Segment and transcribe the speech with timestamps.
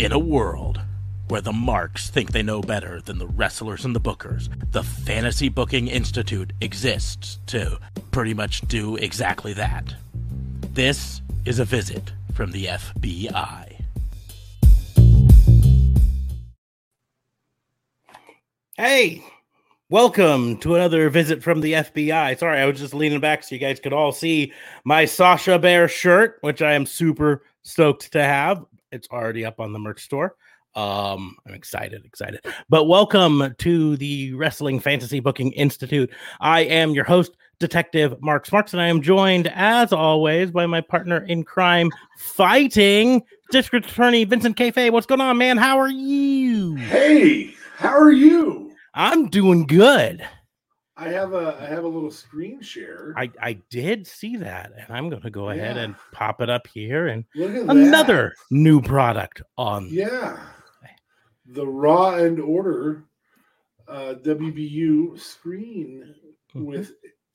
[0.00, 0.80] In a world
[1.28, 5.50] where the marks think they know better than the wrestlers and the bookers, the Fantasy
[5.50, 7.78] Booking Institute exists to
[8.10, 9.94] pretty much do exactly that.
[10.72, 13.76] This is a visit from the FBI.
[18.78, 19.22] Hey,
[19.90, 22.38] welcome to another visit from the FBI.
[22.38, 25.88] Sorry, I was just leaning back so you guys could all see my Sasha Bear
[25.88, 28.64] shirt, which I am super stoked to have.
[28.92, 30.34] It's already up on the merch store.
[30.74, 32.44] Um, I'm excited, excited.
[32.68, 36.10] But welcome to the Wrestling Fantasy Booking Institute.
[36.40, 40.80] I am your host, Detective Mark Smarks, and I am joined, as always, by my
[40.80, 43.22] partner in crime, fighting
[43.52, 44.90] District Attorney Vincent Kayfabe.
[44.90, 45.56] What's going on, man?
[45.56, 46.74] How are you?
[46.74, 48.72] Hey, how are you?
[48.94, 50.26] I'm doing good.
[51.00, 53.14] I have a I have a little screen share.
[53.16, 55.82] I, I did see that, and I'm going to go ahead Yeah.
[55.82, 57.08] and pop it up here.
[57.08, 59.88] And another new product on.
[59.90, 60.38] Yeah.
[61.46, 63.04] The Raw and Order
[63.88, 66.14] uh, WBU screen
[66.54, 66.64] Mhm.
[66.66, 66.92] with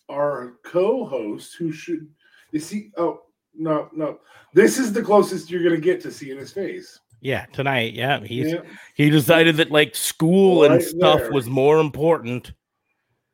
[0.09, 2.07] our co-host who should
[2.51, 3.21] you see oh
[3.57, 4.19] no no
[4.53, 6.99] this is the closest you're gonna get to seeing his face.
[7.21, 7.93] Yeah, tonight.
[7.93, 8.61] Yeah, he's Yeah.
[8.95, 11.31] he decided that like school and stuff there.
[11.31, 12.51] was more important.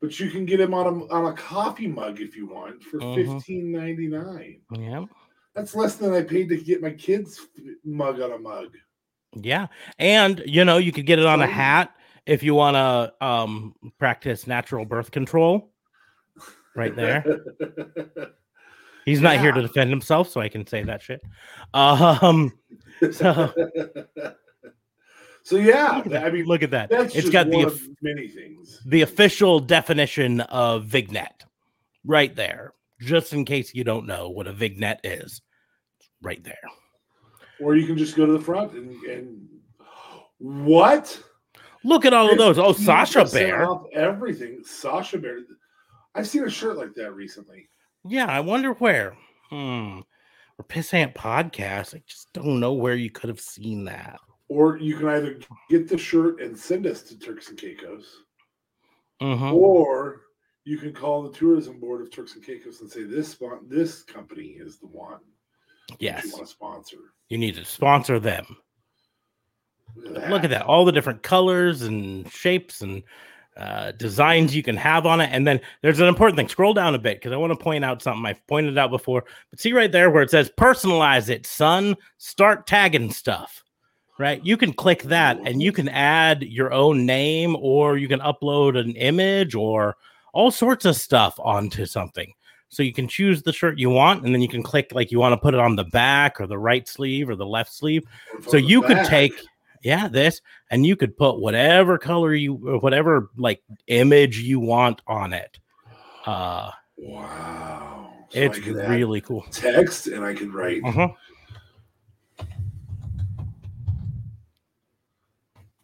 [0.02, 2.98] But you can get him on a on a coffee mug if you want for
[2.98, 3.14] Mhm.
[3.36, 4.60] fifteen ninety nine.
[4.76, 5.04] Yeah,
[5.54, 7.40] That's less than I paid to get my kids
[7.84, 8.76] mug on a mug.
[9.34, 9.68] yeah,
[10.00, 11.94] and you know you could get it on a hat
[12.26, 15.72] if you want to um practice natural birth control.
[16.74, 17.24] Right there.
[19.04, 21.22] He's not here to defend himself, so I can say that shit.
[21.74, 22.52] Um,
[23.12, 23.52] So-
[25.44, 26.24] so yeah, look at that.
[26.26, 26.90] I mean, look at that.
[26.90, 28.80] that's It's got the one of- of many things.
[28.86, 31.44] the official definition of vignette,
[32.04, 35.42] right there, just in case you don't know what a vignette is.
[36.22, 36.58] Right there.
[37.60, 39.48] Or you can just go to the front and, and
[40.38, 41.20] what?
[41.84, 42.58] Look at all of those.
[42.58, 43.66] Oh, Sasha Bear.
[43.92, 44.62] everything.
[44.64, 45.38] Sasha Bear.
[46.14, 47.68] I've seen a shirt like that recently.
[48.06, 49.16] Yeah, I wonder where.
[49.50, 50.00] Hmm.
[50.58, 51.94] Or Pissant Podcast.
[51.94, 54.20] I just don't know where you could have seen that.
[54.52, 55.38] Or you can either
[55.70, 58.04] get the shirt and send us to Turks and Caicos,
[59.22, 59.50] Mhm.
[59.54, 60.22] or
[60.64, 64.48] you can call the tourism board of Turks and Caicos and say this this company
[64.60, 65.20] is the one
[65.98, 66.98] Yes, you want to sponsor.
[67.30, 68.44] you need to sponsor them.
[69.96, 70.62] Look at Look at that.
[70.66, 73.02] All the different colors and shapes and
[73.56, 75.30] uh, designs you can have on it.
[75.32, 76.48] And then there's an important thing.
[76.48, 79.24] Scroll down a bit because I want to point out something I've pointed out before.
[79.50, 81.96] But see right there where it says personalize it, son.
[82.18, 83.62] Start tagging stuff.
[84.18, 84.44] Right.
[84.44, 88.78] You can click that and you can add your own name or you can upload
[88.78, 89.96] an image or
[90.32, 92.32] all sorts of stuff onto something.
[92.68, 95.18] So you can choose the shirt you want and then you can click like you
[95.18, 98.04] want to put it on the back or the right sleeve or the left sleeve
[98.48, 99.34] so you could take
[99.82, 100.40] yeah this
[100.70, 105.58] and you could put whatever color you or whatever like image you want on it
[106.24, 108.10] uh Wow.
[108.30, 111.08] So it's I could add really cool text and I could write uh-huh.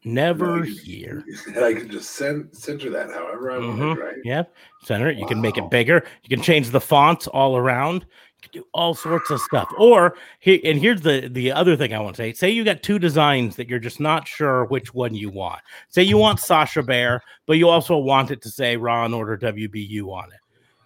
[0.05, 1.25] Never could- here.
[1.55, 3.79] and I can just send center that however I Mhm.
[3.89, 4.15] want, right?
[4.25, 4.43] yeah
[4.83, 5.19] center it.
[5.19, 6.05] You can make it bigger.
[6.23, 8.03] You can change the fonts all around.
[8.43, 9.69] You can do all sorts of stuff.
[9.77, 12.33] Or here and here's the the other thing i want to say.
[12.33, 15.61] Say you got two designs that you're just not sure which one you want.
[15.89, 19.37] Say you want sasha bear but you also want it to say raw and order
[19.37, 20.39] wbu on it.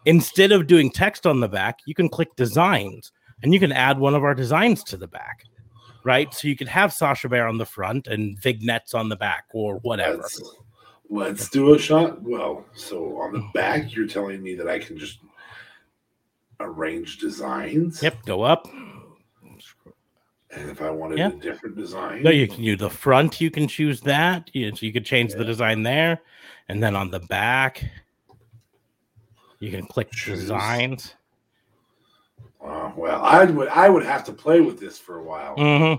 [0.07, 3.13] Instead of doing text on the back you can click designs
[3.43, 5.45] and you can add one of our designs to the back
[6.05, 9.45] right so you could have sasha bear on the front and vignettes on the back
[9.53, 10.43] or whatever Let's,
[11.11, 12.23] let's do a shot.
[12.23, 15.19] Well, so on the back, you're telling me that I can just
[16.61, 18.03] arrange designs.
[18.03, 18.67] yep go up
[20.55, 21.29] And if I wanted Yeah.
[21.29, 23.41] a different design, No, you can do the front.
[23.41, 24.51] You can choose that.
[24.53, 26.21] You, so you could change the design there,
[26.69, 27.83] and then on the back,
[29.61, 30.41] you can click Choose.
[30.41, 31.15] designs.
[32.65, 35.55] Uh, well, I would I would have to play with this for a while.
[35.57, 35.95] hmm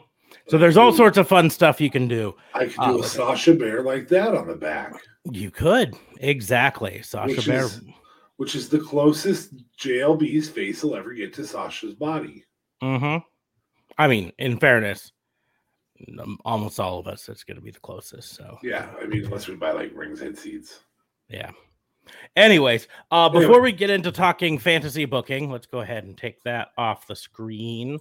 [0.50, 2.36] So there's all sorts of fun stuff you can do.
[2.54, 3.08] I could uh, do a.
[3.08, 4.94] Sasha Bear like that on the back,
[5.32, 7.66] You could exactly Sasha Which Bear.
[7.66, 7.82] is-
[8.38, 12.44] which is the closest JLB's face will ever get to Sasha's body.
[12.82, 13.18] hmm
[13.98, 15.12] I mean, in fairness,
[16.20, 18.34] um, almost all of us, it's going to be the closest.
[18.36, 20.80] So Yeah, I mean, unless we buy like rings head seeds.
[21.30, 21.52] yeah.
[22.36, 26.70] Anyways, uh, before we get into talking fantasy booking, let's go ahead and take that
[26.78, 28.00] off the screen.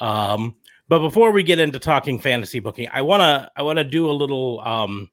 [0.00, 0.56] Um,
[0.88, 4.60] but before we get into talking fantasy booking, I wanna I wanna do a little
[4.60, 5.10] um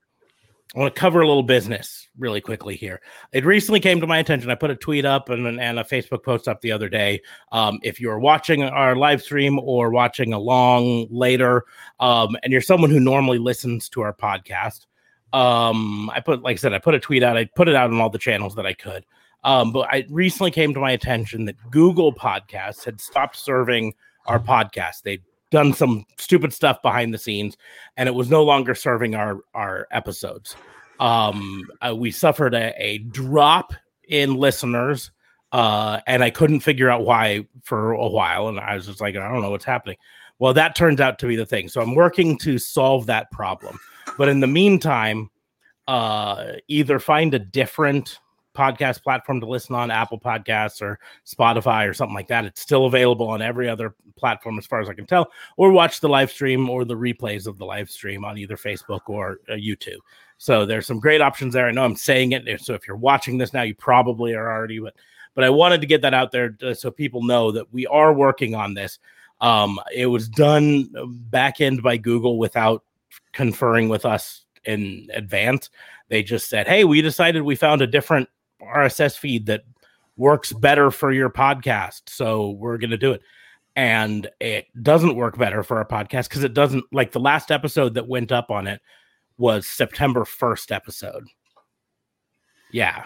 [0.75, 3.00] I want to cover a little business really quickly here.
[3.31, 4.50] It recently came to my attention.
[4.50, 7.21] I put a tweet up and, and a Facebook post up the other day.
[7.53, 11.63] Um, if you're watching our live stream or watching along later,
[12.01, 14.87] um, and you're someone who normally listens to our podcast,
[15.33, 17.38] um, I put, like I said, I put a tweet out.
[17.38, 19.06] I put it out on all the channels that I could.
[19.44, 23.94] Um, but I recently came to my attention that Google Podcasts had stopped serving
[24.25, 25.03] our podcast.
[25.03, 27.57] They'd done some stupid stuff behind the scenes
[27.95, 30.56] and it was no longer serving our our episodes
[31.00, 33.73] um uh, we suffered a, a, drop
[34.09, 35.12] in listeners
[35.53, 39.15] uh and i couldn't figure out why for a while and i was just like
[39.15, 39.95] i don't know what's happening
[40.39, 43.80] well that turns out to be the thing so i'm working to solve that problem
[44.18, 45.30] but in the meantime
[45.88, 48.19] uh either find a different
[48.58, 52.44] podcast platform to listen on, Apple Podcasts or Spotify or something like that.
[52.44, 56.00] It's still available on every other platform, as far as I can tell, or watch
[56.00, 59.54] the live stream or the replays of the live stream on either Facebook or uh,
[59.54, 60.00] YouTube.
[60.40, 61.68] So there's some great options there.
[61.68, 62.62] I know I'm saying it.
[62.62, 64.96] So if you're watching this now, you probably are already, but
[65.36, 68.56] but I wanted to get that out there so people know that we are working
[68.56, 68.98] on this.
[69.40, 70.90] Um, it was done
[71.30, 72.84] back end by Google without
[73.34, 75.69] conferring with us in advance.
[76.10, 78.30] They just said, "Hey, we decided we found a different
[78.62, 79.64] RSS feed that
[80.18, 82.02] works better for your podcast.
[82.08, 83.22] So we're going to do it.
[83.75, 87.94] And it doesn't work better for our podcast because it doesn't like the last episode
[87.94, 88.81] that went up on it
[89.38, 91.28] was September 1st episode.
[92.72, 93.06] Yeah.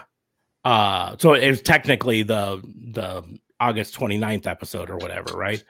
[0.64, 2.62] Uh so it was technically the
[2.92, 3.22] the
[3.60, 5.62] August 29th episode or whatever, right?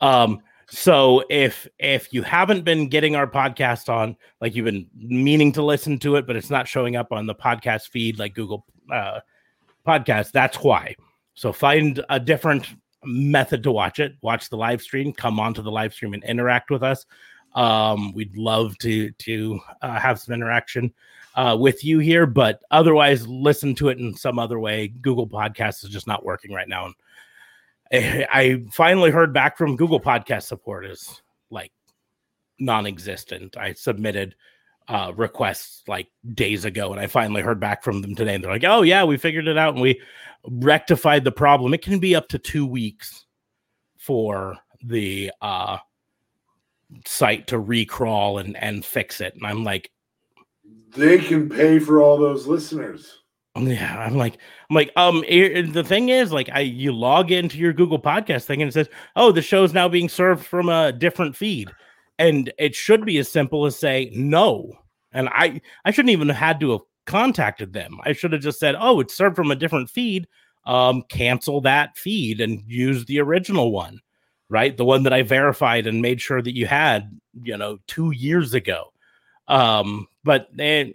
[0.00, 5.52] Um so if if you haven't been getting our podcast on like you've been meaning
[5.52, 8.64] to listen to it but it's not showing up on the podcast feed like Google
[8.92, 9.20] uh
[9.86, 10.94] podcast, that's why.
[11.34, 12.66] So find a different
[13.04, 14.14] method to watch it.
[14.22, 15.12] Watch the live stream.
[15.12, 17.06] Come onto the live stream and interact with us.
[17.54, 20.92] Um, we'd love to to uh, have some interaction
[21.34, 24.88] uh, with you here, but otherwise, listen to it in some other way.
[24.88, 26.86] Google Podcasts is just not working right now.
[26.86, 26.94] And
[27.92, 31.72] I finally heard back from Google Podcast support is like
[32.58, 33.56] non-existent.
[33.56, 34.36] I submitted
[34.88, 38.34] uh, requests like days ago, and I finally heard back from them today.
[38.34, 40.00] And they're like, "Oh yeah, we figured it out and we
[40.48, 43.26] rectified the problem." It can be up to two weeks
[43.98, 45.78] for the uh,
[47.06, 49.34] site to recrawl and and fix it.
[49.34, 49.90] And I'm like,
[50.96, 53.18] they can pay for all those listeners.
[53.56, 54.38] Yeah, I'm like,
[54.68, 58.44] I'm like, um, it, the thing is, like, I you log into your Google Podcast
[58.44, 61.70] thing and it says, "Oh, the show's now being served from a different feed."
[62.20, 64.70] and it should be as simple as say no
[65.12, 68.60] and i i shouldn't even have had to have contacted them i should have just
[68.60, 70.28] said oh it's served from a different feed
[70.66, 73.98] um cancel that feed and use the original one
[74.50, 78.12] right the one that i verified and made sure that you had you know two
[78.12, 78.92] years ago
[79.48, 80.92] um but then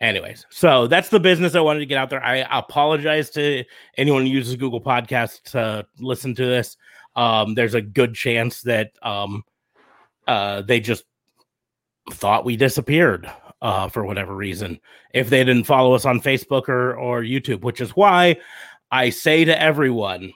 [0.00, 2.22] anyways so that's the business i wanted to get out there.
[2.24, 3.64] I apologize to
[3.96, 6.76] anyone who uses google podcast to listen to this.
[7.16, 9.44] Um there's a good chance that um
[10.26, 11.04] uh, they just
[12.12, 13.30] thought we disappeared
[13.62, 14.80] uh, for whatever reason.
[15.12, 18.36] If they didn't follow us on Facebook or, or YouTube, which is why
[18.90, 20.32] I say to everyone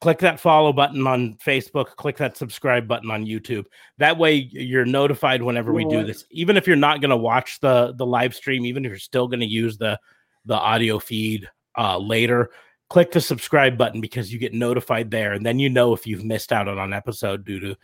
[0.00, 3.64] click that follow button on Facebook, click that subscribe button on YouTube.
[3.98, 6.24] That way you're notified whenever we do this.
[6.30, 9.28] Even if you're not going to watch the the live stream, even if you're still
[9.28, 9.98] going to use the
[10.44, 12.50] the audio feed uh, later,
[12.88, 16.24] click the subscribe button because you get notified there and then you know if you've
[16.24, 17.76] missed out on an episode due to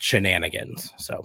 [0.00, 0.92] shenanigans.
[0.98, 1.22] So,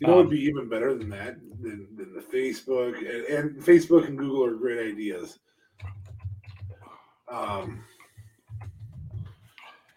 [0.00, 3.62] you know, um, would be even better than that than, than the Facebook and, and,
[3.62, 5.38] Facebook and Google are great ideas.
[7.30, 7.84] Um,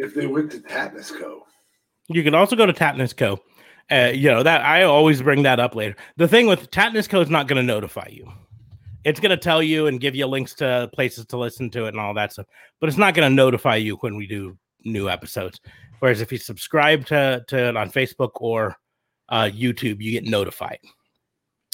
[0.02, 1.46] if they went to Tatnus Co.
[2.10, 3.40] You can also go to Tatnus Co.
[3.92, 5.96] Uh, you know that I always bring that up later.
[6.18, 8.32] The thing with Tatnus Co is not going to notify you.
[9.04, 11.90] It's going to tell you and give you links to places to listen to it
[11.90, 12.46] and all that stuff,
[12.80, 15.60] but it's not going to notify you when we do new episodes.
[16.00, 18.76] Whereas if you subscribe to, to it on Facebook or
[19.30, 20.80] uh, YouTube, you get notified.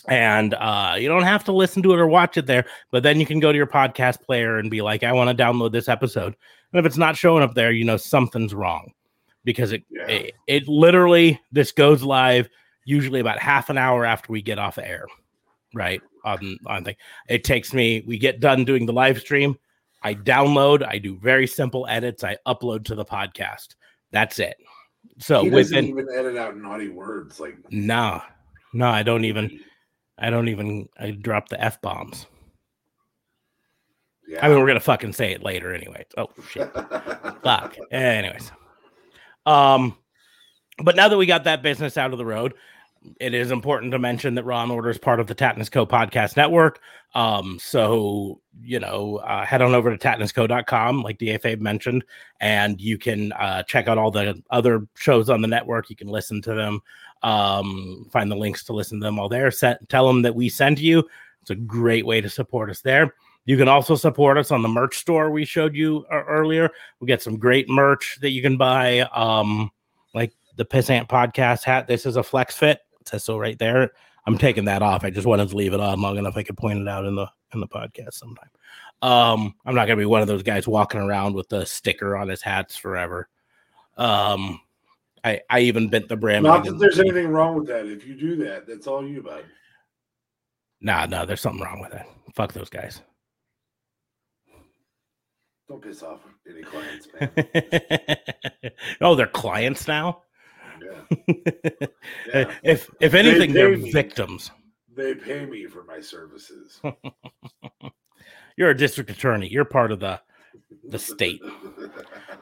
[0.08, 3.20] And uh, you don't have to listen to it or watch it there, but then
[3.20, 5.90] you can go to your podcast player and be like, I want to download this
[5.90, 6.36] episode.
[6.72, 8.94] And if it's not showing up there, you know something's wrong
[9.44, 10.08] because it, yeah.
[10.08, 12.50] it, it literally this goes live
[12.86, 15.06] usually about half an hour after we get off air,
[15.74, 16.02] right?
[16.24, 16.96] On on thing,
[17.30, 18.04] it takes me.
[18.08, 19.58] We get done doing the live stream.
[20.04, 20.86] I download.
[20.86, 22.24] I do very simple edits.
[22.24, 23.76] I upload to the podcast.
[24.12, 24.58] That's it.
[25.20, 28.22] So he doesn't within, even edit out naughty words like no,
[28.74, 29.60] no, I don't even.
[30.18, 30.90] I don't even.
[31.00, 32.26] I drop the f bombs.
[34.28, 34.46] Yeah.
[34.46, 36.06] I mean, we're gonna fucking say it later anyway.
[36.18, 36.72] Oh shit.
[37.44, 37.78] Fuck.
[37.92, 38.52] Anyways.
[39.46, 39.98] Um,
[40.84, 42.54] but now that we got that business out of the road,
[43.20, 45.86] it is important to mention that Raw and Order is part of the Tatnus Co
[45.86, 46.80] podcast network.
[47.16, 52.04] Um, so you know, uh, head on over to tatnusco.com, like DA Fabe mentioned,
[52.40, 55.90] and you can uh, check out all the other shows on the network.
[55.90, 56.82] You can listen to them,
[57.24, 59.52] um, find the links to listen to them all there.
[59.52, 61.08] Set, tell them that we sent you.
[61.42, 63.14] It's a great way to support us there.
[63.46, 66.70] You can also support us on the merch store we showed you uh, earlier.
[67.00, 69.72] We get some great merch that you can buy, um,
[70.14, 71.88] like the Pissant Podcast hat.
[71.88, 73.92] This is a flex fit It says so right there.
[74.26, 75.06] I'm taking that off.
[75.06, 77.16] I just wanted to leave it on long enough I could point it out in
[77.16, 78.50] the in the podcast sometime.
[79.02, 82.28] Um, I'm not gonna be one of those guys walking around with the sticker on
[82.28, 83.30] his hats forever.
[83.96, 84.60] Um,
[85.28, 86.44] I I even bent the brim.
[86.44, 87.86] Not that there's anything wrong with that.
[87.86, 89.44] If you do that, that's all you, bud.
[90.80, 92.08] Nah, no, there's something wrong with that.
[92.34, 93.02] Fuck those guys.
[95.68, 97.30] Don't piss off any clients, man.
[99.02, 100.24] oh, they're clients now.
[100.82, 102.46] Yeah.
[102.64, 104.52] If if anything, they are victims.
[104.96, 106.80] They pay me for my services.
[108.58, 109.48] You're a district attorney.
[109.48, 110.20] You're part of the
[110.90, 111.42] the state.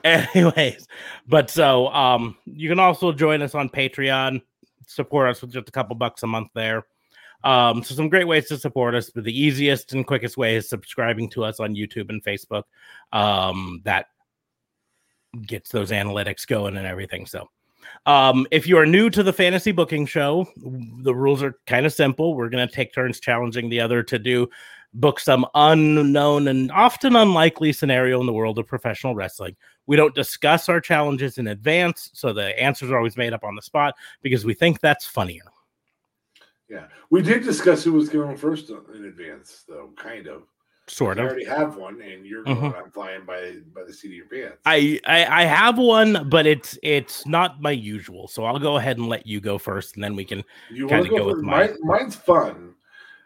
[0.04, 0.88] Anyways,
[1.28, 4.42] but so um you can also join us on Patreon,
[4.88, 6.86] support us with just a couple bucks a month there.
[7.44, 10.68] Um, so some great ways to support us, but the easiest and quickest way is
[10.68, 12.64] subscribing to us on YouTube and Facebook.
[13.14, 14.08] Um, that
[15.46, 17.28] gets those analytics going and everything.
[17.28, 17.50] So
[18.08, 21.94] um, if you are new to the fantasy booking show, the rules are kind of
[21.94, 22.36] simple.
[22.36, 24.50] We're going to take turns challenging the other to do
[24.96, 29.56] book some unknown and often unlikely scenario in the world of professional wrestling.
[29.88, 33.56] We don't discuss our challenges in advance, so the answers are always made up on
[33.56, 35.44] the spot because we think that's funnier.
[36.70, 40.44] Yeah, we did discuss who was going first in advance, though, kind of
[40.88, 41.26] sort of.
[41.26, 42.58] I already have one, and you're going.
[42.58, 42.86] Mm-hmm.
[42.86, 44.58] I'm flying by by the seat of your pants.
[44.66, 48.28] I, I I have one, but it's it's not my usual.
[48.28, 50.44] So I'll go ahead and let you go first, and then we can
[50.90, 51.76] kind of go, go with mine.
[51.82, 52.75] Mine's fun.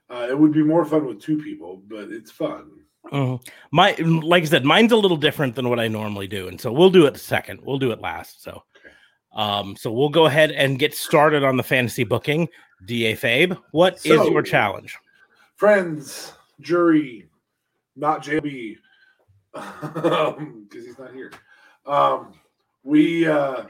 [0.10, 2.72] Uh, it would be more fun with two people, but it's fun.
[3.12, 3.44] Mm-hmm.
[3.72, 6.72] My like I said, mine's a little different than what I normally do, and so
[6.72, 7.62] we'll do it second.
[7.64, 8.44] We'll do it last.
[8.44, 8.94] So, okay.
[9.34, 12.48] um, so we'll go ahead and get started on the fantasy booking.
[12.86, 14.98] Da Fabe, what so, is your challenge?
[15.56, 17.28] Friends, jury,
[17.96, 18.78] not JB,
[19.54, 21.32] because um, he's not here.
[21.86, 22.34] Um,
[22.84, 23.64] we uh,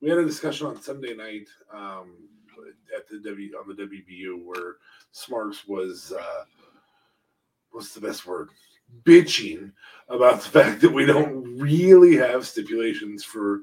[0.00, 2.14] we had a discussion on Sunday night um,
[2.96, 4.76] at the W on the WBU where
[5.12, 6.44] Smarks was uh,
[7.70, 8.48] what's the best word
[9.04, 9.72] bitching
[10.08, 13.60] about the fact that we don't really have stipulations for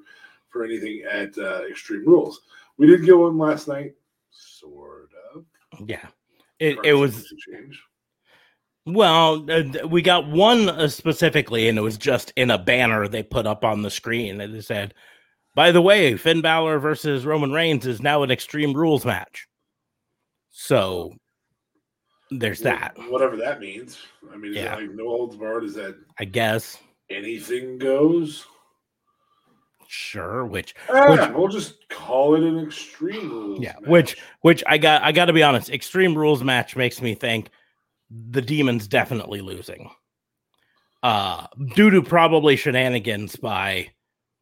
[0.49, 2.41] for anything at uh, Extreme Rules.
[2.77, 3.93] We did get one last night,
[4.31, 5.45] sort of.
[5.85, 6.07] Yeah,
[6.59, 7.83] it, it was change.
[8.85, 13.21] Well, uh, we got one uh, specifically, and it was just in a banner they
[13.21, 14.41] put up on the screen.
[14.41, 14.93] And it said,
[15.55, 19.47] "By the way, Finn Balor versus Roman Reigns is now an Extreme Rules match."
[20.49, 21.13] So
[22.31, 22.95] there's that.
[23.09, 23.97] Whatever that means.
[24.31, 24.75] I mean, yeah.
[24.75, 25.63] like no holds barred?
[25.63, 25.95] Is that?
[26.19, 26.77] I guess
[27.09, 28.45] anything goes.
[29.87, 33.59] Sure, which, ah, which we'll just call it an extreme rules.
[33.59, 33.89] Yeah, match.
[33.89, 37.49] which which I got I got to be honest, extreme rules match makes me think
[38.11, 39.89] the demons definitely losing.
[41.01, 43.89] Uh due to probably shenanigans by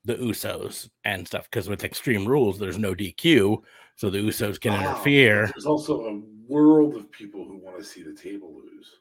[0.07, 1.47] the Usos and stuff.
[1.49, 3.61] Because with extreme rules, there's no DQ,
[3.95, 4.79] so the Usos can wow.
[4.79, 5.47] interfere.
[5.53, 8.95] There's also a world of people who want to see the table lose.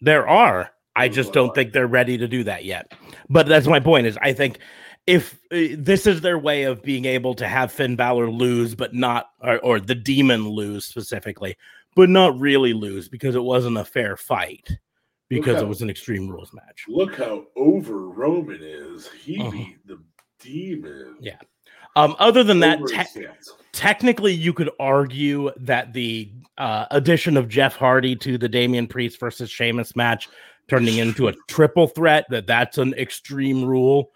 [0.00, 0.70] There are.
[0.94, 2.92] I just don't think they're ready to do that yet.
[3.28, 4.06] But that's my point.
[4.06, 4.58] Is I think
[5.06, 8.94] if uh, this is their way of being able to have Finn Balor lose, but
[8.94, 11.56] not, or, or the demon lose specifically,
[11.94, 14.68] but not really lose because it wasn't a fair fight
[15.28, 16.84] because how, it was an extreme rules match.
[16.88, 19.08] Look how over Roman is.
[19.08, 19.50] He uh-huh.
[19.50, 19.98] beat the
[20.42, 21.16] demon.
[21.20, 21.36] Yeah.
[21.94, 23.26] Um, other than that, te-
[23.72, 29.20] technically, you could argue that the uh, addition of Jeff Hardy to the Damian Priest
[29.20, 30.28] versus Sheamus match,
[30.68, 34.10] turning into a triple threat, that that's an extreme rule.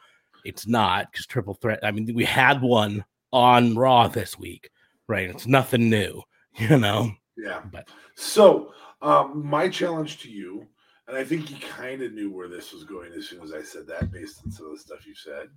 [0.44, 1.80] It's not because triple threat.
[1.82, 4.70] I mean, we had one on Raw this week,
[5.08, 5.28] right?
[5.28, 6.22] It's nothing new,
[6.56, 7.10] you know.
[7.36, 7.62] Yeah.
[7.70, 10.66] But so um, my challenge to you,
[11.08, 13.62] and I think you kind of knew where this was going as soon as I
[13.62, 15.48] said that, based on some of the stuff you said,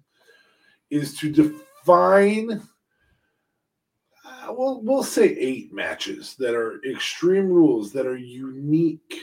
[0.89, 2.61] is to define.
[4.25, 9.15] Uh, well, we'll say eight matches that are extreme rules that are unique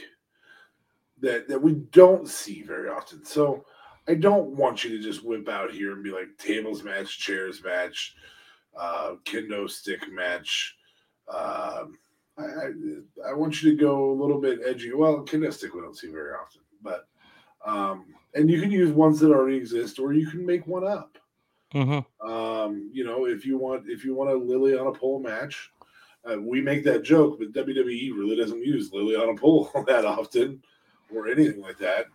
[1.19, 3.25] that that we don't see very often.
[3.25, 3.65] So
[4.07, 7.63] I don't want you to just whip out here and be like tables match, chairs
[7.63, 8.15] match,
[8.77, 10.77] uh, kendo stick match,
[11.27, 11.97] um,
[12.37, 14.93] I, I, I want you to go a little bit edgy.
[14.93, 17.07] Well, kendo stick we don't see very often, but
[17.65, 21.17] um, and you can use ones that already exist, or you can make one up.
[21.73, 22.29] Mm-hmm.
[22.29, 25.71] Um, you know, if you want, if you want a Lilly on a pole match,
[26.25, 30.03] Uh, we make that joke, but WWE really doesn't use Lilly on a pole that
[30.03, 30.61] often
[31.13, 32.05] or anything like that.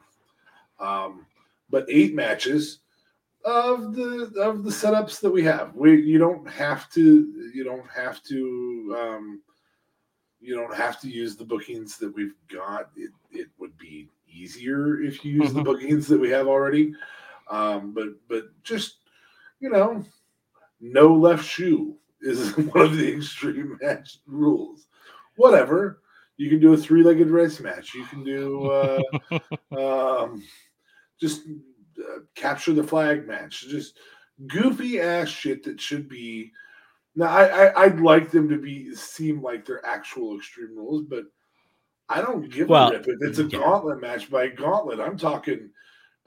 [0.78, 1.26] Um,
[1.70, 2.80] but eight matches
[3.44, 5.74] of the of the setups that we have.
[5.74, 9.42] We you don't have to you don't have to um,
[10.40, 12.90] you don't have to use the bookings that we've got.
[12.96, 15.58] It it would be easier if you use mm-hmm.
[15.58, 16.94] the bookings that we have already.
[17.50, 18.98] Um, but but just
[19.62, 20.04] you know,
[20.80, 24.88] no left shoe is one of the extreme match rules.
[25.36, 26.00] Whatever.
[26.36, 27.94] You can do a three-legged race match.
[27.94, 29.00] You can do uh,
[30.24, 30.42] um,
[31.20, 31.42] just
[31.98, 33.66] uh, capture the flag match.
[33.68, 33.98] Just
[34.48, 36.50] goofy ass shit that should be.
[37.14, 41.24] Now, I, I would like them to be seem like they're actual extreme rules, but
[42.08, 43.58] I don't give well, a rip if it's a yeah.
[43.58, 44.98] gauntlet match by gauntlet.
[44.98, 45.70] I'm talking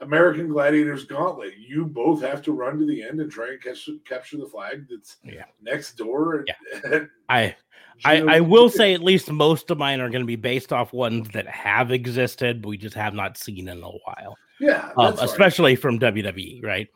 [0.00, 1.56] American Gladiators Gauntlet.
[1.56, 4.86] You both have to run to the end and try and catch, capture the flag
[4.90, 5.44] that's yeah.
[5.62, 6.44] next door.
[6.46, 7.04] Yeah.
[7.28, 7.56] I,
[8.04, 10.92] I, I will say at least most of mine are going to be based off
[10.92, 14.36] ones that have existed, but we just have not seen in a while.
[14.60, 15.80] Yeah, um, especially right.
[15.80, 16.88] from WWE, right?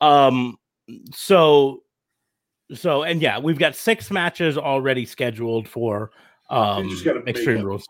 [0.00, 0.56] Um,
[1.12, 1.82] so,
[2.72, 6.10] so and yeah, we've got six matches already scheduled for
[6.50, 6.90] um
[7.26, 7.86] Extreme Rules.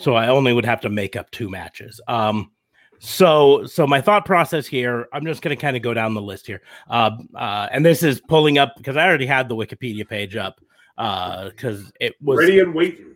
[0.00, 2.00] So I only would have to make up two matches.
[2.08, 2.50] Um,
[2.98, 6.22] so so my thought process here, I'm just going to kind of go down the
[6.22, 6.62] list here.
[6.88, 10.60] Uh, uh, and this is pulling up because I already had the Wikipedia page up
[10.96, 13.14] because uh, it was ready and waiting.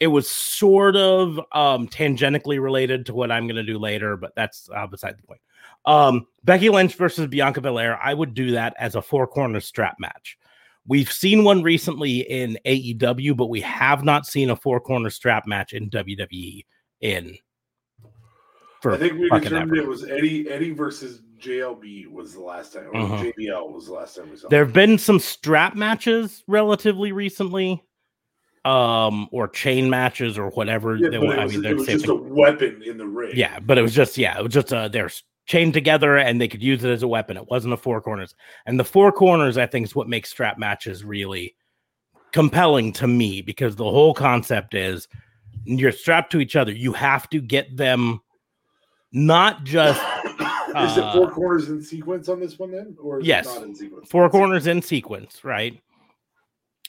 [0.00, 4.34] It was sort of um, tangentially related to what I'm going to do later, but
[4.34, 5.40] that's uh, beside the point.
[5.86, 7.98] Um, Becky Lynch versus Bianca Belair.
[8.02, 10.36] I would do that as a four corner strap match.
[10.86, 15.46] We've seen one recently in AEW, but we have not seen a four corner strap
[15.46, 16.66] match in WWE
[17.00, 17.38] in
[18.92, 19.76] I think we determined ever.
[19.76, 23.24] it was Eddie Eddie versus JLB was the last time, or uh-huh.
[23.24, 24.48] JBL was the last time we saw.
[24.48, 27.82] There have been some strap matches relatively recently,
[28.64, 30.96] um, or chain matches or whatever.
[30.96, 32.10] Yeah, they, but I mean, it was just thing.
[32.10, 33.32] a weapon in the ring.
[33.34, 35.10] Yeah, but it was just yeah, it was just uh, they're
[35.46, 37.36] chained together and they could use it as a weapon.
[37.36, 38.34] It wasn't the four corners,
[38.66, 41.54] and the four corners I think is what makes strap matches really
[42.32, 45.06] compelling to me because the whole concept is
[45.64, 46.72] you're strapped to each other.
[46.72, 48.20] You have to get them
[49.14, 50.02] not just
[50.76, 53.58] is it four uh, corners in sequence on this one then or yes.
[54.08, 55.80] four corners in sequence right?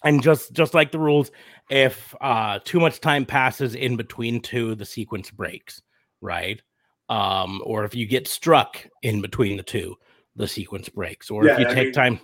[0.03, 1.31] And just just like the rules
[1.69, 5.81] if uh too much time passes in between two the sequence breaks
[6.19, 6.61] right?
[7.09, 9.95] Um or if you get struck in between the two
[10.35, 11.29] the sequence breaks.
[11.29, 12.19] Or yeah, if you I take mean, time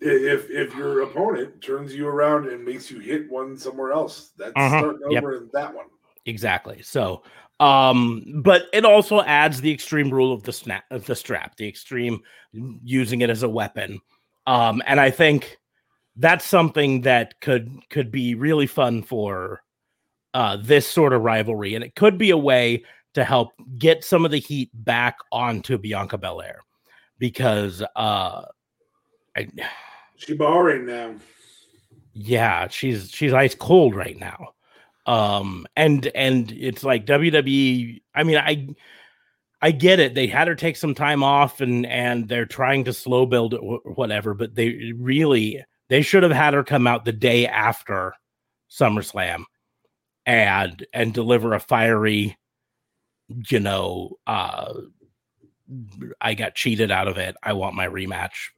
[0.00, 4.52] if if your opponent turns you around and makes you hit one somewhere else that's
[4.56, 4.78] uh-huh.
[4.78, 5.42] starting over yep.
[5.42, 5.86] in that one.
[6.26, 6.82] Exactly.
[6.82, 7.22] So
[7.60, 11.68] um, but it also adds the extreme rule of the snap of the strap, the
[11.68, 12.20] extreme
[12.52, 14.00] using it as a weapon.
[14.46, 15.58] Um, and I think
[16.16, 19.62] that's something that could could be really fun for
[20.34, 24.26] uh, this sort of rivalry, and it could be a way to help get some
[24.26, 26.62] of the heat back onto Bianca Belair
[27.18, 28.42] because uh,
[29.34, 29.48] I,
[30.16, 31.14] she's boring now.
[32.12, 34.55] Yeah, she's she's ice cold right now
[35.06, 38.68] um and and it's like wwe i mean i
[39.62, 42.92] i get it they had her take some time off and and they're trying to
[42.92, 47.12] slow build it whatever but they really they should have had her come out the
[47.12, 48.14] day after
[48.68, 49.44] summerslam
[50.26, 52.36] and and deliver a fiery
[53.48, 54.74] you know uh
[56.20, 58.50] i got cheated out of it i want my rematch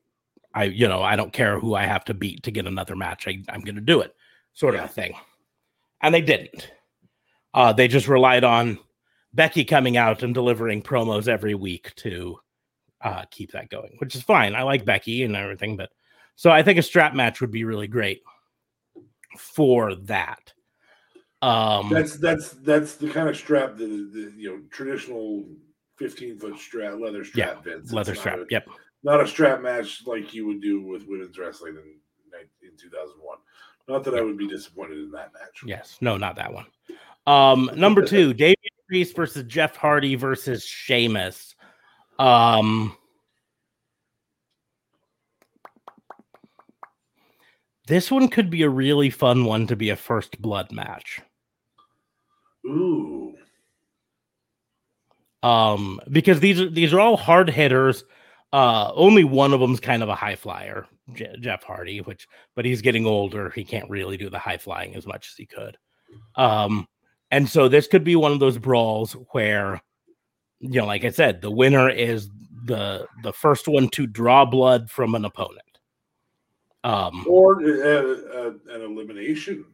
[0.54, 3.28] i you know i don't care who i have to beat to get another match
[3.28, 4.14] I, i'm gonna do it
[4.54, 5.14] sort of a thing
[6.02, 6.70] and they didn't.
[7.54, 8.78] Uh, they just relied on
[9.32, 12.38] Becky coming out and delivering promos every week to
[13.00, 14.54] uh, keep that going, which is fine.
[14.54, 15.90] I like Becky and everything, but
[16.36, 18.22] so I think a strap match would be really great
[19.38, 20.52] for that.
[21.40, 25.44] Um, that's that's that's the kind of strap the, the you know traditional
[25.96, 27.64] fifteen foot strap leather strap.
[27.64, 28.38] Yeah, leather strap.
[28.38, 28.68] A, yep.
[29.04, 33.18] Not a strap match like you would do with women's wrestling in in two thousand
[33.20, 33.38] one.
[33.88, 35.62] Not that I would be disappointed in that match.
[35.64, 36.66] Yes, no, not that one.
[37.26, 41.54] Um, number two, David Priest versus Jeff Hardy versus Sheamus.
[42.18, 42.96] Um,
[47.86, 51.20] this one could be a really fun one to be a first blood match.
[52.66, 53.34] Ooh.
[55.42, 58.04] Um, because these are these are all hard hitters.
[58.52, 60.86] Uh, only one of them's kind of a high flyer.
[61.40, 63.50] Jeff Hardy, which but he's getting older.
[63.50, 65.76] He can't really do the high flying as much as he could.
[66.36, 66.86] Um,
[67.30, 69.80] and so this could be one of those brawls where,
[70.60, 72.28] you know, like I said, the winner is
[72.64, 75.62] the the first one to draw blood from an opponent.
[76.84, 79.64] Um, or uh, uh, an elimination.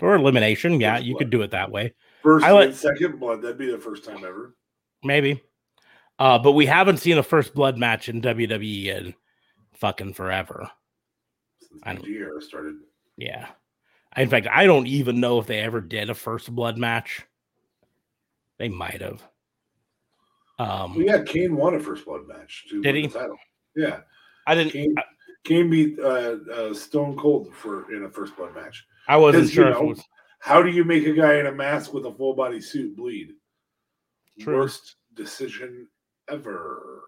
[0.00, 0.80] or elimination.
[0.80, 1.18] Yeah, First you blood.
[1.20, 1.94] could do it that way.
[2.22, 3.42] First I like- and second blood.
[3.42, 4.54] That'd be the first time ever.
[5.02, 5.42] Maybe.
[6.18, 9.14] Uh, but we haven't seen a first blood match in WWE in
[9.72, 10.70] fucking forever.
[11.60, 12.76] Since I PG era started.
[13.16, 13.48] Yeah.
[14.16, 17.26] In fact, I don't even know if they ever did a first blood match.
[18.58, 19.22] They might have.
[20.58, 22.66] Um, Well, yeah, Kane won a first blood match.
[22.70, 23.08] To Did he?
[23.08, 23.36] Title.
[23.74, 24.00] Yeah,
[24.46, 24.72] I didn't.
[24.72, 24.94] Kane,
[25.42, 28.86] Kane beat uh, uh, Stone Cold for in a first blood match.
[29.08, 30.02] I wasn't you sure it know, was.
[30.38, 33.32] How do you make a guy in a mask with a full body suit bleed?
[34.38, 34.58] True.
[34.58, 35.88] Worst decision
[36.30, 37.02] ever.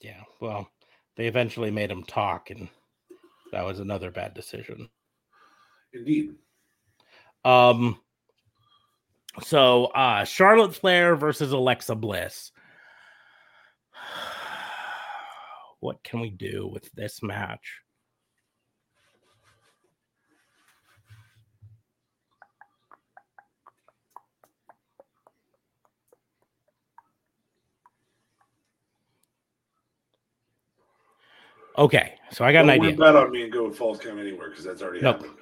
[0.00, 0.22] Yeah.
[0.40, 0.68] Well,
[1.16, 2.68] they eventually made him talk, and
[3.52, 4.88] that was another bad decision.
[5.92, 6.34] Indeed.
[7.44, 7.98] Um.
[9.42, 12.52] So, uh, Charlotte Flair versus Alexa Bliss.
[15.80, 17.80] What can we do with this match?
[31.78, 32.96] Okay, so I got an idea.
[32.96, 35.16] bet on me and go with falls count anywhere because that's already Nope.
[35.16, 35.38] happened.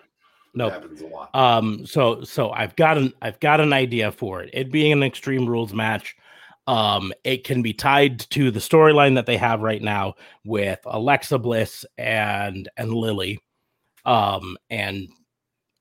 [0.55, 0.73] Nope.
[0.73, 1.35] It happens a lot.
[1.35, 4.51] Um, so so I've got an I've got an idea for it.
[4.53, 6.17] It being an extreme rules match,
[6.67, 11.39] um, it can be tied to the storyline that they have right now with Alexa
[11.39, 13.41] Bliss and and Lilly,
[14.05, 15.09] um, and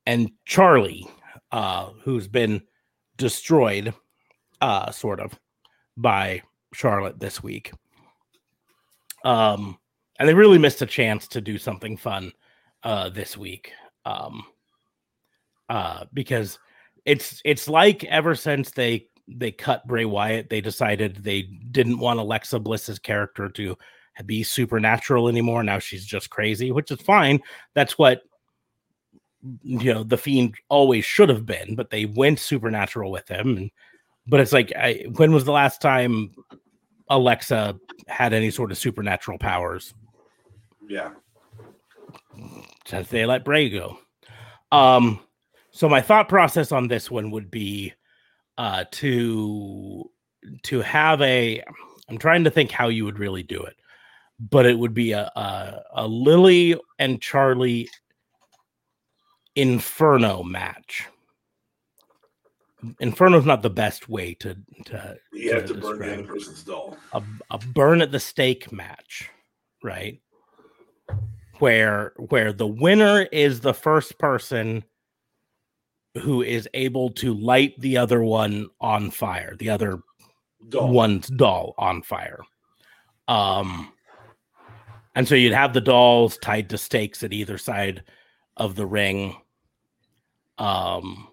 [0.06, 1.08] and Charlie,
[1.52, 2.62] uh, who's been
[3.18, 3.94] destroyed,
[4.62, 5.40] uh, sort of
[5.98, 6.42] by
[6.74, 7.72] Charlotte this week.
[9.24, 9.78] Um,
[10.24, 12.32] and they really missed a chance to do something fun,
[12.84, 13.74] uh, this week.
[14.06, 14.46] Um,
[15.68, 16.60] uh, because
[17.04, 22.22] it's it's like ever since they they cut Bray Wyatt, they decided they didn't want
[22.22, 23.78] Alexa Bliss's character to
[24.26, 25.62] be supernatural anymore.
[25.62, 27.42] Now she's just crazy, which is fine.
[27.74, 28.22] That's what
[29.62, 33.58] you know the fiend always should have been, but they went supernatural with him.
[33.58, 33.72] And,
[34.26, 36.32] but it's like, I, when was the last time
[37.10, 39.94] Alexa had any sort of supernatural powers?
[40.88, 41.12] Yeah.
[42.86, 43.98] since they let Bray go.
[44.72, 45.20] Um,
[45.72, 47.94] so my thought process on this one would be
[48.58, 50.10] uh to
[50.64, 51.64] to have a
[52.10, 53.76] I'm trying to think how you would really do it,
[54.40, 57.90] but it would be a a, a Lilly and Charlie
[59.56, 61.08] Inferno match.
[63.00, 66.98] Inferno's not the best way to to You have to burn the other person's doll.
[67.14, 69.30] a, a burn at the stake match,
[69.82, 70.20] right?
[71.60, 74.84] Where where the winner is the first person
[76.16, 80.00] who is able to light the other one on fire, the other
[80.70, 80.92] Doll.
[80.92, 82.40] one's doll on fire.
[83.28, 83.92] Um
[85.16, 88.04] and so you'd have the dolls tied to stakes at either side
[88.58, 89.36] of the ring.
[90.58, 91.28] Um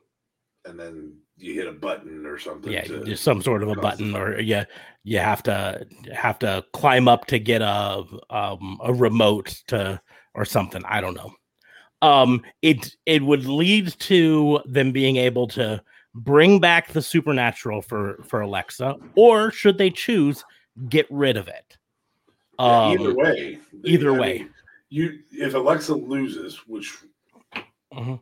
[0.67, 2.71] And then you hit a button or something.
[2.73, 4.65] yeah to- just some sort of a button or you
[5.03, 10.01] you have to have to climb up to get a um a remote to
[10.35, 11.33] or something i don't know
[12.03, 15.83] um it it would lead to them being able to
[16.15, 20.45] bring back the supernatural for for alexa or should they choose
[20.89, 21.77] get rid of it
[22.59, 23.59] Yeah, um either way.
[23.85, 24.39] either I way.
[24.39, 24.55] mean,
[24.91, 26.97] you if Alexa loses, which
[27.95, 28.21] Mhm.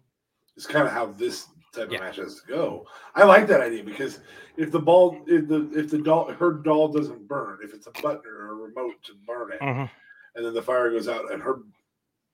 [0.56, 1.98] is kind of how this type Yeah.
[1.98, 2.86] of match has to go.
[3.14, 4.20] I like that idea because
[4.56, 7.92] if the ball, if the if the doll, her doll doesn't burn, if it's a
[8.02, 9.90] button or a remote to burn it, Mhm.
[10.34, 11.60] and then the fire goes out, and her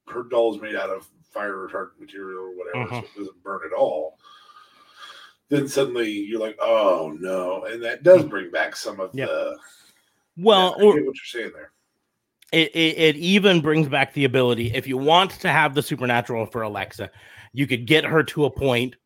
[0.09, 3.05] her doll is made out of fire retardant material or whatever, so Mhm.
[3.05, 4.19] it doesn't burn at all.
[5.49, 9.29] Then suddenly you're like, oh no, and that does bring back some of Yep.
[9.29, 9.59] the.
[10.37, 11.73] well yeah, I or get what you're saying there.
[12.53, 16.47] it, it, it even brings back the ability if you want to have the supernatural
[16.47, 17.11] for alexa
[17.53, 18.97] you could get her to a point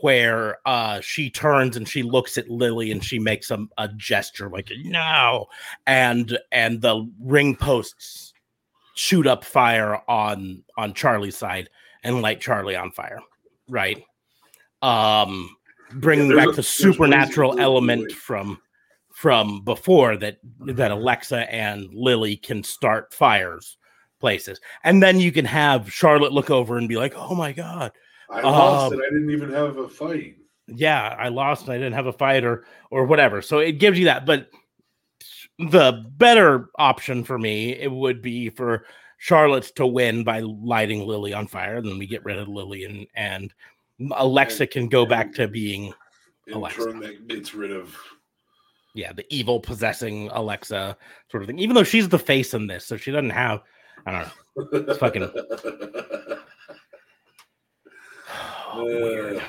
[0.00, 4.50] where uh she turns and she looks at lilly and she makes a, a gesture
[4.50, 5.46] like no
[5.86, 8.31] and and the ring posts
[8.94, 11.68] shoot up fire on on charlie's side
[12.04, 13.20] and light charlie on fire
[13.68, 14.02] right
[14.82, 15.48] um
[15.94, 18.58] bringing there's back a- the there's ways to supernatural element from
[19.14, 23.76] from before that that Alexa and Lilly can start fires
[24.18, 24.58] places.
[24.84, 27.92] And then you can have Charlotte look over and be like, "Oh my god.
[28.30, 29.04] I lost Um, it.
[29.04, 30.36] I didn't even have a fight.
[30.66, 33.98] Yeah, I lost and I didn't have a fight or or whatever." So it gives
[33.98, 34.48] you that, but
[35.70, 38.84] the better option for me it would be for
[39.18, 43.06] Charlotte to win by lighting Lilly on fire, then we get rid of Lilly and
[43.14, 43.52] and
[44.16, 45.92] Alexa can go back to being
[46.48, 46.84] In Alexa.
[46.84, 47.96] turn, that gets rid of.
[48.94, 50.96] yeah, the evil possessing Alexa
[51.30, 51.58] sort of thing.
[51.60, 53.60] Even though she's the face in this, so she doesn't have.
[54.06, 54.30] I don't know.
[54.90, 55.30] It's fucking-
[58.76, 59.42] weird.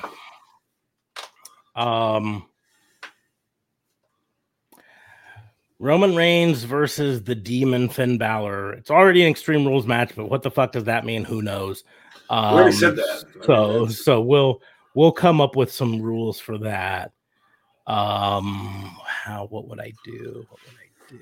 [1.76, 2.46] Um,
[5.84, 8.72] Roman Reigns versus the Demon Finn Balor.
[8.72, 11.26] It's already an Extreme Rules match, but what the fuck does that mean?
[11.26, 11.84] Who knows?
[12.30, 13.26] We already Um, said that.
[13.42, 14.62] I so mean, so we'll
[14.94, 17.12] we'll come up with some rules for that.
[17.86, 20.46] Um, how what would I do?
[20.48, 21.20] What would I do?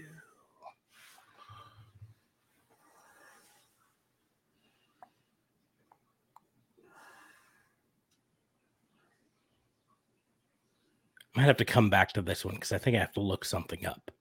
[11.36, 13.21] I might have to come back to this one because I think I have to
[13.21, 14.12] look something up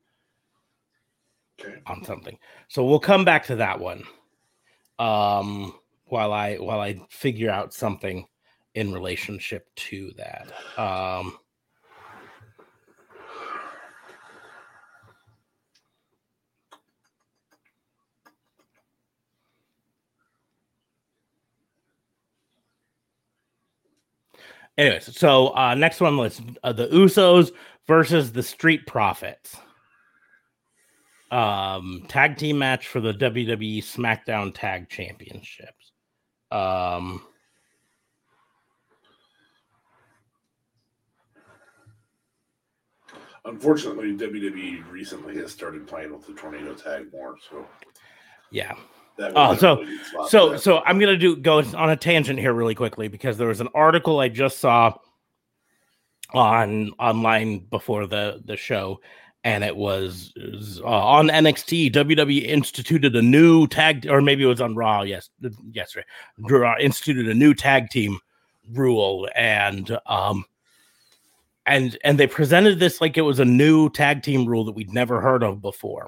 [1.60, 1.80] okay.
[1.86, 2.38] on something.
[2.68, 4.04] So we'll come back to that one.
[4.98, 5.74] Um
[6.06, 8.26] while I while I figure out something
[8.74, 10.52] in relationship to that.
[10.78, 11.38] Um
[24.78, 27.50] Anyways, so uh next one was uh, the Usos
[27.86, 29.56] versus the Street Profits
[31.30, 35.92] um tag team match for the WWE SmackDown Tag Championships.
[36.50, 37.22] Um
[43.46, 47.66] Unfortunately, WWE recently has started playing with the tornado tag more, so
[48.50, 48.74] yeah.
[49.18, 51.96] Oh, so- be a good spot for So so I'm to do go on a
[51.96, 54.94] tangent here really quickly because there was an article I just saw
[56.32, 59.00] on online before the the show
[59.42, 64.42] and it was, it was, uh, on NXT WWE instituted a new tag or maybe
[64.42, 65.31] it was on Raw yes
[65.72, 66.07] yesterday
[66.38, 68.18] Raw instituted a new tag team
[68.72, 70.44] rule and um
[71.66, 74.92] and and they presented this like it was a new tag team rule that we'd
[74.92, 76.07] never heard of before.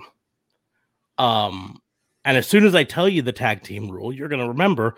[1.18, 1.80] Um
[2.24, 4.96] and as soon as I tell you the tag team rule, you're to remember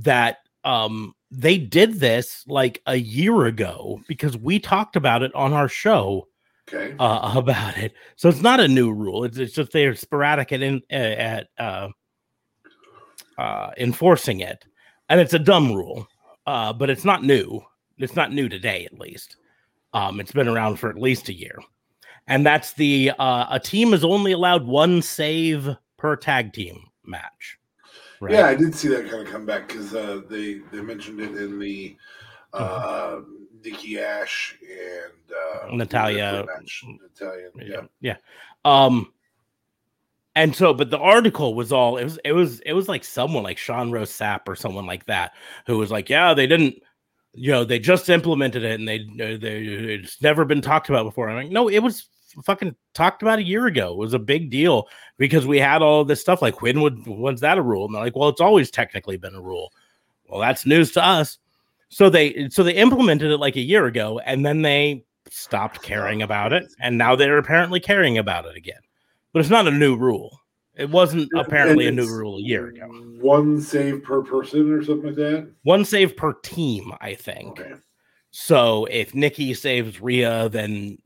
[0.00, 5.52] that um, they did this like a year ago because we talked about it on
[5.52, 6.26] our show
[6.68, 6.94] okay.
[6.98, 7.92] uh, about it.
[8.16, 9.24] So it's not a new rule.
[9.24, 11.88] It's, it's just they're sporadic at in, at uh,
[13.38, 14.64] uh, enforcing it,
[15.08, 16.06] and it's a dumb rule,
[16.46, 17.60] uh, but it's not new.
[17.98, 19.36] It's not new today, at least.
[19.92, 21.58] Um, it's been around for at least a year,
[22.26, 27.58] and that's the uh, a team is only allowed one save per tag team match.
[28.20, 28.32] Right?
[28.32, 31.36] Yeah, I did see that kind of come back because uh, they they mentioned it
[31.36, 31.96] in the
[32.52, 33.20] uh,
[33.64, 35.74] Nikki Ash and uh.
[35.74, 36.44] Natalya.
[36.84, 37.64] Natalia, yeah.
[37.64, 38.16] yeah yeah
[38.64, 39.12] um
[40.36, 43.42] and so but the article was all it was it was it was like someone
[43.42, 45.32] like sean ross sapp or someone like that
[45.66, 46.74] who was like yeah they didn't
[47.32, 48.98] you know they just implemented it and they
[49.36, 52.08] they it's never been talked about before i'm like no it was
[52.42, 56.04] fucking talked about a year ago it was a big deal because we had all
[56.04, 58.70] this stuff like when would when's that a rule and they're like well it's always
[58.70, 59.72] technically been a rule
[60.28, 61.38] well that's news to us
[61.88, 66.22] so they so they implemented it like a year ago and then they stopped caring
[66.22, 68.80] about it and now they're apparently caring about it again.
[69.32, 70.40] But it's not a new rule.
[70.76, 72.86] It wasn't apparently a new rule a year ago.
[73.20, 75.48] One save per person or something like that.
[75.62, 77.60] one save per team i think.
[77.60, 77.74] Okay.
[78.32, 80.98] so if nikki saves Rhea, then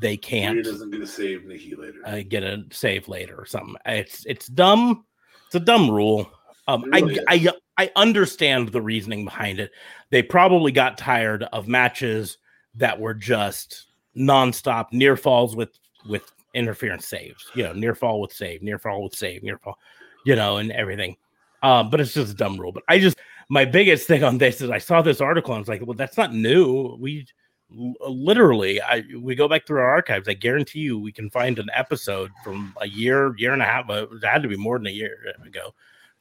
[0.00, 2.00] they can't doesn't get to save Nikki later.
[2.04, 3.76] uh, get a save later or something.
[3.86, 5.04] It's it's dumb.
[5.46, 6.30] It's a dumb rule
[6.66, 7.18] um really?
[7.28, 9.70] I, I i understand the reasoning behind it.
[10.10, 12.38] They probably got tired of matches
[12.74, 18.32] that were just nonstop near falls with with interference saves you know near fall with
[18.32, 19.78] save near fall with save near fall
[20.24, 21.16] you know and everything.
[21.62, 22.72] Um but it's just a dumb rule.
[22.72, 25.60] But i just my biggest thing on this is i saw this article and i
[25.60, 26.96] was like well that's not new.
[27.00, 27.26] We
[27.70, 30.28] literally i we go back through our archives.
[30.28, 33.86] I guarantee you we can find an episode from a year year and a half
[33.88, 35.74] but it had to be more than a year ago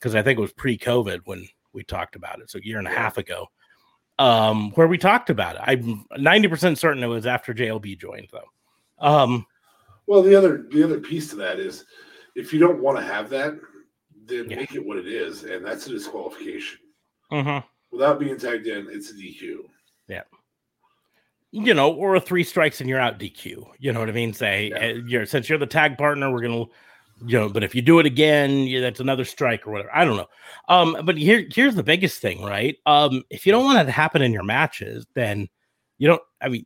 [0.03, 2.87] because i think it was pre-covid when we talked about it so a year and
[2.87, 3.47] a half ago
[4.19, 9.05] um where we talked about it i'm 90% certain it was after jlb joined though
[9.07, 9.45] um
[10.05, 11.85] Well, the other the other piece to that is
[12.35, 13.53] if you don't want to have that,
[14.25, 14.57] then Yeah.
[14.57, 16.79] make it what it is, and that's a disqualification.
[17.31, 17.63] mhm.
[17.91, 19.69] Without being tagged in, it's a DQ.
[20.07, 20.23] Yeah.
[21.51, 23.65] You know, or a three strikes and you're out DQ.
[23.79, 24.33] You know what I mean?
[24.33, 24.85] Say, Yeah.
[24.85, 26.65] uh, you're since you're the tag partner, we're gonna,
[27.25, 29.95] you know, but if you do it again, yeah, that's another strike or whatever.
[29.95, 30.27] I don't know.
[30.67, 32.77] Um, but here, here's the biggest thing, right?
[32.86, 35.47] Um, if you don't want it to happen in your matches, then
[35.97, 36.21] you don't.
[36.41, 36.65] I mean,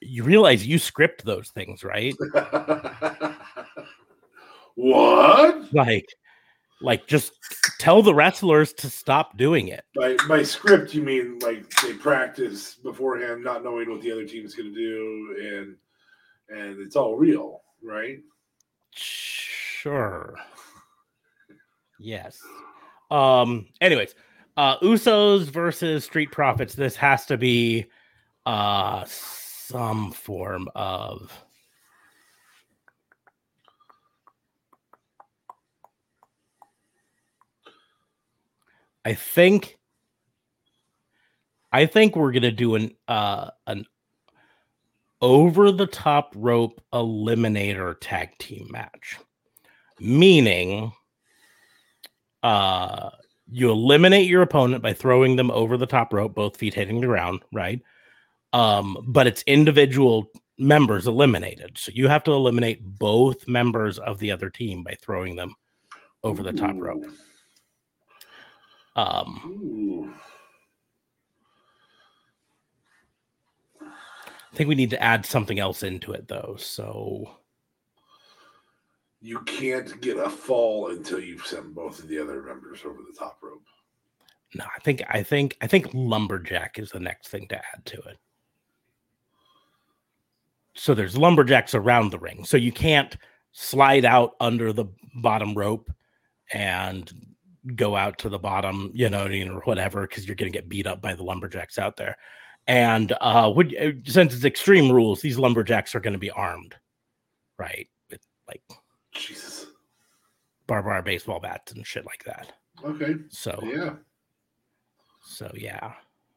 [0.00, 2.14] you realize you script those things, right?
[4.74, 5.74] what?
[5.74, 6.06] Like,
[6.80, 7.32] like just
[7.78, 9.84] tell the wrestlers to stop doing it.
[9.94, 14.44] By by script, you mean like they practice beforehand, not knowing what the other team
[14.44, 15.76] is going to do, and
[16.58, 18.18] and it's all real, right?
[19.80, 20.34] Sure.
[22.00, 22.38] Yes.
[23.10, 23.66] Um.
[23.80, 24.14] Anyways,
[24.56, 26.74] Uh, Usos versus Street Profits.
[26.74, 27.86] This has to be
[28.44, 31.32] uh, some form of.
[39.04, 39.78] I think.
[41.70, 43.84] I think we're gonna do an uh, an
[45.20, 49.18] over the top rope eliminator tag team match,
[50.00, 50.92] meaning
[52.42, 53.10] uh
[53.50, 57.06] you eliminate your opponent by throwing them over the top rope, both feet hitting the
[57.06, 57.80] ground, right?
[58.52, 61.78] Um, but it's individual members eliminated.
[61.78, 65.54] So you have to eliminate both members of the other team by throwing them
[66.22, 67.04] over the top rope.
[68.96, 70.14] Um, Ooh.
[73.80, 76.56] I think we need to add something else into it though.
[76.58, 77.30] So
[79.20, 83.18] You can't get a fall until you've sent both of the other members over the
[83.18, 83.64] top rope.
[84.54, 87.96] no, I think I think I think lumberjack is the next thing to add to
[87.96, 88.18] it.
[90.74, 92.44] So there's lumberjacks around the ring.
[92.44, 93.16] So you can't
[93.50, 95.90] slide out under the bottom rope
[96.52, 97.12] and
[97.74, 100.86] go out to the bottom, you know, or whatever, because you're going to get beat
[100.86, 102.16] up by the lumberjacks out there.
[102.68, 106.76] And uh, would uh, since it's extreme rules, these lumberjacks are going to be armed,
[107.58, 108.62] right, with like
[109.18, 109.66] Jesus.
[110.66, 112.52] barbed wire baseball bats and shit like that.
[112.84, 113.14] Okay.
[113.30, 113.94] So, Yeah.
[115.24, 115.92] so yeah.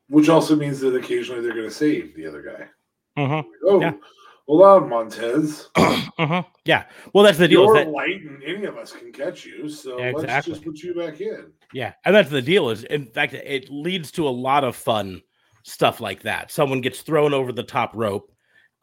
[0.07, 2.67] Which also means that occasionally they're going to save the other guy.
[3.21, 3.49] Mm-hmm.
[3.65, 3.93] Oh, Yeah.
[4.47, 5.69] hold on, Montez.
[5.77, 6.47] mm-hmm.
[6.65, 6.85] Yeah.
[7.13, 7.65] Well, that's the deal.
[7.65, 9.67] You're that, light, and any of us can catch you.
[9.69, 11.51] So Yeah, let's just put you back in.
[11.73, 12.69] yeah, and that's the deal.
[12.69, 15.21] Is in fact, it leads to a lot of fun
[15.63, 16.51] stuff like that.
[16.51, 18.31] Someone gets thrown over the top rope,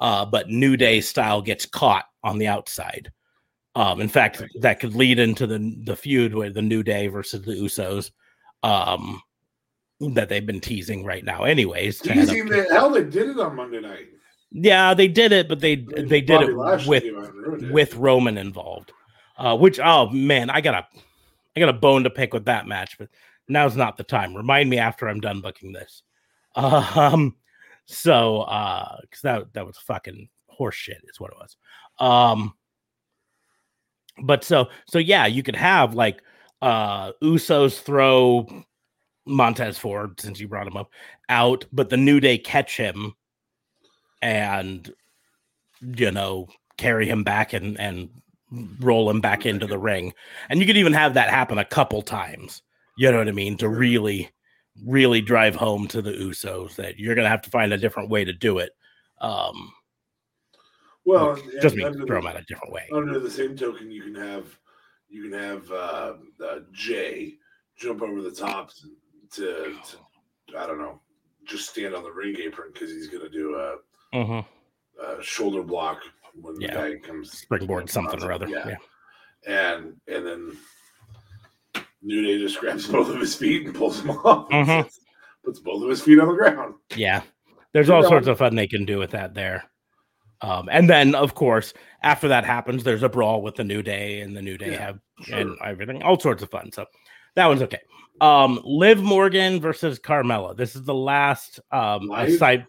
[0.01, 3.11] uh, but New Day style gets caught on the outside.
[3.75, 7.43] Um, in fact, that could lead into the the feud with the New Day versus
[7.43, 8.11] the Usos.
[8.63, 9.23] Um,
[10.01, 12.01] that they've been teasing right now, anyways.
[12.01, 14.07] Teasing to- the hell they did it on Monday night.
[14.51, 17.35] yeah, they did it, but they I mean, they did it with came out and
[17.35, 17.73] ruined it.
[17.73, 18.93] with Roman involved.
[19.37, 20.87] Uh, which oh man, I got a
[21.57, 23.09] I got a bone to pick with that match, but
[23.49, 24.35] now's not the time.
[24.37, 26.03] Remind me after I'm done booking this.
[26.57, 27.37] Um,
[27.87, 31.57] so uh, because that that was fucking horse shit is what it was.
[31.99, 32.55] Um,
[34.23, 36.23] but so so yeah, you could have like
[36.63, 38.47] uh Usos throw
[39.27, 40.91] Montez Ford since you brought him up
[41.29, 43.15] out, but the New Day catch him
[44.23, 44.93] and
[45.81, 48.09] you know carry him back and and
[48.81, 50.13] roll him back into the ring.
[50.49, 52.63] And you could even have that happen a couple times.
[52.97, 53.57] You know what I mean?
[53.59, 54.31] To really,
[54.85, 58.25] really drive home to the Usos that you're gonna have to find a different way
[58.25, 58.71] to do it.
[59.21, 59.73] Um,
[61.09, 62.87] well, and just means under throw the- them out a different way.
[62.93, 64.47] under the same token, you can have
[65.09, 67.35] you can have uh, uh, Jay
[67.77, 68.71] jump over the top
[69.35, 69.77] to, to
[70.59, 71.01] I don't know,
[71.47, 73.77] just stand on the ring apron because he's gonna do a,
[74.17, 74.45] Mhm.
[75.03, 76.01] a shoulder block
[76.35, 76.75] when Yeah.
[76.83, 78.49] the guy comes Springboard something or other.
[78.49, 78.69] Yeah.
[78.69, 79.75] Yeah.
[79.75, 80.57] and and then
[82.03, 84.49] New Day just grabs both of his feet and pulls him off.
[84.51, 85.01] and puts-
[85.45, 86.75] Puts both of his feet on the ground.
[86.95, 87.23] Yeah.
[87.73, 89.65] There's all sorts of fun they can do with that there.
[90.41, 94.21] Um, and then of course, after that happens, there's a brawl with the New Day,
[94.21, 95.37] and the New Day Yeah, have Sure.
[95.39, 96.71] and everything, all sorts of fun.
[96.73, 96.87] So
[97.35, 97.81] that one's okay.
[98.21, 100.57] Um, Liv Morgan versus Carmella.
[100.57, 102.29] This is the last um Live?
[102.29, 102.67] aside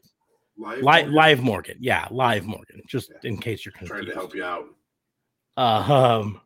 [0.57, 1.77] Live, live, Morgan, live Morgan.
[1.79, 2.81] Yeah, live Morgan.
[2.87, 3.29] Just Yeah.
[3.29, 4.65] in case you're trying to help you out.
[5.55, 6.41] Uh, um,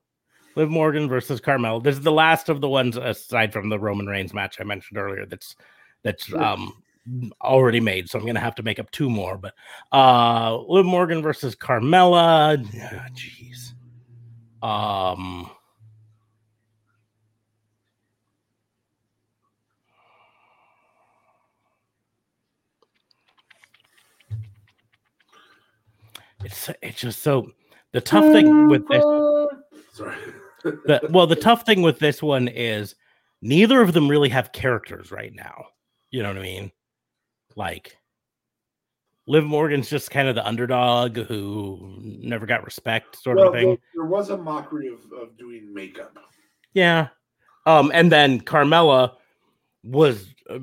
[0.56, 1.82] Liv Morgan versus Carmella.
[1.82, 4.98] This is the last of the ones aside from the Roman Reigns match I mentioned
[5.00, 5.26] earlier.
[5.26, 5.56] That's
[6.04, 6.44] that's Sure.
[6.44, 6.84] um
[7.42, 8.10] already made.
[8.10, 9.38] So I'm gonna have to make up two more.
[9.38, 9.54] But
[9.92, 12.64] uh, Liv Morgan versus Carmella.
[13.14, 13.74] Jeez.
[14.68, 15.50] um.
[26.44, 27.52] It's it's just so
[27.94, 29.04] the tough thing with this
[29.94, 30.16] Sorry.
[30.64, 32.96] the well the tough thing with this one is
[33.42, 35.66] neither of them really have characters right now
[36.12, 36.72] you know what i mean
[37.56, 37.98] like
[39.28, 43.68] liv morgan's just kind of the underdog who never got respect sort well, of thing.
[43.68, 46.18] there, there was a mockery of, of doing makeup.
[46.74, 47.08] yeah.
[47.66, 49.14] Um and then carmella
[49.84, 50.60] was uh,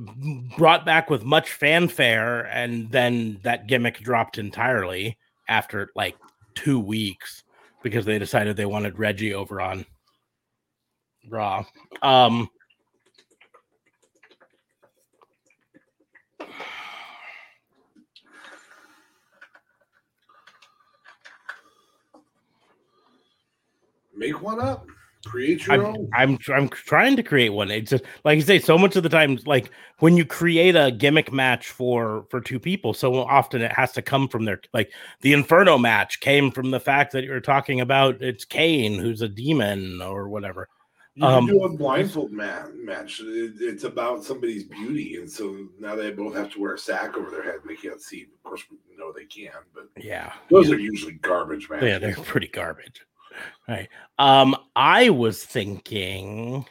[0.59, 5.17] brought back with much fanfare and then that gimmick dropped entirely
[5.49, 6.17] after like
[6.55, 7.45] two weeks
[7.83, 9.87] because they decided they wanted reggie over on
[11.31, 11.65] raw.
[12.03, 12.51] Um
[24.21, 24.87] Make one up.
[25.25, 26.11] Create your I'm, own.
[26.15, 27.71] I'm I'm trying to create one.
[27.71, 30.91] It's just like you say, so much of the time, like when you create a
[30.91, 34.93] gimmick match for for two people, so often it has to come from their like
[35.23, 39.29] the Inferno match came from the fact that you're talking about it's Kane who's a
[39.29, 40.69] demon or whatever.
[41.15, 43.21] You um, do a blindfold ma- match.
[43.21, 47.17] It, it's about somebody's beauty, and so now they both have to wear a sack
[47.17, 47.57] over their head.
[47.67, 48.23] They can't see.
[48.23, 51.89] Of course, we know they can, but Yeah, those are usually garbage matches.
[51.89, 53.03] yeah, they're pretty garbage.
[53.69, 53.89] Right.
[54.19, 56.67] Um, I was thinking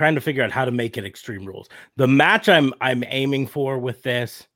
[0.00, 1.68] trying to figure out how to make it extreme rules.
[1.96, 4.46] The match I'm I'm aiming for with this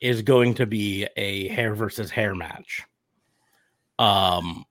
[0.00, 2.82] is going to be a hair versus hair match.
[4.00, 4.64] Um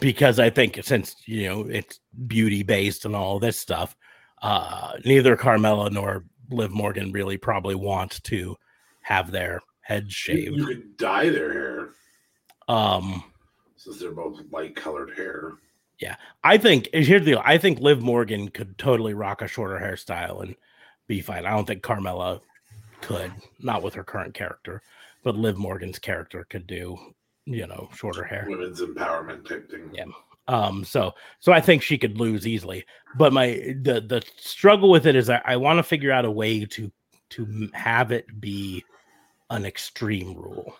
[0.00, 3.96] because I think since you know it's beauty based and all this stuff,
[4.40, 8.56] uh neither Carmella nor Liv Morgan really probably want to
[9.02, 10.56] have their heads You, shaved.
[10.56, 11.88] you could dye their hair
[12.68, 13.24] Um
[13.76, 15.54] since they're both light colored hair.
[15.98, 17.42] Yeah, I think here's the deal.
[17.44, 20.54] I think Liv Morgan could totally rock a shorter hairstyle and
[21.06, 21.46] be fine.
[21.46, 22.40] I don't think Carmella
[23.00, 24.82] could, not with her current character,
[25.24, 26.96] but Liv Morgan's character could do,
[27.46, 28.46] you know, shorter hair.
[28.48, 29.90] Women's empowerment type thing.
[29.92, 30.04] Yeah.
[30.48, 32.84] Um, so so I think she could lose easily.
[33.16, 36.30] But my the the struggle with it is I, I want to figure out a
[36.30, 36.90] way to
[37.30, 38.84] to have it be
[39.50, 40.76] an extreme rule.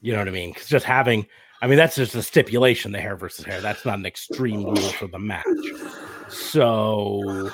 [0.00, 0.52] You know what I mean?
[0.52, 1.26] Because just having,
[1.62, 3.60] I mean, that's just a stipulation, the hair versus hair.
[3.60, 5.44] That's not an extreme rule for the match.
[6.28, 7.50] So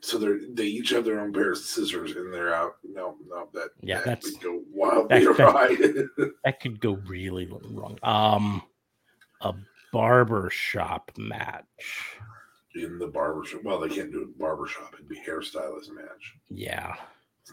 [0.00, 2.74] So they're they each have their own pair of scissors and they're out.
[2.84, 5.36] No, no, that Yeah, that that's- would go wildly that-
[6.16, 7.98] that- that could go really wrong.
[8.02, 8.62] Um,
[9.40, 9.54] a
[9.92, 12.16] barber shop match.
[12.76, 13.62] in the barbershop.
[13.64, 14.94] Well, they can't do a barbershop.
[14.94, 16.34] It'd be hairstylist match.
[16.48, 16.94] Yeah.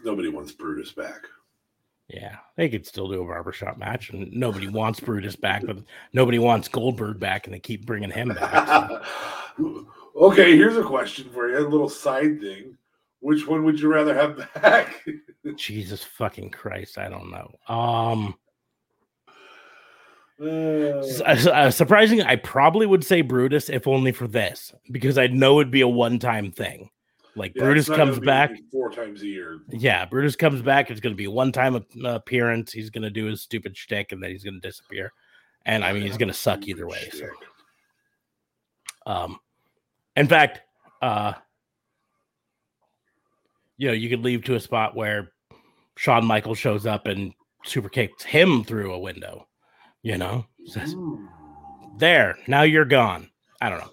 [0.04, 1.22] Nobody wants Brutus back.
[2.08, 5.78] Yeah, they could still do a barbershop match, and nobody wants Brutus back, but
[6.14, 8.66] nobody wants Goldberg back, and they keep bringing him back.
[9.58, 9.86] so.
[10.16, 11.58] okay, here's a question for you.
[11.58, 12.78] A little side thing.
[13.20, 15.04] Which one would you rather have back?
[15.56, 17.74] Jesus fucking Christ, I don't know.
[17.74, 18.34] Um,
[20.40, 25.60] Uh, uh, surprising, I probably would say Brutus if only for this, because I know
[25.60, 26.90] it'd be a one-time thing.
[27.38, 29.60] Like yeah, Brutus it's not gonna comes back, four times a year.
[29.70, 30.90] yeah, Brutus comes back.
[30.90, 32.72] It's going to be a one-time appearance.
[32.72, 35.12] He's going to do his stupid shtick, and then he's going to disappear.
[35.64, 37.08] And I mean, he's going to suck either way.
[37.12, 37.28] So.
[39.06, 39.40] Um,
[40.16, 40.60] in fact,
[41.00, 41.34] uh,
[43.76, 45.32] you know, you could leave to a spot where
[45.96, 47.32] Shawn Michaels shows up and
[47.64, 49.46] super kicks him through a window.
[50.02, 51.28] You know, says, Ooh.
[51.98, 53.30] there, now you're gone.
[53.60, 53.90] I don't know,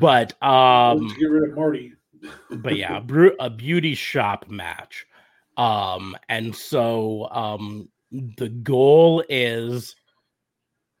[0.00, 1.94] but um, get rid of Marty.
[2.50, 3.00] But yeah,
[3.40, 5.06] a beauty shop match.
[5.56, 9.94] Um, and so um, the goal is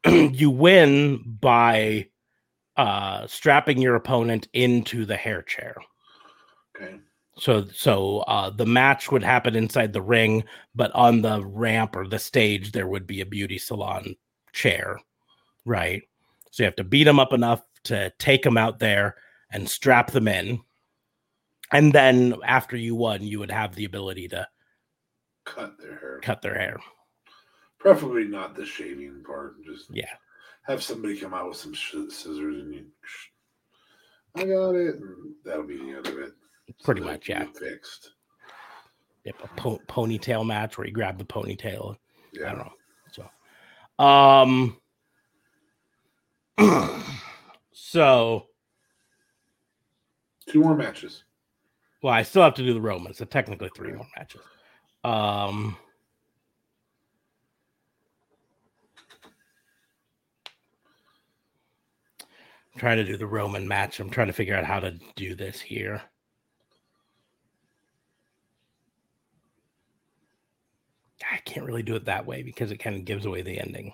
[0.06, 2.08] you win by
[2.76, 5.76] uh strapping your opponent into the hair chair.
[6.76, 6.98] Okay.
[7.38, 10.44] So so uh the match would happen inside the ring,
[10.74, 14.14] but on the ramp or the stage there would be a beauty salon
[14.52, 14.98] chair,
[15.64, 16.02] right?
[16.50, 19.16] So you have to beat them up enough to take them out there
[19.50, 20.60] and strap them in.
[21.72, 24.46] And then after you won, you would have the ability to
[25.44, 26.20] Cut their hair.
[26.22, 26.78] cut their hair.
[27.78, 29.62] Preferably not the shaving part.
[29.64, 30.10] Just Yeah.
[30.66, 32.86] have somebody come out with some sh- scissors and you.
[34.34, 34.96] I got it.
[34.96, 36.32] And that'll be the end of it.
[36.84, 37.44] Pretty So much, yeah.
[37.58, 38.12] Fixed.
[39.24, 41.96] Yep, a po- ponytail match where you grab the ponytail.
[42.32, 42.50] Yeah.
[42.52, 42.72] I don't know.
[43.12, 44.78] So, um,
[47.72, 48.46] so
[50.46, 51.24] Two more matches.
[52.02, 54.40] Well, I still have to do the Romans, so technically three more matches.
[55.04, 55.76] Um,
[62.76, 64.00] trying to do the Roman match.
[64.00, 66.02] I'm trying to figure out how to do this here.
[71.30, 73.92] I can't really do it that way because it kind of gives away the ending.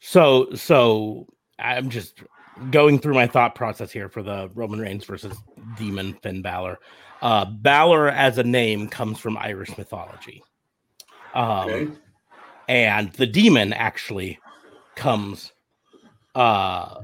[0.00, 1.32] So, so
[1.62, 2.22] I'm just
[2.70, 5.42] going through my thought process here for the Roman Reigns versus
[5.74, 6.78] Demon Finn Balor.
[7.22, 10.42] Uh, Balor as a name comes from Irish mythology.
[11.34, 11.92] Um, Okay.
[12.68, 14.38] and the demon actually
[14.96, 15.52] comes
[16.34, 17.00] uh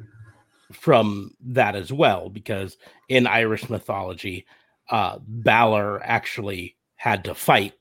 [0.72, 2.76] from that as well because
[3.08, 4.46] in irish mythology
[4.90, 7.74] uh balor actually had to fight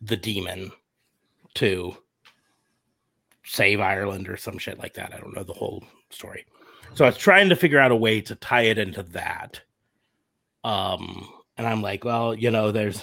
[0.00, 0.70] the demon
[1.54, 1.96] to
[3.46, 6.44] save ireland or some shit like that i don't know the whole story
[6.94, 9.60] so i was trying to figure out a way to tie it into that
[10.64, 13.02] um and I'm like, well, you know, there's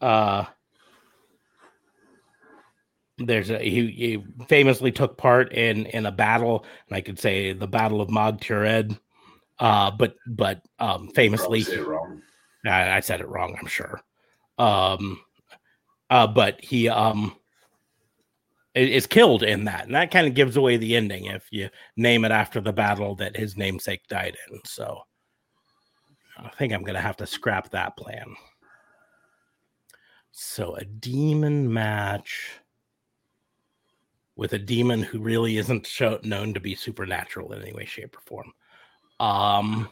[0.00, 0.44] uh
[3.18, 7.52] there's a he, he famously took part in in a battle, and I could say
[7.52, 8.98] the Battle of Mag Tuired.
[9.58, 12.22] Uh, but but um famously say it wrong.
[12.66, 14.00] I, I said it wrong, I'm sure.
[14.58, 15.20] Um
[16.10, 17.36] uh but he um
[18.74, 22.24] is killed in that, and that kind of gives away the ending if you name
[22.24, 24.60] it after the battle that his namesake died in.
[24.64, 25.00] So
[26.36, 28.34] I think I'm gonna have to scrap that plan.
[30.32, 32.60] So a demon match
[34.36, 38.16] with a demon who really isn't show, known to be supernatural in any way, shape,
[38.16, 38.52] or form.
[39.20, 39.88] Um,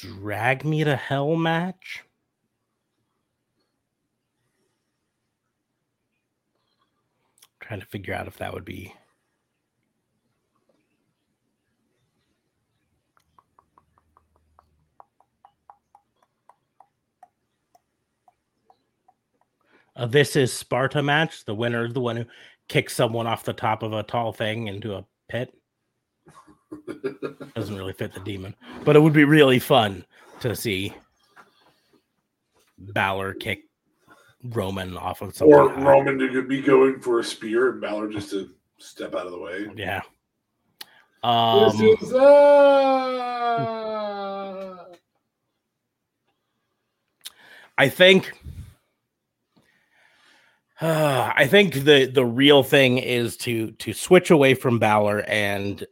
[0.00, 2.04] drag me to hell match.
[7.60, 8.94] Trying to figure out if that would be
[19.96, 21.44] Uh, this is Sparta match.
[21.46, 22.26] The winner is the one who
[22.68, 25.54] kicks someone off the top of a tall thing into a pit.
[27.54, 28.54] Doesn't really fit the demon,
[28.84, 30.04] but it would be really fun
[30.40, 30.94] to see
[32.78, 33.64] Balor kick
[34.42, 35.54] Roman off of something.
[35.54, 35.82] or high.
[35.82, 39.38] Roman to be going for a spear and Balor just to step out of the
[39.38, 39.68] way.
[39.74, 40.02] Yeah.
[41.22, 42.26] Um, this is uh,
[47.78, 48.32] I think
[50.80, 55.84] uh, I think the the real thing is to to switch away from Balor and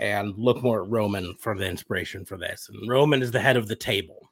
[0.00, 2.70] and look more at Roman for the inspiration for this.
[2.72, 4.30] And Roman is the head of the table.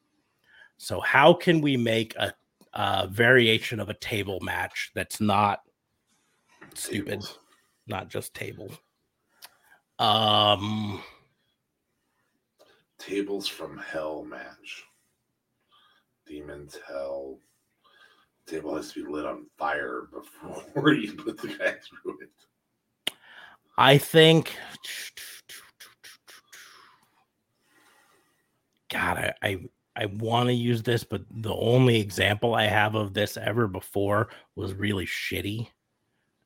[0.78, 2.32] So how can we make a,
[2.72, 5.60] a variation of a table match that's not
[6.74, 7.38] stupid, tables.
[7.86, 8.70] not just table?
[9.98, 11.02] Um
[12.98, 14.84] tables from hell match.
[16.26, 17.40] Demons hell.
[18.46, 22.30] Table has to be lit on fire before you put the guy through it.
[23.76, 24.56] I think
[28.91, 29.59] God, I I,
[29.97, 34.28] I want to use this, but the only example I have of this ever before
[34.57, 35.68] was really shitty.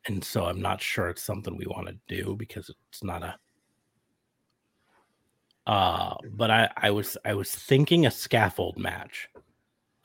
[0.06, 3.34] And so I'm not sure it's something we want to do because it's not a
[5.66, 9.28] uh but I I was I was thinking a scaffold match.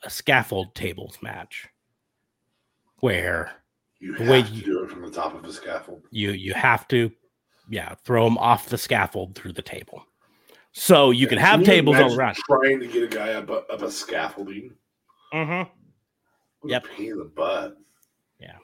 [0.04, 1.68] A scaffold tables match
[3.00, 3.50] where
[3.98, 6.02] You The have way to you- do it from the top of a scaffold.
[6.12, 7.10] you you have to
[7.68, 10.06] yeah throw them off the scaffold through the table
[10.78, 13.64] so you can have you tables all around Trying to get a guy up a,
[13.72, 14.72] up a scaffolding.
[15.34, 15.68] mm-hmm.
[16.60, 16.84] What Yep.
[16.96, 17.76] pain in the butt.
[18.40, 18.56] Yeah.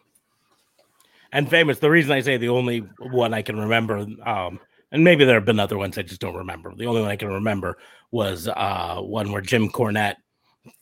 [1.32, 4.60] And famous the reason i say the only one i can remember um
[4.92, 7.16] and maybe there have been other ones i just don't remember the only one i
[7.16, 7.76] can remember
[8.12, 10.16] was uh one where jim cornette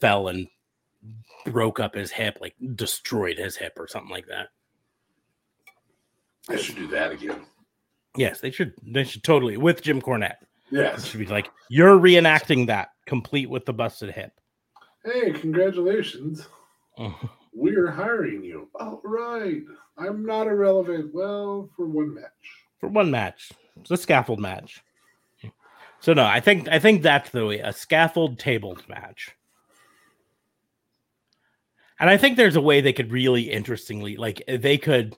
[0.01, 0.47] fell and
[1.47, 4.49] broke up his hip like destroyed his hip or something like that
[6.49, 7.41] I should do that again.
[8.17, 10.37] yes they should they should totally with jim cornette
[10.73, 11.07] it Yes.
[11.07, 14.33] should be like you're reenacting that complete with the busted hip
[15.05, 16.47] Hey, congratulations.
[17.53, 18.69] We're hiring you.
[18.79, 19.63] All right.
[19.99, 21.13] I'm not irrelevant.
[21.13, 22.31] Well, for one match.
[22.79, 23.51] for one match.
[23.81, 24.83] It's a scaffold match.
[25.99, 29.33] So no, I think I think that's the way a scaffold tabled match.
[32.01, 35.17] And I think there's a way they could really interestingly like they could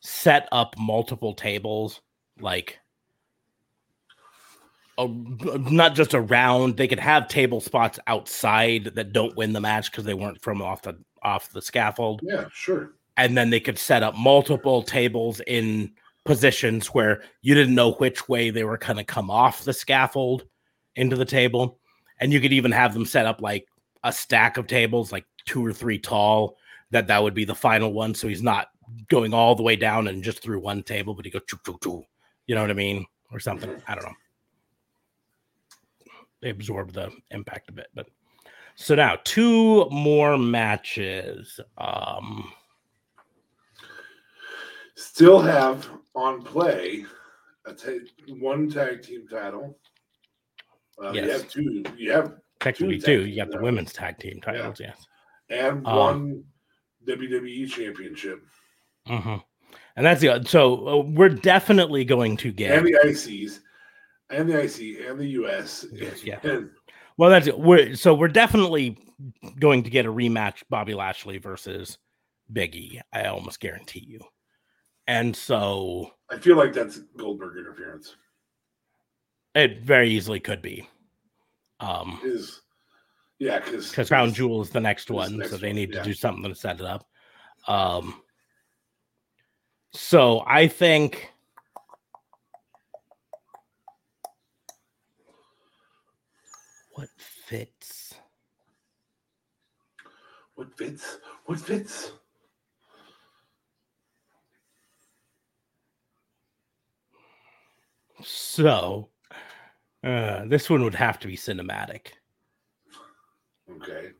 [0.00, 2.00] set up multiple tables
[2.40, 2.78] like
[4.98, 9.90] a, not just around they could have table spots outside that don't win the match
[9.90, 12.20] because they weren't from off the off the scaffold.
[12.22, 12.92] Yeah, sure.
[13.16, 15.92] and then they could set up multiple tables in
[16.24, 20.44] positions where you didn't know which way they were going to come off the scaffold
[20.94, 21.78] into the table.
[22.20, 23.66] And you could even have them set up like
[24.02, 26.56] a stack of tables like two or three tall
[26.90, 28.14] that that would be the final one.
[28.14, 28.68] So he's not
[29.08, 31.78] going all the way down and just through one table but he goes choo, choo,
[31.82, 32.04] choo,
[32.46, 33.04] you know what i mean?
[33.32, 33.70] Or something.
[33.88, 34.14] I don't know
[36.46, 38.06] they absorb the impact of it but
[38.76, 42.52] so now two more matches um
[44.94, 47.04] Still have on play
[47.66, 47.90] a ta-
[48.38, 49.78] one tag team title.
[51.02, 51.42] Uh, You Yes.
[51.42, 51.84] have two.
[51.98, 53.26] You have Technically, Two two.
[53.26, 55.06] You got the women's tag team titles, yes.
[55.50, 56.44] and Um, one
[57.06, 58.42] WWE championship
[59.06, 59.36] hmm
[59.96, 62.78] And that's the so uh, we're definitely going to get.
[62.78, 63.60] and the ICs
[64.30, 65.86] and the IC and the US.
[65.92, 66.38] Yeah.
[66.42, 66.70] And
[67.16, 67.58] well, that's it.
[67.58, 68.98] We're so we're definitely
[69.58, 70.62] going to get a rematch.
[70.68, 71.98] Bobby Lashley versus
[72.52, 73.00] Biggie.
[73.12, 74.20] I almost guarantee you.
[75.06, 78.16] And so I feel like that's Goldberg interference.
[79.54, 80.88] it very easily could be.
[81.80, 82.62] Um, Is
[83.38, 86.02] yeah, because because Crown Jewel is the next one, next so they one, need yeah.
[86.02, 87.06] to do something to set it up.
[87.68, 88.20] Um,
[89.92, 91.30] so I think
[96.92, 98.14] what fits.
[100.56, 101.18] What fits?
[101.44, 102.12] What fits?
[108.22, 109.10] So
[110.02, 112.08] uh, this one would have to be cinematic,
[113.70, 114.12] Okay.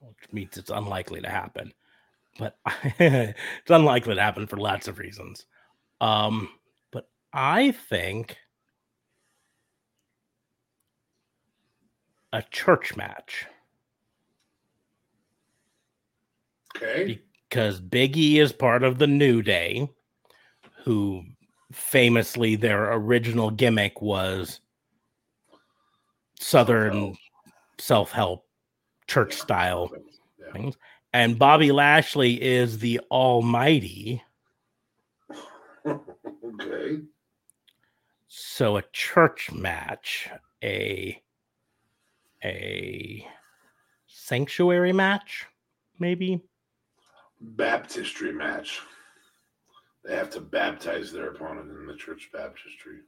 [0.00, 1.72] which means it's unlikely to happen.
[2.38, 2.58] But
[2.98, 5.46] it's unlikely to happen for lots of reasons.
[6.00, 6.48] Um,
[6.90, 8.36] but I think
[12.32, 13.46] a church match
[16.76, 17.20] Okay.
[17.44, 19.88] because Biggie is part of the New Day,
[20.84, 21.22] who
[21.72, 24.60] famously their original gimmick was
[26.40, 27.16] Southern
[27.78, 28.46] self help
[29.06, 29.90] church style
[30.38, 30.52] Yeah.
[30.52, 30.76] things.
[31.12, 34.22] And Bobby Lashley is the Almighty.
[35.86, 37.00] okay.
[38.26, 40.28] So a church match,
[40.62, 41.22] a
[42.42, 43.26] a
[44.08, 45.46] sanctuary match,
[45.98, 46.42] maybe.
[47.40, 48.80] Baptistry match.
[50.04, 52.98] They have to baptize their opponent in the church baptistry.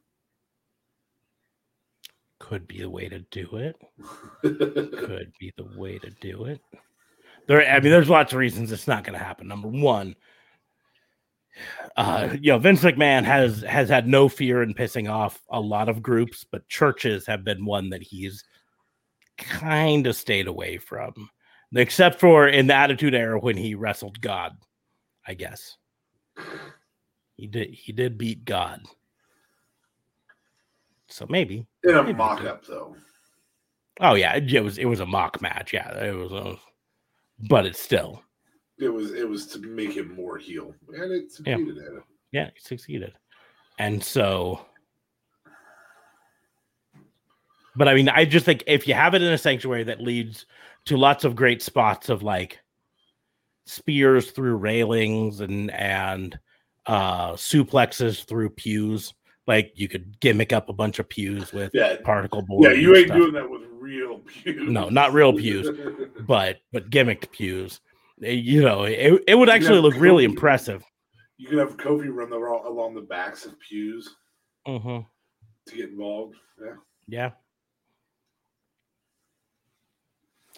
[2.38, 3.76] Could be the way to do it.
[4.42, 6.60] Could be the way to do it.
[7.46, 9.48] There, I mean, there's lots of reasons it's not going to happen.
[9.48, 10.16] Number one,
[11.96, 15.88] uh, you know, Vince McMahon has has had no fear in pissing off a lot
[15.88, 18.44] of groups, but churches have been one that he's
[19.38, 21.30] kind of stayed away from,
[21.74, 24.56] except for in the Attitude Era when he wrestled God.
[25.26, 25.76] I guess
[27.36, 27.70] he did.
[27.70, 28.82] He did beat God,
[31.08, 31.66] so maybe.
[31.82, 32.96] in a mock up, though.
[34.00, 34.78] Oh yeah, it, it was.
[34.78, 35.72] It was a mock match.
[35.72, 36.32] Yeah, it was.
[36.32, 36.56] A,
[37.48, 38.22] but it's still.
[38.78, 42.02] It was it was to make him more heel, and it succeeded at it.
[42.32, 43.14] Yeah, he succeeded.
[43.78, 44.60] And so
[47.76, 50.46] but I mean, I just think if you have it in a sanctuary that leads
[50.86, 52.60] to lots of great spots of like
[53.66, 56.38] spears through railings and and
[56.86, 59.14] uh suplexes through pews,
[59.46, 62.64] like you could gimmick up a bunch of pews with Yeah, particle board.
[62.64, 63.18] yeah, you ain't stuff.
[63.18, 64.68] doing that with real pews.
[64.68, 65.70] No, not real pews.
[66.20, 67.80] but but gimmicked pews.
[68.22, 70.84] Eh, You know, it, it would actually look really impressive.
[71.38, 74.16] You could have Kofi run the, along the backs of pews
[74.66, 75.00] hmm
[75.66, 76.36] to get involved.
[76.60, 76.74] Yeah.
[77.08, 77.30] Yeah.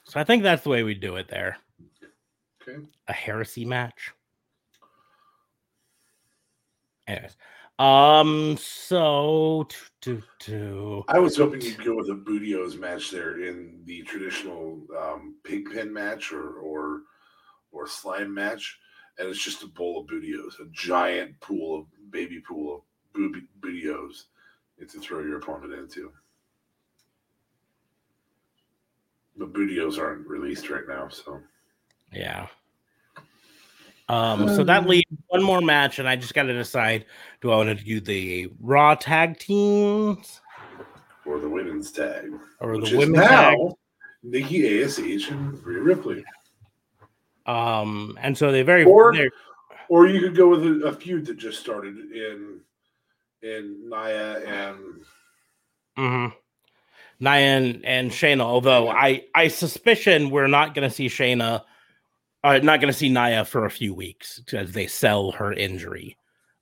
[0.08, 1.58] So I think that's the way we do it there.
[2.62, 2.78] Okay.
[3.08, 4.10] A heresy match.
[7.06, 7.36] Anyways.
[7.78, 9.68] Um so
[10.00, 14.80] to to I was hoping you'd go with a Booty-O's match there in the traditional
[14.98, 17.02] um, pig pen match or or
[17.70, 18.78] or slime match,
[19.18, 22.80] and it's just a bowl of Booty-O's, a giant pool of baby pool of
[23.12, 24.26] booby, Booty-O's
[24.80, 26.12] to throw your opponent into.
[29.38, 31.40] But Booty-O's aren't released right now, so
[32.12, 32.48] yeah.
[34.08, 37.04] Um so that Um, leaves one more match and I just got to decide
[37.40, 40.40] do I want to do the Raw tag teams
[41.26, 42.30] or the women's tag,
[42.60, 43.58] or which the is women's now tag?
[44.22, 46.24] Nikki Ash and Rhea Ripley.
[47.46, 49.30] Um and so they very Or- they're-
[49.90, 52.60] Or you could go with a, a feud that just started in
[53.42, 55.00] in Nia and
[55.98, 56.34] Mm-hmm.
[57.20, 61.62] Nia and, Shayna, although I I suspicion we're not going to see Shayna,
[62.44, 66.16] uh, not going to see Nia for a few weeks as they sell her injury.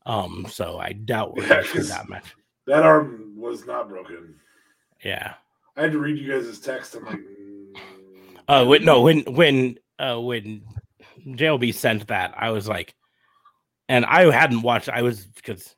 [0.07, 2.25] Um, so I doubt we're Yeah, going to see that much.
[2.67, 4.37] that arm was not broken.
[5.05, 5.35] Yeah.
[5.77, 6.95] I had to read you guys' text.
[6.95, 7.77] I'm like, mm,
[8.49, 10.63] Uh, no, when when uh when
[11.27, 12.95] JLB sent that, I was like,
[13.89, 14.89] and I hadn't watched.
[14.89, 15.77] I was because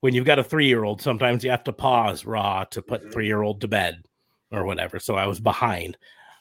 [0.00, 3.04] when you've got a three year old, sometimes you have to pause Raw to put
[3.04, 3.12] Mhm.
[3.12, 4.02] three year old to bed
[4.50, 4.98] or whatever.
[4.98, 5.96] So I was behind,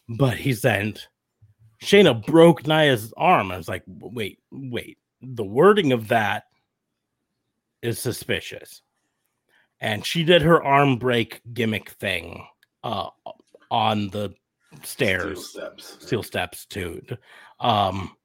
[0.08, 1.08] but he sent
[1.84, 3.52] Shayna broke Nia's arm.
[3.52, 6.44] I was like, wait, wait, the wording of that
[7.82, 8.82] is suspicious.
[9.80, 12.46] And she did her arm break gimmick thing
[12.84, 13.10] uh
[13.72, 14.34] on the
[14.84, 15.98] stairs steel steps.
[16.00, 17.02] steel steps too.
[17.60, 18.16] Um,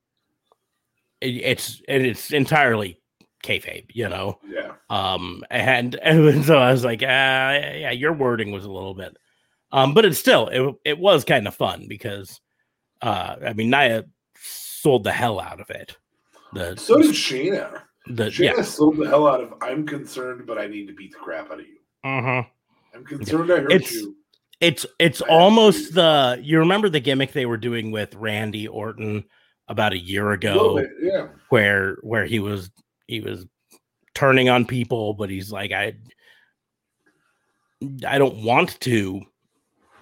[1.21, 3.01] it, it's and it's entirely
[3.43, 4.39] kayfabe, you know.
[4.47, 4.73] Yeah.
[4.89, 9.17] Um, and, and so I was like, uh, yeah, your wording was a little bit,
[9.73, 12.41] um, but it's still it it was kind of fun because,
[13.03, 14.05] uh, I mean, Nia
[14.37, 15.97] sold the hell out of it.
[16.53, 17.83] The So did Shayna.
[18.09, 18.63] the Shayna yeah.
[18.63, 21.61] sold the hell out of I'm concerned, but I need to beat the crap out
[21.61, 21.77] of you.
[22.03, 22.43] Uh-huh.
[22.95, 24.17] I'm concerned I hurt It's- you.
[24.61, 29.25] It's it's I almost the you remember the gimmick they were doing with Randy Orton
[29.69, 31.29] about a year ago little bit, yeah.
[31.49, 32.71] where where he was
[33.07, 33.47] he was
[34.15, 35.95] turning on people but he's like I
[38.07, 39.23] I don't want to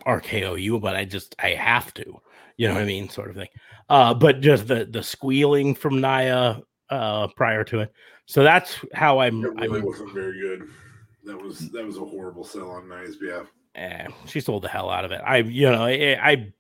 [0.09, 2.21] RKO you but I just I have to
[2.57, 3.49] you know what I mean sort of thing
[3.89, 7.93] uh but just the the squealing from Nia uh prior to it
[8.27, 10.69] so that's how I'm It really I'm wasn't very good.
[11.25, 13.47] That was that was a horrible sell on Nia's behalf.
[13.75, 15.21] eh, she sold the hell out of it.
[15.25, 16.53] I, you know, I, I'm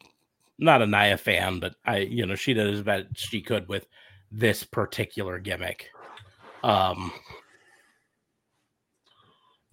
[0.58, 3.86] not a Nia fan, but I, you know, she did as best she could with
[4.32, 5.88] this particular gimmick.
[6.62, 7.12] Um,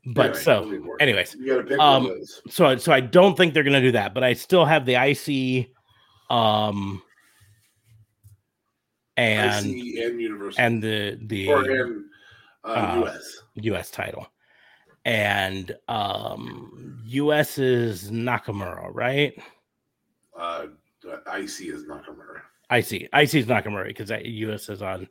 [0.06, 2.42] but Anyway, so, really anyways, you gotta pick um, one of those.
[2.50, 5.70] so, so I don't think they're gonna do that, but I still have the IC,
[6.30, 7.02] um,
[9.18, 12.06] and IC and Universal and the the or in
[12.64, 13.38] uh, uh, US.
[13.56, 13.90] U.S.
[13.90, 14.28] title,
[15.06, 17.58] and um, U.S.
[17.58, 19.34] is Nakamura, right?
[20.38, 20.68] Uh,
[21.04, 22.42] IC is Nakamura.
[22.70, 23.08] I see.
[23.12, 23.40] I see.
[23.40, 24.70] It's Nakamura because U.S.
[24.70, 25.08] is on.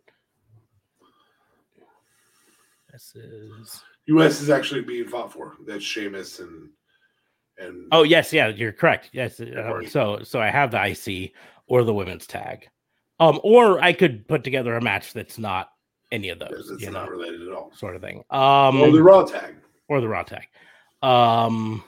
[2.92, 3.82] This is.
[4.06, 5.54] US is actually being fought for.
[5.66, 6.70] That's Sheamus and
[7.58, 9.10] and Oh yes, yeah, you're correct.
[9.12, 9.40] Yes.
[9.40, 11.32] uh, so so I have the IC
[11.66, 12.68] or the women's tag,
[13.20, 15.70] um, or I could put together a match that's not
[16.12, 17.72] any of those, that's you not know, related at all.
[17.74, 18.22] sort of thing.
[18.30, 19.56] Um, or the Raw tag.
[19.88, 20.46] or the Raw tag.
[21.02, 21.82] Um,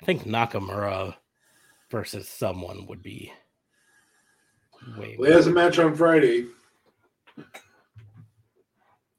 [0.00, 1.14] I think Nakamura
[1.90, 3.32] versus someone would be
[4.96, 5.16] way.
[5.18, 6.46] Well, he has a match on Friday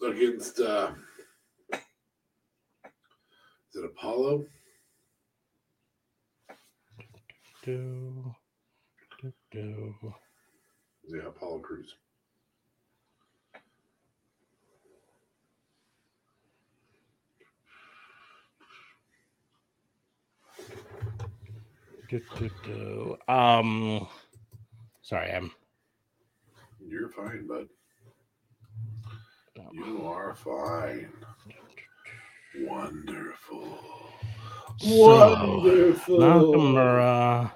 [0.02, 0.92] against uh
[3.74, 4.46] is it Apollo?
[7.64, 8.36] Do,
[9.22, 9.96] do, do.
[11.08, 11.96] Yeah, Apollo Crews.
[22.12, 23.34] Do, do, do.
[23.34, 24.06] Um,
[25.02, 25.50] sorry, I'm.
[26.86, 27.70] You're fine, bud.
[29.72, 31.14] You are fine.
[32.66, 33.80] Wonderful.
[34.80, 36.20] So, Wonderful.
[36.20, 37.52] Nakamura.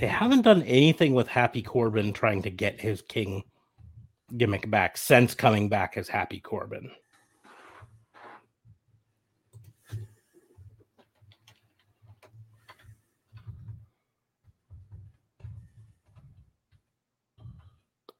[0.00, 3.44] They haven't done anything with Happy Corbin trying to get his king
[4.36, 6.90] gimmick back since coming back as Happy Corbin.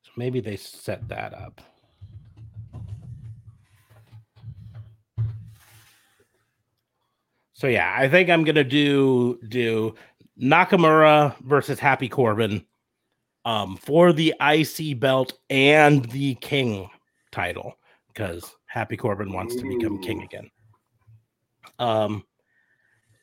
[0.03, 1.61] So maybe they set that up.
[7.55, 9.95] So yeah, I think I'm gonna do do
[10.41, 12.65] Nakamura versus Happy Corbin
[13.47, 16.90] um for the IC belt and the King
[17.30, 17.78] title
[18.09, 20.51] because Happy Corbin wants to become king again.
[21.78, 22.24] Um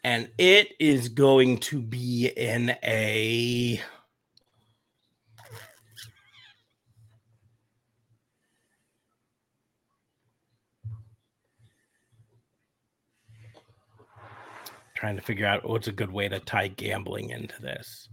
[0.04, 3.80] and it is going to be in a
[14.96, 18.08] trying to figure out what's a good way to tie gambling into this.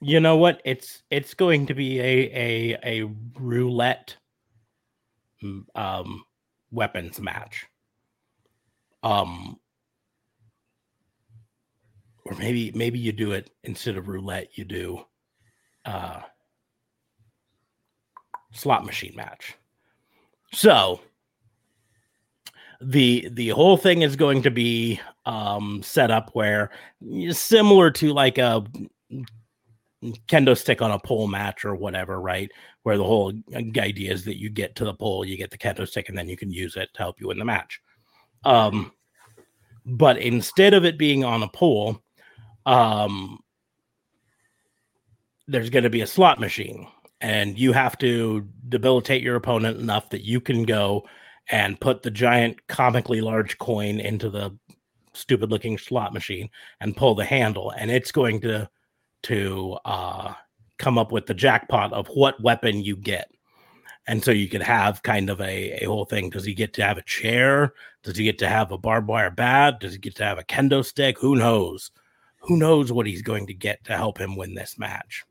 [0.00, 0.60] You know what?
[0.64, 4.16] It's it's going to be a a a roulette
[5.42, 6.24] mm, um
[6.70, 7.66] weapons match.
[9.02, 9.58] Um
[12.24, 15.04] or maybe maybe you do it instead of roulette you do
[15.84, 16.20] uh
[18.52, 19.54] slot machine match.
[20.52, 21.00] So
[22.80, 26.70] the the whole thing is going to be um set up where
[27.32, 28.64] similar to like a
[30.02, 32.50] kendo stick on a pole match or whatever, right?
[32.82, 35.86] Where the whole idea is that you get to the pole, you get the kendo
[35.86, 37.80] stick, and then you can use it to help you win the match.
[38.44, 38.92] Um,
[39.84, 42.02] but instead of it being on a pole,
[42.66, 43.40] um,
[45.46, 46.86] there's going to be a slot machine,
[47.20, 51.06] and you have to debilitate your opponent enough that you can go
[51.50, 54.56] and put the giant comically large coin into the
[55.14, 56.48] stupid looking slot machine
[56.80, 58.68] and pull the handle and it's going to
[59.24, 60.32] to uh
[60.78, 63.28] come up with the jackpot of what weapon you get
[64.08, 66.30] And so you could have kind of a, a whole thing.
[66.30, 67.74] Does he get to have a chair?
[68.02, 69.80] Does he get to have a barbed wire bat?
[69.80, 71.18] Does he get to have a kendo stick?
[71.18, 71.90] Who knows?
[72.40, 75.24] Who knows what he's going to get to help him win this match?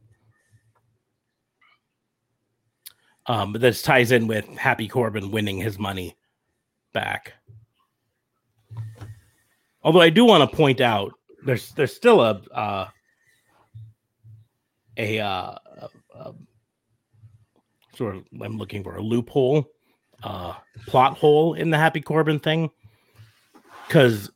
[3.26, 6.16] Um, but this ties in with Happy Corbin winning his money
[6.94, 7.34] back.
[9.82, 11.14] Although I do want to point out
[11.46, 12.88] there's there's still a uh,
[14.98, 16.34] a, uh, a, a
[17.96, 19.66] sort of I'm looking for a loophole,
[20.24, 20.54] uh,
[20.88, 22.70] plot hole in the Happy Corbin thing,
[23.88, 24.30] because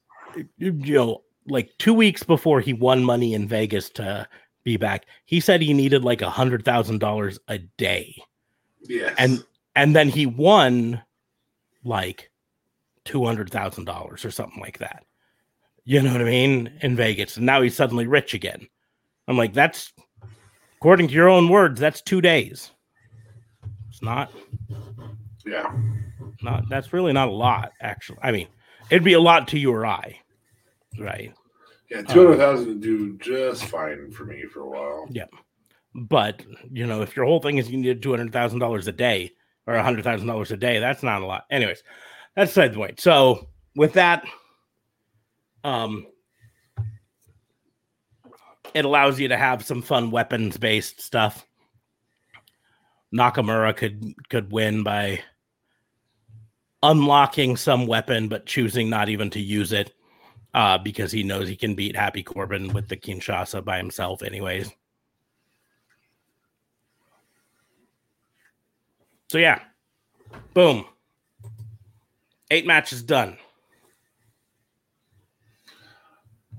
[0.58, 4.28] you know, like two weeks before he won money in Vegas to
[4.64, 8.16] be back, he said he needed like a hundred thousand dollars a day.
[8.82, 9.14] Yes.
[9.18, 9.44] And
[9.76, 11.02] and then he won
[11.84, 12.32] like
[13.06, 15.04] two hundred thousand dollars or something like that.
[15.84, 16.72] You know what I mean?
[16.82, 17.38] In Vegas.
[17.38, 18.68] And now he's suddenly rich again.
[19.28, 19.92] I'm like, that's
[20.82, 22.72] according to your own words, that's two days.
[23.90, 24.32] It's not.
[25.46, 25.72] Yeah.
[26.42, 28.18] Not that's really not a lot, actually.
[28.24, 28.48] I mean,
[28.90, 30.20] it'd be a lot to you or I,
[31.00, 31.32] right?
[31.92, 35.08] Yeah, two hundred thousand would do just fine for me for a while.
[35.12, 35.26] Yeah.
[35.94, 38.92] But you know, if your whole thing is you need two hundred thousand dollars a
[38.92, 39.32] day
[39.68, 41.46] or a hundred thousand dollars a day, that's not a lot.
[41.52, 41.84] Anyways,
[42.36, 43.00] that's side the point.
[43.00, 44.24] So with that,
[45.64, 46.08] um,
[48.74, 51.46] it allows you to have some fun weapons based stuff.
[53.14, 55.22] Nakamura could could win by
[56.84, 59.94] unlocking some weapon but choosing not even to use it
[60.54, 64.72] uh, because he knows he can beat Happy Corbin with the Kinshasa by himself, anyways.
[69.30, 69.62] So yeah,
[70.54, 70.86] boom,
[72.50, 73.38] eight matches done.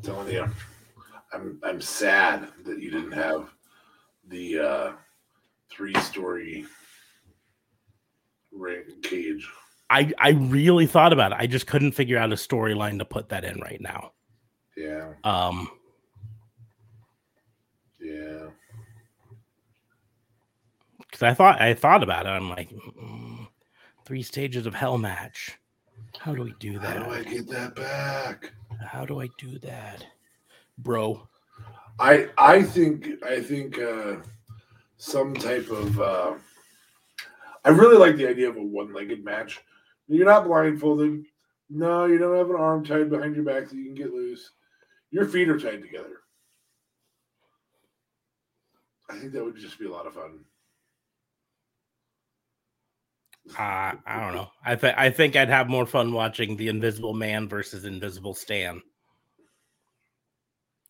[0.02, 0.48] telling you,
[1.32, 3.50] I'm I'm sad that you didn't have
[4.28, 4.92] the uh,
[5.70, 6.66] three story
[8.52, 9.48] ring cage.
[9.90, 11.38] I I really thought about it.
[11.40, 14.12] I just couldn't figure out a storyline to put that in right now.
[14.76, 15.68] Yeah, Um,
[18.00, 18.46] yeah.
[20.98, 22.30] because I thought I thought about it.
[22.30, 23.48] I'm like, mm,
[24.06, 25.58] three stages of hell match.
[26.18, 26.96] How do we do that?
[26.96, 28.52] How do I get that back?
[28.86, 30.06] How do I do that,
[30.78, 31.28] bro?
[31.98, 34.16] I I think I think uh,
[34.96, 36.34] some type of uh,
[37.64, 39.60] I really like the idea of a one-legged match.
[40.08, 41.24] You're not blindfolded.
[41.70, 44.50] No, you don't have an arm tied behind your back that you can get loose.
[45.10, 46.18] Your feet are tied together.
[49.08, 50.40] I think that would just be a lot of fun.
[53.58, 54.48] Uh, I don't know.
[54.64, 58.80] I think I think I'd have more fun watching the Invisible Man versus Invisible Stan,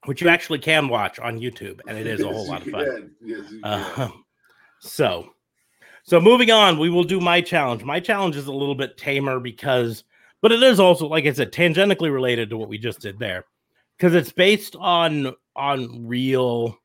[0.05, 3.11] which you actually can watch on YouTube, and it is a whole lot of fun.
[3.25, 3.53] Yes.
[3.63, 4.09] Uh,
[4.81, 5.31] so,
[6.03, 7.85] so moving on, we will do my challenge.
[7.85, 10.05] My challenge is a little bit tamer because,
[10.41, 13.45] but it is also, like I said, tangentially related to what we just did there,
[13.97, 16.79] because it's based on on real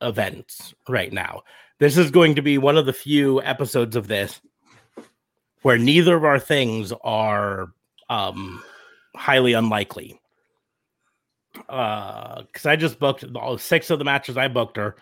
[0.00, 1.42] events right now.
[1.78, 4.40] This is going to be one of the few episodes of this
[5.62, 7.72] where neither of our things are
[8.08, 8.62] um
[9.14, 10.20] highly unlikely.
[11.68, 14.96] Uh, because I just booked all six of the matches I booked are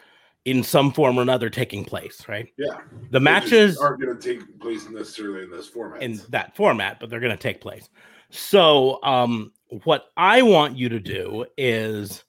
[0.44, 2.52] in some form or another taking place, right?
[2.56, 2.78] yeah,
[3.10, 6.02] The matches aren't going to take place necessarily in this format.
[6.02, 7.88] in that format, but they're going to take place.
[8.30, 9.52] So, um,
[9.84, 12.24] what I want you to do is,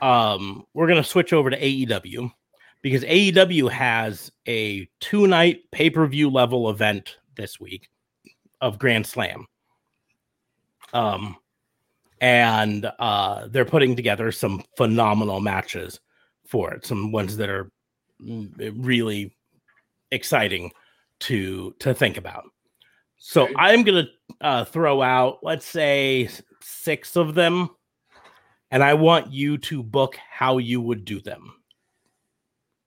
[0.00, 2.30] um, we're going to switch over to AEW
[2.80, 7.88] because AEW has a two night pay per view level event this week
[8.60, 9.46] of Grand Slam.
[10.92, 11.36] Um,
[12.20, 16.00] and uh, they're putting together some phenomenal matches
[16.46, 17.70] for it, some ones that are
[18.22, 19.36] mm, really
[20.10, 20.72] exciting
[21.20, 22.44] to to think about.
[23.18, 23.48] So.
[23.56, 24.08] I'm gonna
[24.40, 26.28] uh, throw out, let's say,
[26.62, 27.70] six of them,
[28.70, 31.52] and I want you to book how you would do them,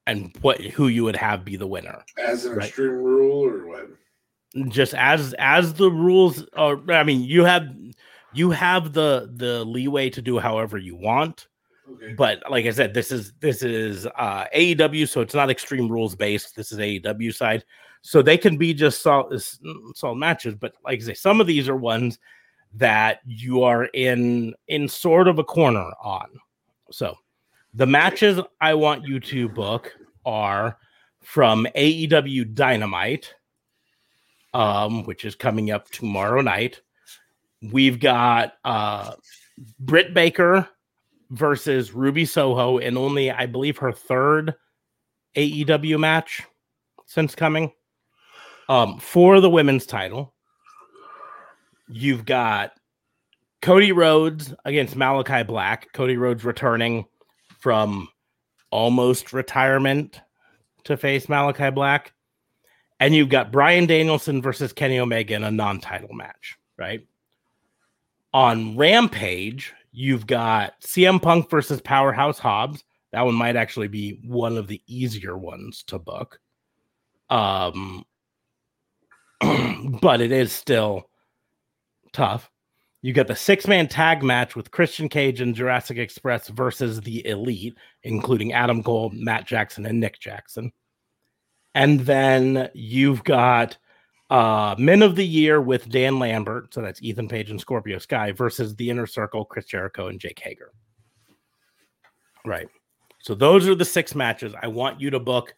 [0.08, 2.68] and what who you would have be the winner, As an right.
[2.68, 3.88] extreme rule, or what?
[4.70, 6.80] just as as the rules are.
[6.92, 7.68] I mean, you have
[8.34, 11.48] you have the the leeway to do however you want
[11.94, 12.14] Okay.
[12.14, 16.16] but like I said, this is this is uh AEW, so it's not extreme rules
[16.16, 16.56] based.
[16.56, 17.66] This is AEW side,
[18.02, 19.42] so they can be just solid,
[19.96, 20.56] solid matches.
[20.56, 22.20] But like I say, some of these are ones
[22.76, 26.30] that you are in in sort of a corner on.
[26.92, 27.16] So
[27.74, 29.94] the matches I want you to book
[30.26, 30.78] are
[31.22, 33.34] from AEW Dynamite,
[34.54, 36.82] um, which is coming up tomorrow night.
[37.62, 39.14] We've got uh
[39.80, 40.68] Britt Baker
[41.30, 44.54] versus Ruby Soho in only, I believe, her third
[45.36, 46.44] AEW match
[47.06, 47.72] since coming.
[48.70, 50.34] Um, for the women's title,
[51.90, 52.72] you've got
[53.62, 55.92] Cody Rhodes against Malakai Black.
[55.94, 57.06] Cody Rhodes returning
[57.60, 58.08] from
[58.72, 60.22] almost retirement
[60.86, 62.14] to face Malakai Black.
[63.00, 67.02] And you've got Bryan Danielson versus Kenny Omega in a non title match, right?
[68.34, 72.84] On Rampage, you've got CM Punk versus Powerhouse Hobbs.
[73.12, 76.40] That one might actually be one of the easier ones to book.
[77.30, 78.06] Um,
[80.02, 81.10] but it is still
[82.14, 82.50] tough.
[83.02, 87.26] You got the six man tag match with Christian Cage and Jurassic Express versus the
[87.26, 90.72] Elite, including Adam Cole, Matt Jackson, and Nick Jackson.
[91.74, 93.78] And then you've got
[94.32, 96.74] uh, Men of the Year with Dan Lambert.
[96.74, 100.40] So that's Ethan Page and Scorpio Sky versus the Inner Circle, Chris Jericho, and Jake
[100.40, 100.72] Hager.
[102.46, 102.68] Right.
[103.20, 104.54] So those are the six matches.
[104.60, 105.54] I want you to book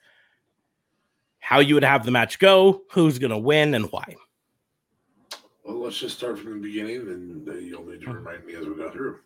[1.39, 4.15] how you would have the match go, who's going to win, and why.
[5.63, 8.15] Well, let's just start from the beginning, and uh, you'll need to Mhm.
[8.15, 9.19] remind me as we go through.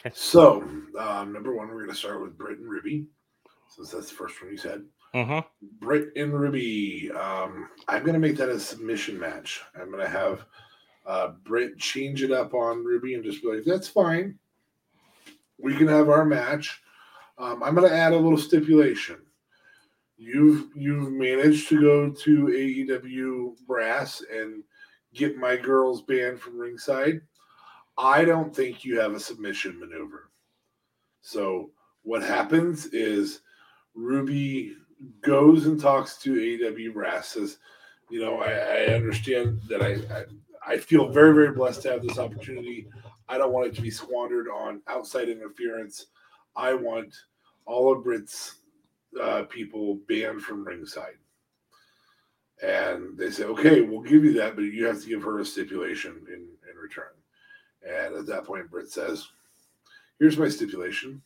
[0.00, 0.10] Okay.
[0.14, 0.62] So,
[0.98, 3.06] um, number one, we're going to start with Britt and Ruby,
[3.68, 4.84] since that's the first one you said.
[5.14, 5.40] Mm-hmm.
[5.80, 7.10] Britt and Ruby.
[7.10, 9.60] Um, I'm going to make that a submission match.
[9.74, 10.44] I'm going to have
[11.06, 14.38] uh, Britt change it up on Ruby and just be like, "That's fine.
[15.58, 16.80] We can have our match."
[17.38, 19.18] Um, I'm going to add a little stipulation.
[20.16, 24.62] You've you've managed to go to AEW brass and
[25.14, 27.22] get my girls banned from ringside.
[27.98, 30.30] I don't think you have a submission maneuver.
[31.22, 31.70] So
[32.02, 33.40] what happens is
[33.94, 34.76] Ruby
[35.22, 37.58] goes and talks to AEW brass, says,
[38.10, 40.24] you know, I, I understand that I, I
[40.66, 42.86] I feel very, very blessed to have this opportunity.
[43.28, 46.06] I don't want it to be squandered on outside interference.
[46.54, 47.14] I want
[47.66, 48.56] all of Britt's
[49.20, 51.16] uh, people banned from ringside.
[52.62, 55.44] And they say, okay, we'll give you that, but you have to give her a
[55.44, 57.14] stipulation in, in return.
[57.82, 59.26] And at that point, Britt says,
[60.18, 61.22] here's my stipulation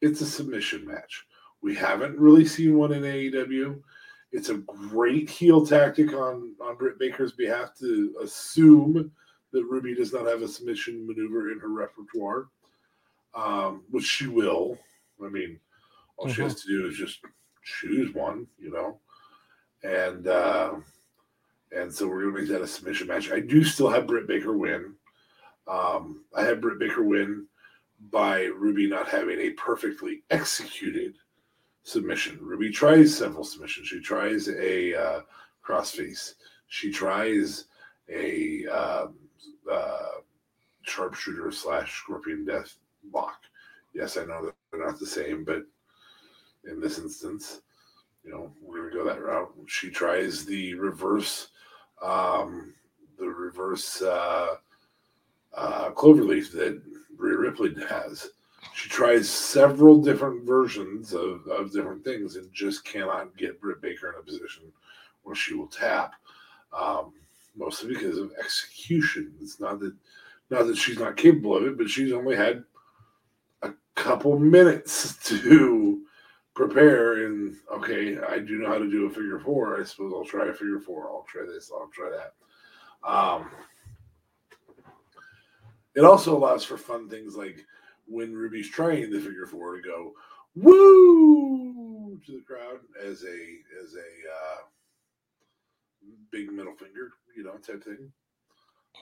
[0.00, 1.26] it's a submission match.
[1.62, 3.80] We haven't really seen one in AEW.
[4.32, 9.10] It's a great heel tactic on, on Britt Baker's behalf to assume
[9.52, 12.46] that Ruby does not have a submission maneuver in her repertoire,
[13.34, 14.78] um, which she will.
[15.24, 15.58] I mean,
[16.16, 17.20] all she has to do is just
[17.64, 19.00] choose one, you know.
[19.82, 20.74] And uh,
[21.72, 23.30] and so we're gonna make that a submission match.
[23.30, 24.94] I do still have Britt Baker win.
[25.66, 27.46] Um, I have Britt Baker win
[28.10, 31.14] by Ruby not having a perfectly executed
[31.82, 32.38] submission.
[32.40, 33.88] Ruby tries several submissions.
[33.88, 35.20] She tries a uh,
[35.66, 36.34] crossface.
[36.68, 37.64] She tries
[38.08, 39.14] a um,
[39.70, 40.20] uh,
[40.82, 42.76] sharpshooter slash scorpion death
[43.12, 43.40] lock.
[43.94, 45.62] Yes, I know that they're not the same, but
[46.64, 47.62] in this instance,
[48.24, 49.52] you know, we're gonna go that route.
[49.66, 51.48] She tries the reverse,
[52.02, 52.74] um,
[53.18, 54.56] the reverse uh,
[55.54, 56.80] uh, cloverleaf that
[57.16, 58.30] Rhea Ripley has.
[58.74, 64.12] She tries several different versions of, of different things and just cannot get Britt Baker
[64.12, 64.64] in a position
[65.22, 66.14] where she will tap.
[66.72, 67.12] Um,
[67.56, 69.32] mostly because of execution.
[69.40, 69.94] It's not that
[70.50, 72.64] not that she's not capable of it, but she's only had
[73.62, 76.02] a couple minutes to
[76.54, 79.80] prepare and okay, I do know how to do a figure four.
[79.80, 81.08] I suppose I'll try a figure four.
[81.08, 82.34] I'll try this, I'll try that.
[83.08, 83.50] Um,
[85.94, 87.64] it also allows for fun things like
[88.10, 90.12] when Ruby's trying the figure four to go
[90.56, 94.62] woo to the crowd as a as a uh,
[96.30, 98.12] big middle finger, you know, type thing.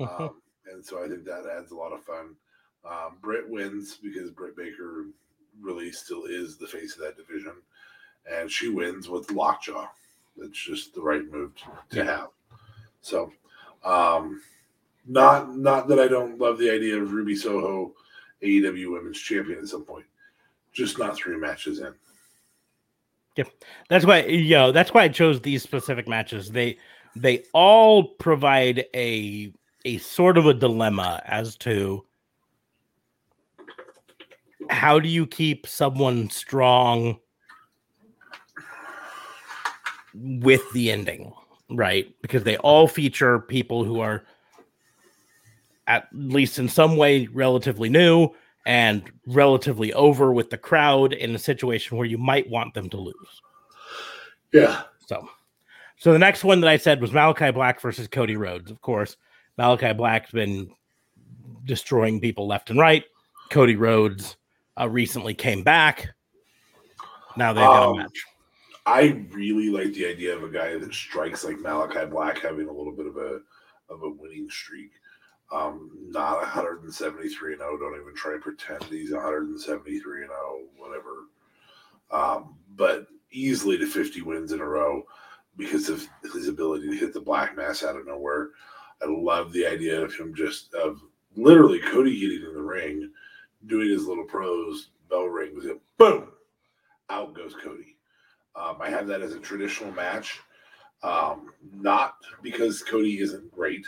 [0.00, 2.36] Um, and so I think that adds a lot of fun.
[2.84, 5.06] Um, Britt wins because Britt Baker
[5.60, 7.54] really still is the face of that division,
[8.30, 9.88] and she wins with lockjaw.
[10.36, 11.52] That's just the right move
[11.90, 12.28] to, have.
[13.00, 13.32] So,
[13.84, 14.40] um,
[15.06, 17.94] not not that I don't love the idea of Ruby Soho,
[18.42, 20.06] AEW Women's Champion at some point,
[20.72, 21.92] just not three matches in.
[23.36, 23.48] Yep,
[23.88, 24.72] that's why yo.
[24.72, 26.50] that's why I chose these specific matches.
[26.50, 26.78] They
[27.14, 29.52] they all provide a
[29.84, 32.04] a sort of a dilemma as to
[34.70, 37.18] how do you keep someone strong
[40.14, 41.32] with the ending,
[41.70, 42.12] right?
[42.22, 44.24] Because they all feature people who are
[45.88, 48.28] at least in some way relatively new
[48.66, 52.96] and relatively over with the crowd in a situation where you might want them to
[52.98, 53.42] lose.
[54.52, 55.28] Yeah, So,
[55.96, 58.70] so the next one that I said was Malakai Black versus Cody Rhodes.
[58.70, 59.16] Of course,
[59.58, 60.70] Malakai Black's been
[61.64, 63.04] destroying people left and right.
[63.50, 64.36] Cody Rhodes
[64.78, 66.08] uh, recently came back.
[67.36, 68.24] Now they've got a Um, match.
[68.86, 72.72] I really like the idea of a guy that strikes like Malakai Black having a
[72.72, 73.40] little bit of a
[73.90, 74.92] of a winning streak.
[75.50, 77.78] Um, not 173 and 0.
[77.78, 81.28] Don't even try to pretend he's 173 and 0, whatever.
[82.10, 85.02] Um, but easily to 50 wins in a row
[85.56, 88.50] because of his ability to hit the black mass out of nowhere.
[89.02, 91.00] I love the idea of him just of
[91.36, 93.10] literally Cody getting in the ring,
[93.66, 96.28] doing his little pros, bell rings, and boom,
[97.10, 97.96] out goes Cody.
[98.56, 100.40] Um, I have that as a traditional match,
[101.02, 103.86] um, not because Cody isn't great,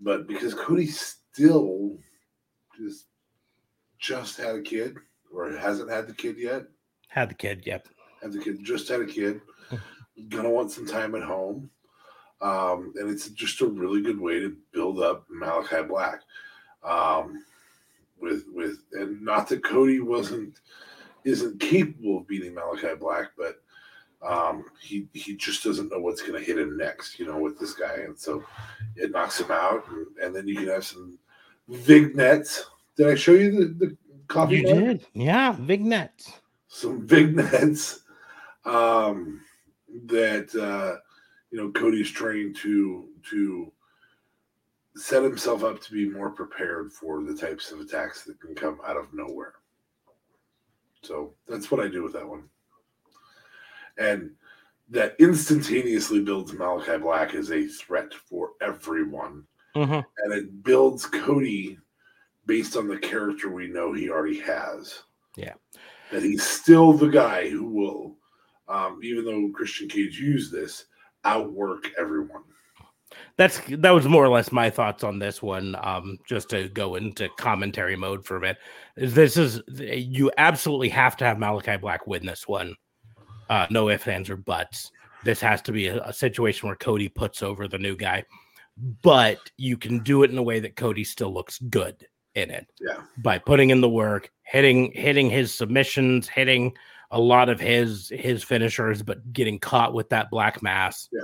[0.00, 1.98] but because Cody still
[2.78, 3.06] just
[3.98, 4.96] just had a kid
[5.32, 6.64] or hasn't had the kid yet.
[7.08, 7.88] Had the kid, yep.
[8.22, 9.40] Had the kid, just had a kid.
[10.28, 11.70] Gonna want some time at home.
[12.40, 16.20] Um, and it's just a really good way to build up Malakai Black.
[16.84, 17.44] Um,
[18.18, 20.60] with with and not that Cody wasn't
[21.24, 23.56] isn't capable of beating Malakai Black, but
[24.22, 27.58] um, he he just doesn't know what's going to hit him next, you know, with
[27.58, 28.42] this guy, and so
[28.96, 31.18] it knocks him out, and, and then you can have some
[31.68, 32.66] vignettes.
[32.96, 33.96] Did I show you the the
[34.28, 34.58] coffee?
[34.58, 34.84] You mug?
[34.84, 36.32] did, yeah, vignettes.
[36.68, 38.00] Some vignettes
[38.64, 39.40] um,
[40.06, 41.00] that uh,
[41.50, 43.72] you know Cody's trained to to
[44.96, 48.78] set himself up to be more prepared for the types of attacks that can come
[48.86, 49.54] out of nowhere.
[51.02, 52.48] So that's what I do with that one.
[53.98, 54.30] And
[54.90, 59.44] that instantaneously builds Malakai Black as a threat for everyone.
[59.74, 61.78] hmm And it builds Cody
[62.46, 65.02] based on the character we know he already has.
[65.36, 65.54] Yeah.
[66.12, 68.16] That he's still the guy who will,
[68.68, 70.86] um, even though Christian Cage used this,
[71.24, 72.44] outwork everyone.
[73.36, 75.76] That's that was more or less my thoughts on this one.
[75.80, 78.58] Um, just to go into commentary mode for a bit.
[78.96, 82.74] This is you absolutely have to have Malakai Black win this one.
[83.48, 84.90] Uh, no ifs, ands, or buts.
[85.24, 88.24] This has to be a, a situation where Cody puts over the new guy,
[89.02, 92.66] but you can do it in a way that Cody still looks good in it.
[92.80, 92.98] Yeah.
[93.18, 96.76] by putting in the work, hitting hitting his submissions, hitting
[97.10, 101.08] a lot of his his finishers, but getting caught with that black mass.
[101.12, 101.22] Yeah.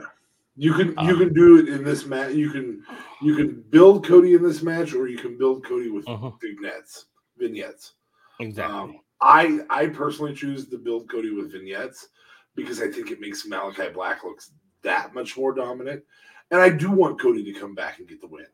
[0.57, 2.33] You can you Um, can do it in this match.
[2.33, 2.83] You can
[3.21, 6.41] you can build Cody in this match, or you can build Cody with Mhm.
[6.41, 7.07] vignettes.
[7.37, 7.93] Vignettes.
[8.41, 8.75] Exactly.
[8.79, 12.09] Um, I I personally choose to build Cody with vignettes
[12.57, 14.51] because I think it makes Malakai Black looks
[14.83, 16.03] that much more dominant,
[16.51, 18.47] and I do want Cody to come back and get the win,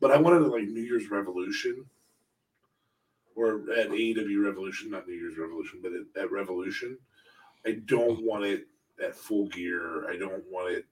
[0.00, 1.86] but I wanted like New Year's Revolution
[3.34, 6.98] or at AEW Revolution, not New Year's Revolution, but at, at Revolution.
[7.66, 8.66] I don't want it
[9.02, 10.08] at full gear.
[10.10, 10.84] I don't want it.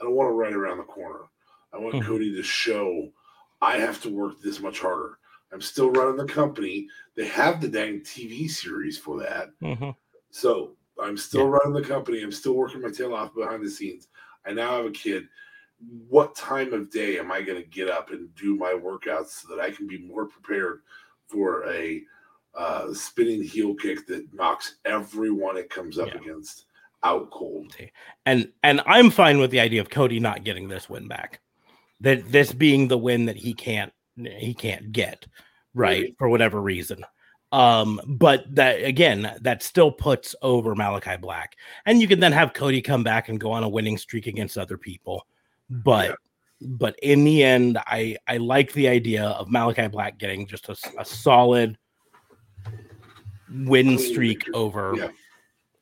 [0.00, 1.24] I don't want to right around the corner.
[1.72, 2.04] I want Mhm.
[2.04, 3.10] Cody to show
[3.60, 5.17] I have to work this much harder.
[5.52, 6.88] I'm still running the company.
[7.14, 9.50] They have the dang TV series for that.
[9.62, 9.96] Mhm.
[10.30, 11.58] So I'm still Yeah.
[11.58, 12.22] running the company.
[12.22, 14.08] I'm still working my tail off behind the scenes.
[14.44, 15.28] I now have a kid.
[16.08, 19.48] What time of day am I going to get up and do my workouts so
[19.54, 20.82] that I can be more prepared
[21.28, 22.04] for a
[22.54, 26.20] uh, spinning heel kick that knocks everyone it comes up Yeah.
[26.20, 26.64] against
[27.04, 27.76] out cold?
[28.26, 31.40] And and I'm fine with the idea of Cody not getting this win back.
[32.00, 33.92] That this being the win that he can't
[34.24, 35.26] he can't get,
[35.74, 37.04] right, for whatever reason.
[37.50, 41.56] Um, but that again, that still puts over Malakai Black.
[41.86, 44.58] And you can then have Cody come back and go on a winning streak against
[44.58, 45.26] other people.
[45.70, 46.14] But Yeah.
[46.60, 50.76] but in the end, I I like the idea of Malakai Black getting just a,
[50.98, 51.78] a solid
[53.50, 55.08] win streak over Yeah.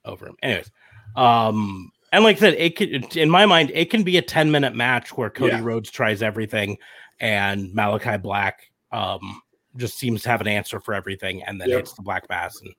[0.05, 0.37] over him.
[0.43, 0.70] Anyways,
[1.17, 4.50] um, and like I said, it could in my mind, it can be a 10
[4.50, 5.64] minute match where Cody Yeah.
[5.64, 6.79] Rhodes tries everything
[7.21, 9.41] and Malakai Black um
[9.76, 11.79] just seems to have an answer for everything and then Yep.
[11.79, 12.61] hits the black Mass.
[12.63, 12.72] and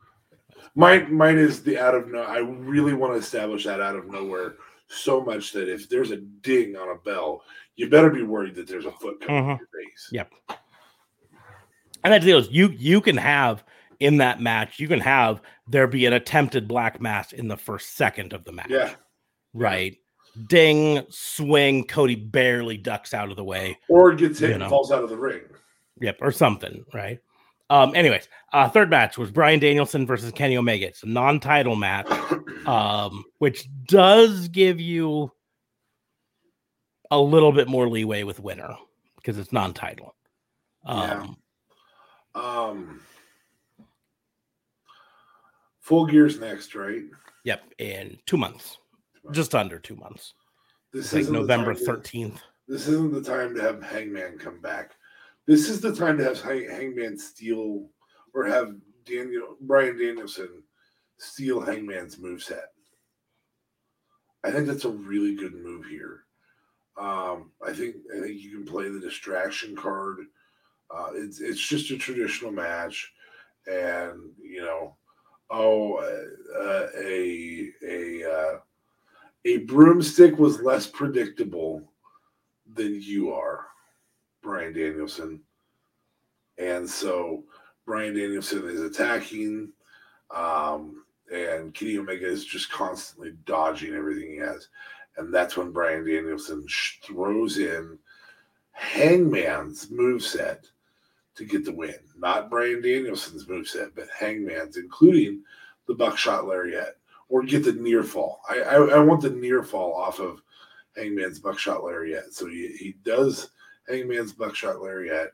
[0.76, 2.22] Mine, mine is the out of no.
[2.22, 4.55] I really want to establish that out of nowhere
[4.88, 7.41] so much that if there's a ding on a bell,
[7.76, 9.51] you better be worried that there's a foot coming Mhm.
[9.53, 10.09] in your face.
[10.11, 10.34] Yep.
[12.03, 13.64] and that deal is you you can have
[13.99, 17.95] in that match, you can have there be an attempted black mass in the first
[17.95, 18.68] second of the match.
[18.69, 18.93] Yeah.
[19.53, 19.97] Right.
[20.47, 23.77] Ding, swing, Cody barely ducks out of the way.
[23.89, 24.69] Or gets hit You and know.
[24.69, 25.41] falls out of the ring.
[25.99, 27.19] Yep, or something, right?
[27.69, 30.88] Um, anyways, uh, third match was Bryan Danielson versus Kenny Omega.
[30.88, 32.07] It's a non-title match,
[32.65, 35.31] um, which does give you
[37.11, 38.76] a little bit more leeway with winner
[39.18, 40.15] because it's non-title.
[40.85, 41.23] Yeah.
[41.23, 41.38] Um,
[42.35, 43.01] um,
[45.81, 47.03] full gears next, right?
[47.43, 48.77] Yep, in two months,
[49.31, 50.33] just under two months.
[50.93, 52.41] This like November thirteenth.
[52.67, 54.95] This isn't the time to have Hangman come back.
[55.45, 57.89] This is the time to have Hang- Hangman steal
[58.33, 58.75] or have
[59.05, 60.63] Daniel Bryan Danielson
[61.17, 62.67] steal Hangman's moveset.
[64.43, 66.23] I think that's a really good move here.
[66.97, 70.17] Um, I think I think you can play the distraction card.
[70.89, 73.11] Uh, it's it's just a traditional match,
[73.67, 74.95] and you know,
[75.49, 78.57] oh, uh, a a uh,
[79.47, 81.81] a broomstick was less predictable
[82.73, 83.67] than you are,
[84.43, 85.39] Bryan Danielson,
[86.57, 87.45] and so
[87.85, 89.71] Bryan Danielson is attacking.
[90.35, 94.67] Um, and Kenny Omega is just constantly dodging everything he has.
[95.17, 96.65] And that's when Bryan Danielson
[97.03, 97.97] throws in
[98.71, 100.65] Hangman's moveset
[101.35, 101.95] to get the win.
[102.17, 105.43] Not Bryan Danielson's moveset, but Hangman's, including
[105.87, 106.96] the buckshot lariat,
[107.29, 108.41] or get the near fall.
[108.49, 110.41] I, I, I want the near fall off of
[110.95, 112.33] Hangman's buckshot lariat.
[112.33, 113.51] So he, he does
[113.87, 115.33] Hangman's buckshot lariat.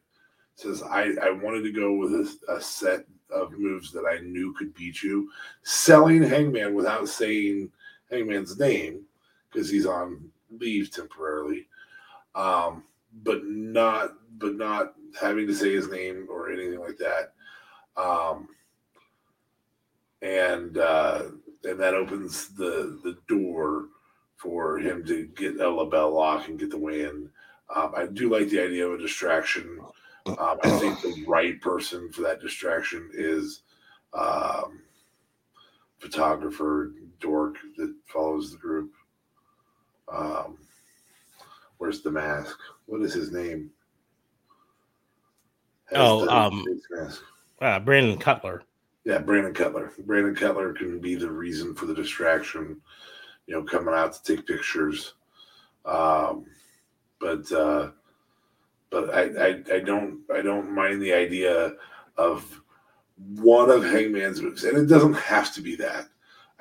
[0.55, 4.53] Says I, I wanted to go with a, a set of moves that I knew
[4.53, 5.29] could beat you.
[5.63, 7.71] Selling Hangman without saying
[8.11, 9.05] Hangman's name
[9.51, 10.29] because he's on
[10.59, 11.67] leave temporarily,
[12.35, 12.83] um,
[13.23, 17.33] but not but not having to say his name or anything like that.
[17.97, 18.47] Um,
[20.21, 21.23] and uh,
[21.73, 23.87] and that opens the the door
[24.37, 27.29] for him to get a LeBell lock and get the win.
[27.73, 29.79] Um, I do like the idea of a distraction
[30.25, 33.63] um, I think the right person for that distraction is
[34.13, 34.81] um,
[35.99, 38.91] photographer dork that follows the group.
[40.11, 40.57] Um,
[41.77, 42.57] where's the mask?
[42.85, 43.69] What is his name?
[45.89, 46.65] Has oh, um,
[47.61, 48.63] uh, Brandon Cutler.
[49.05, 49.91] Yeah, Brandon Cutler.
[50.05, 52.81] Brandon Cutler can be the reason for the distraction.
[53.47, 55.15] You know, coming out to take pictures.
[55.85, 56.45] Um,
[57.19, 57.91] but uh,
[58.89, 61.73] but I, I, I don't I don't mind the idea
[62.17, 62.61] of
[63.35, 66.07] one of Hangman's moves, and it doesn't have to be that.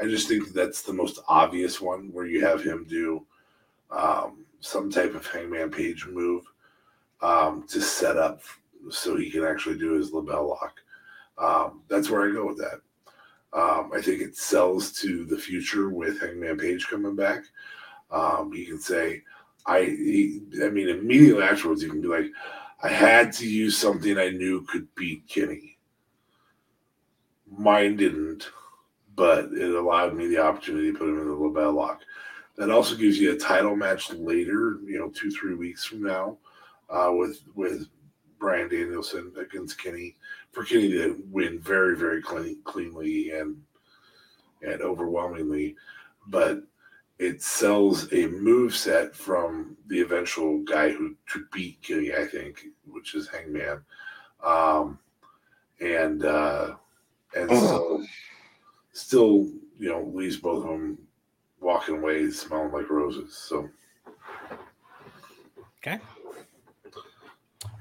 [0.01, 3.25] I just think that's the most obvious one where you have him do
[3.91, 6.45] um, some type of Hangman Page move
[7.21, 8.41] um, to set up
[8.91, 10.81] so he can actually do his LeBell lock.
[11.39, 12.81] Um, that's where I go with that.
[13.55, 17.43] Um, I think it sells to the future with Hangman Page coming back.
[18.11, 19.23] Um, he can say,
[19.67, 22.27] I he, I mean immediately afterwards you can be like,
[22.83, 25.79] I had to use something I knew could beat Kenny.
[27.51, 28.49] Mine didn't,
[29.15, 32.01] but it allowed me the opportunity to put him in the LeBell lock.
[32.57, 36.39] That also gives you a title match later, you know, two three weeks from now,
[36.91, 37.87] uh, with with
[38.39, 40.17] Bryan Danielson against Kenny
[40.53, 43.57] for Kenny to win very very clean, cleanly and
[44.63, 45.77] and overwhelmingly,
[46.29, 46.63] but
[47.19, 52.65] it sells a move set from the eventual guy who to beat Kenny, I think,
[52.85, 53.81] which is Hangman.
[54.43, 54.99] Um,
[55.81, 56.75] and uh,
[57.37, 58.05] and so
[58.93, 59.49] still,
[59.79, 60.99] you know, leaves both of them
[61.61, 63.37] walking away smelling like roses.
[63.37, 63.69] So
[65.79, 66.01] okay.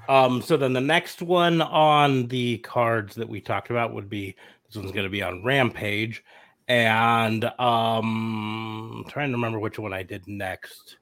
[0.08, 4.34] Um, so then the next one on the cards that we talked about would be
[4.66, 6.24] this one's going to be on Rampage,
[6.68, 10.96] and um I'm trying to remember which one I did next.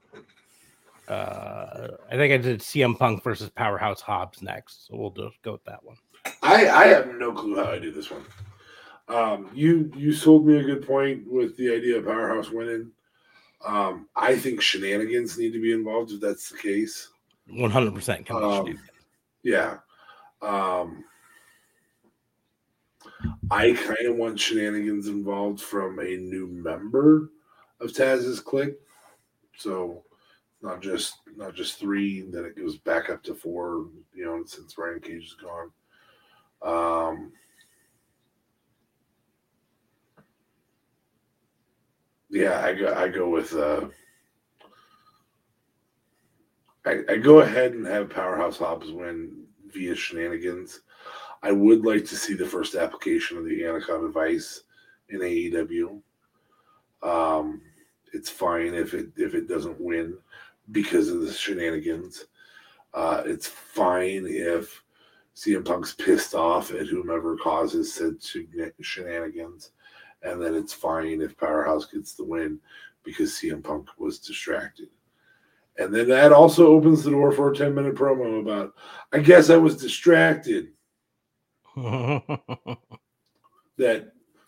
[1.09, 5.53] Uh I think I did CM Punk versus Powerhouse Hobbs next, so we'll just go
[5.53, 5.97] with that one.
[6.43, 8.25] I I have no clue how I do this one.
[9.09, 12.93] Um, you you sold me a good point with the idea of Powerhouse winning.
[13.67, 17.09] Um, I think shenanigans need to be involved if that's the case.
[17.49, 18.29] One hundred percent.
[19.43, 19.79] Yeah.
[20.43, 21.05] Um,
[23.51, 27.31] I kind of want shenanigans involved from a new member
[27.81, 28.77] of Taz's clique.
[29.57, 30.05] So
[30.63, 34.75] not just not just three, then it goes back up to four, you know, since
[34.75, 35.71] Brian Cage is gone.
[36.63, 37.33] Um
[42.29, 43.89] yeah, I go I go with uh
[46.91, 50.81] I, I go ahead and have Powerhouse Hobbs win via shenanigans.
[51.43, 54.65] I would like to see the first application of the Anaconda Vice
[55.09, 56.01] in AEW.
[57.03, 57.63] Um,
[58.13, 60.19] it's fine if it if it doesn't win
[60.73, 62.27] because of the shenanigans.
[62.93, 64.83] Uh, it's fine if
[65.37, 68.17] CM Punk's pissed off at whomever causes said
[68.81, 69.71] shenanigans,
[70.25, 72.59] and then it's fine if Powerhouse gets the win
[73.05, 74.89] because CM Punk was distracted.
[75.79, 78.73] And then that also opens the door for a 10 minute promo about,
[79.13, 80.69] I guess I was distracted.
[81.77, 82.37] that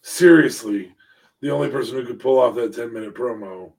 [0.02, 0.94] seriously,
[1.40, 3.72] the only person who could pull off that 10 minute promo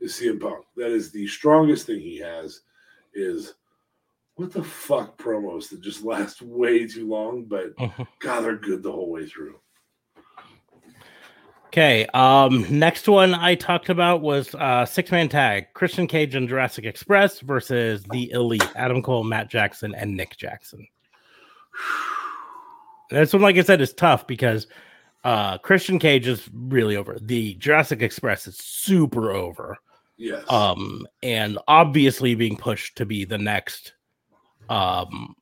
[0.00, 0.64] is CM Punk.
[0.76, 2.60] That is the strongest thing he has
[3.12, 3.54] is
[4.36, 7.74] what the fuck promos that just last way too long, but
[8.20, 9.56] God, they're good the whole way through.
[11.70, 12.04] Okay.
[12.14, 16.84] Um, next one I talked about was uh six man tag Christian Cage and Jurassic
[16.84, 20.86] Express versus the Elite Adam Cole, Matt Jackson, and Nick Jackson.
[23.12, 24.68] This one, like I said, is tough because
[25.24, 27.16] uh Christian Cage is really over.
[27.20, 29.76] The Jurassic Express is super over.
[30.16, 30.44] Yes.
[30.48, 33.94] Um, and obviously being pushed to be the next
[34.68, 35.34] um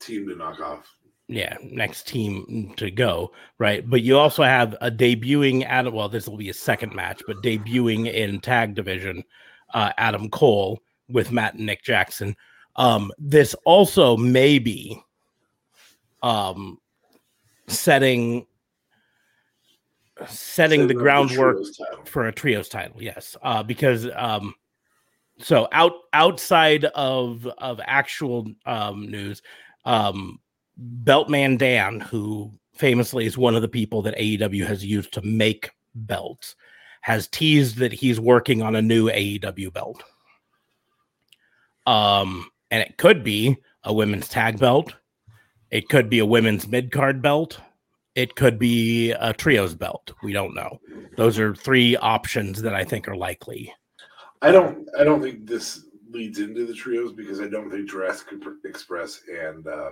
[0.00, 0.86] Team to knock off.
[1.28, 3.88] Yeah, next team to go, right?
[3.88, 5.94] But you also have a debuting Adam.
[5.94, 9.24] Well, this will be a second match, but debuting in tag division,
[9.74, 12.36] uh, Adam Cole with Matt and Nick Jackson.
[12.76, 15.00] Um, this also may be
[16.22, 16.78] um,
[17.68, 18.46] setting
[20.26, 21.58] setting the groundwork
[22.04, 24.54] for a trios title yes uh because um
[25.38, 29.42] so out outside of of actual um news
[29.84, 30.38] um
[31.04, 35.70] beltman dan who famously is one of the people that aew has used to make
[35.94, 36.56] belts
[37.02, 40.02] has teased that he's working on a new aew belt
[41.86, 44.94] um and it could be a women's tag belt
[45.70, 47.58] it could be a women's mid-card belt
[48.14, 50.78] it could be a trios belt we don't know
[51.16, 53.72] those are three options that I think are likely.
[54.40, 54.88] I don't.
[54.98, 58.28] I don't think this leads into the trios because I don't think Jurassic
[58.64, 59.90] Express and uh,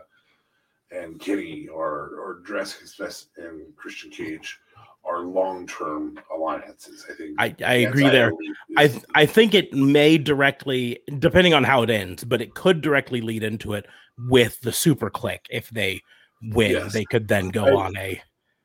[0.90, 4.58] and Kenny or or Jurassic Express and Christian Cage
[5.04, 7.06] are long term alliances.
[7.10, 8.32] I think I, I agree there.
[8.76, 13.20] I I think it may directly, depending on how it ends, but it could directly
[13.20, 13.86] lead into it
[14.28, 15.38] with the SuperKliq.
[15.50, 16.02] If they
[16.42, 16.92] win, Yes.
[16.92, 18.22] they could then go I- on a.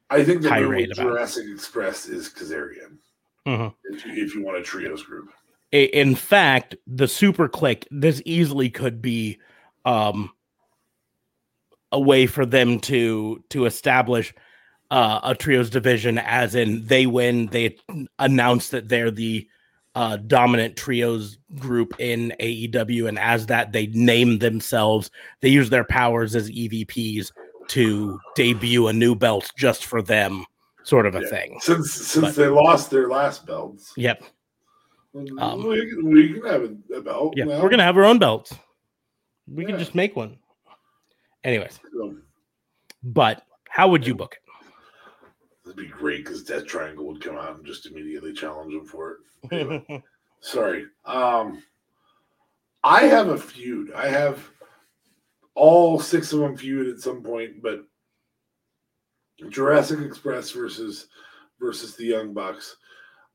[0.09, 1.09] I think the tirade about it.
[1.09, 2.97] Jurassic Express is Kazarian.
[3.47, 3.73] Mhm.
[3.85, 5.29] If, you, if you want a trios group,
[5.71, 9.39] In fact, the SuperKliq this easily could be
[9.83, 10.31] um,
[11.95, 14.33] a way for them to to establish
[14.91, 17.77] uh, a trios division, as in they win, they
[18.19, 19.47] announce that they're the
[19.95, 25.09] uh, dominant trios group in AEW, and as that, they name themselves.
[25.39, 27.31] They use their powers as EVPs
[27.69, 30.45] to debut a new belt just for them,
[30.83, 31.27] sort of a Yeah.
[31.29, 31.57] thing.
[31.61, 34.21] since since But- they lost their last belts, Yep.
[35.39, 36.63] Um, we, can- we can have
[36.93, 37.35] a, belt.
[37.37, 37.63] Yeah, now.
[37.63, 38.53] we're gonna have our own belts.
[39.47, 40.37] We can just make one.
[41.45, 41.79] Anyways,
[43.03, 45.69] but how would you book it?
[45.69, 49.11] It'd be great because Death Triangle would come out and just immediately challenge him for
[49.11, 49.17] it.
[49.51, 49.85] Anyway.
[49.87, 50.03] it?
[50.41, 50.87] Sorry.
[51.05, 51.61] Um,
[52.83, 53.93] I have a feud.
[53.93, 54.49] I have
[55.53, 57.85] all six of them feud at some point, but
[59.49, 61.07] Jurassic Express versus
[61.59, 62.77] versus the Young Bucks.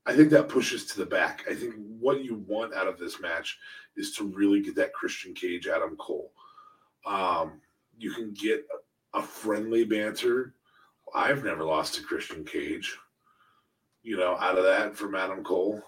[0.05, 1.45] I think that pushes to the back.
[1.49, 3.57] I think what you want out of this match
[3.95, 6.33] is to really get that Christian Cage Adam Cole.
[7.05, 7.61] Um,
[8.01, 8.65] you can get
[9.13, 10.55] a friendly banter.
[11.13, 12.97] I've never lost to Christian Cage.
[14.03, 15.81] You know, out of that from Adam Cole.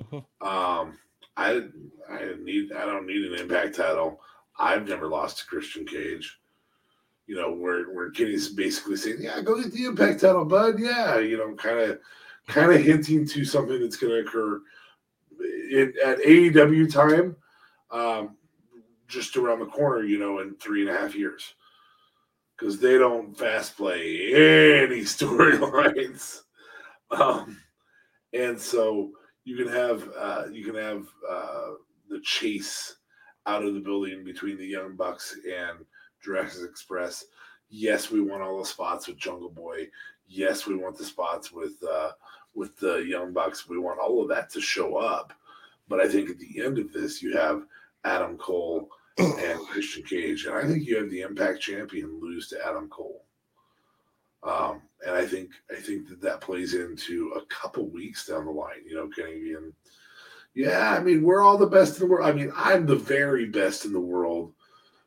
[0.00, 0.24] Mhm.
[0.42, 0.98] Um,
[1.36, 1.68] I
[2.10, 4.20] I need I don't need an impact title.
[4.58, 6.38] I've never lost to Christian Cage.
[7.26, 11.18] You know, where where Kenny's basically saying, "Yeah, go get the impact title, bud." Yeah,
[11.18, 12.00] you know, kind of
[12.46, 14.60] kind of hinting to something that's going to occur
[15.70, 17.36] in, at AEW time,
[17.90, 18.36] um,
[19.08, 20.04] just around the corner.
[20.04, 21.54] You know, in three and a half years,
[22.56, 26.40] because they don't fast play any storylines.
[27.10, 27.58] Um,
[28.32, 29.10] and so
[29.44, 31.70] you can have uh, you can have uh,
[32.08, 32.96] the chase
[33.46, 35.78] out of the building between the Young Bucks and
[36.22, 37.24] Jurassic Express.
[37.68, 39.88] Yes, we want all the spots with Jungle Boy.
[40.28, 42.10] Yes, we want the spots with uh,
[42.54, 43.68] with the Young Bucks.
[43.68, 45.32] We want all of that to show up.
[45.88, 47.64] But I think at the end of this, you have
[48.06, 48.88] Adam Cole
[49.18, 53.24] and Christian Cage, and I think you have the Impact Champion lose to Adam Cole.
[54.42, 58.50] Um, and I think I think that that plays into a couple weeks down the
[58.50, 58.84] line.
[58.86, 59.72] You know, being,
[60.54, 62.28] yeah, I mean, we're all the best in the world.
[62.28, 64.52] I mean, I'm the very best in the world,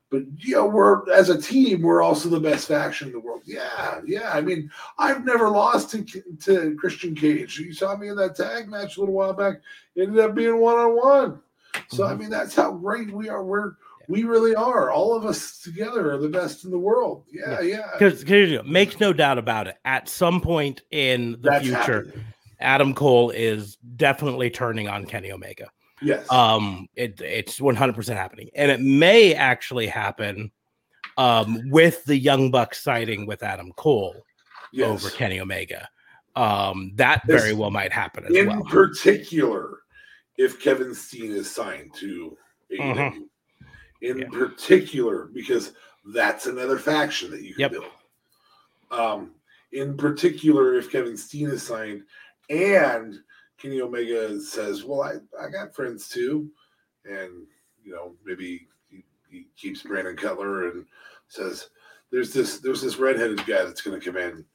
[0.10, 3.44] but you know, we're as a team, we're also the best faction in the world.
[3.46, 4.32] Yeah, yeah.
[4.34, 6.04] I mean, I've never lost to
[6.42, 7.60] to Christian Cage.
[7.60, 9.62] You saw me in that tag match a little while back.
[9.98, 11.42] Ended up being one on one.
[11.92, 12.20] So I Mhm.
[12.20, 13.44] mean, that's how great we are.
[13.44, 13.74] We're
[14.08, 14.90] we really are.
[14.90, 17.26] All of us together are the best in the world.
[17.32, 17.90] Yeah, yeah.
[17.94, 18.26] Because
[18.66, 19.76] makes no doubt about it.
[19.86, 22.26] At some point in the That's future, happening.
[22.60, 25.70] Adam Cole is definitely turning on Kenny Omega.
[26.02, 26.32] Yes.
[26.32, 30.52] Um, it, it's 100% happening, and it may actually happen
[31.18, 34.16] um, with the Young Bucks siding with Adam Cole
[34.72, 34.88] yes.
[34.88, 35.88] over Kenny Omega.
[36.36, 37.42] Um, that Yes.
[37.42, 38.64] very well might happen as in well.
[38.64, 39.82] particular,
[40.40, 42.38] if Kevin Steen is signed to
[42.72, 43.28] AEW,
[44.02, 44.30] in Yeah.
[44.30, 45.74] particular, because
[46.14, 47.72] that's another faction that you can Yep.
[47.72, 47.92] build.
[48.90, 49.36] Um,
[49.74, 52.06] in particular, if Kevin Steen is signed
[52.50, 53.22] and
[53.58, 56.50] Kenny Omega says, "Well, I I got friends too,"
[57.04, 57.46] and
[57.84, 60.86] you know maybe he, he keeps Brandon Cutler and
[61.28, 61.70] says,
[62.12, 64.46] "There's this there's this redheaded guy that's going to come in,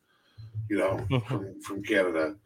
[0.71, 2.37] you know, from, from Canada."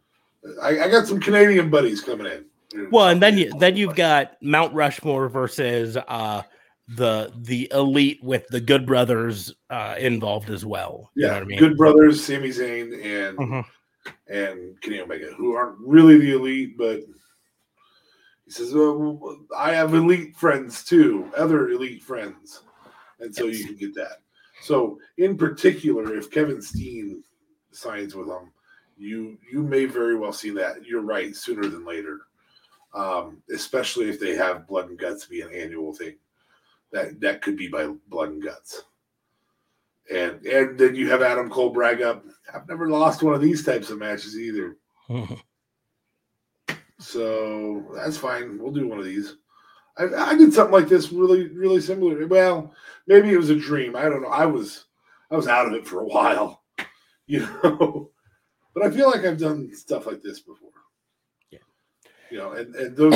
[0.61, 2.45] I, I got some Canadian buddies coming in.
[2.91, 6.43] Well, and then you then you've got Mount Rushmore versus uh
[6.87, 11.11] the the elite with the Good Brothers uh involved as well.
[11.15, 11.59] You yeah, know what I mean?
[11.59, 13.65] Good Brothers, Sami Zayn, and Mhm.
[14.27, 17.01] and Kenny Omega, who aren't really the elite, but
[18.45, 22.63] he says, "Well, I have elite friends too, other elite friends,"
[23.19, 24.21] and so you can get that.
[24.61, 27.23] So, in particular, if Kevin Steen
[27.71, 28.51] signs with them,
[28.97, 30.85] you you may very well see that.
[30.85, 32.21] You're right, sooner than later,
[32.93, 36.15] um, especially if they have blood and guts be an annual thing.
[36.91, 38.83] That that could be by blood and guts.
[40.11, 42.25] And and then you have Adam Cole brag up.
[42.53, 44.77] I've never lost one of these types of matches either.
[46.99, 48.59] So that's fine.
[48.59, 49.37] We'll do one of these.
[49.97, 52.27] I, I did something like this really, really similar.
[52.27, 52.73] Well,
[53.07, 53.95] maybe it was a dream.
[53.95, 54.29] I don't know.
[54.29, 54.85] I was
[55.31, 56.63] I was out of it for a while,
[57.27, 58.11] you know.
[58.73, 60.69] But I feel like I've done stuff like this before.
[62.31, 63.13] You know, and, and those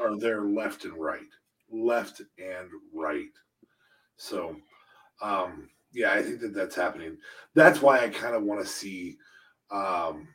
[0.00, 1.20] are there left and right.
[1.70, 3.26] Left and right.
[4.16, 4.56] So
[5.22, 7.16] um yeah, I think that that's happening.
[7.54, 9.16] That's why I kind of want to see
[9.70, 10.28] um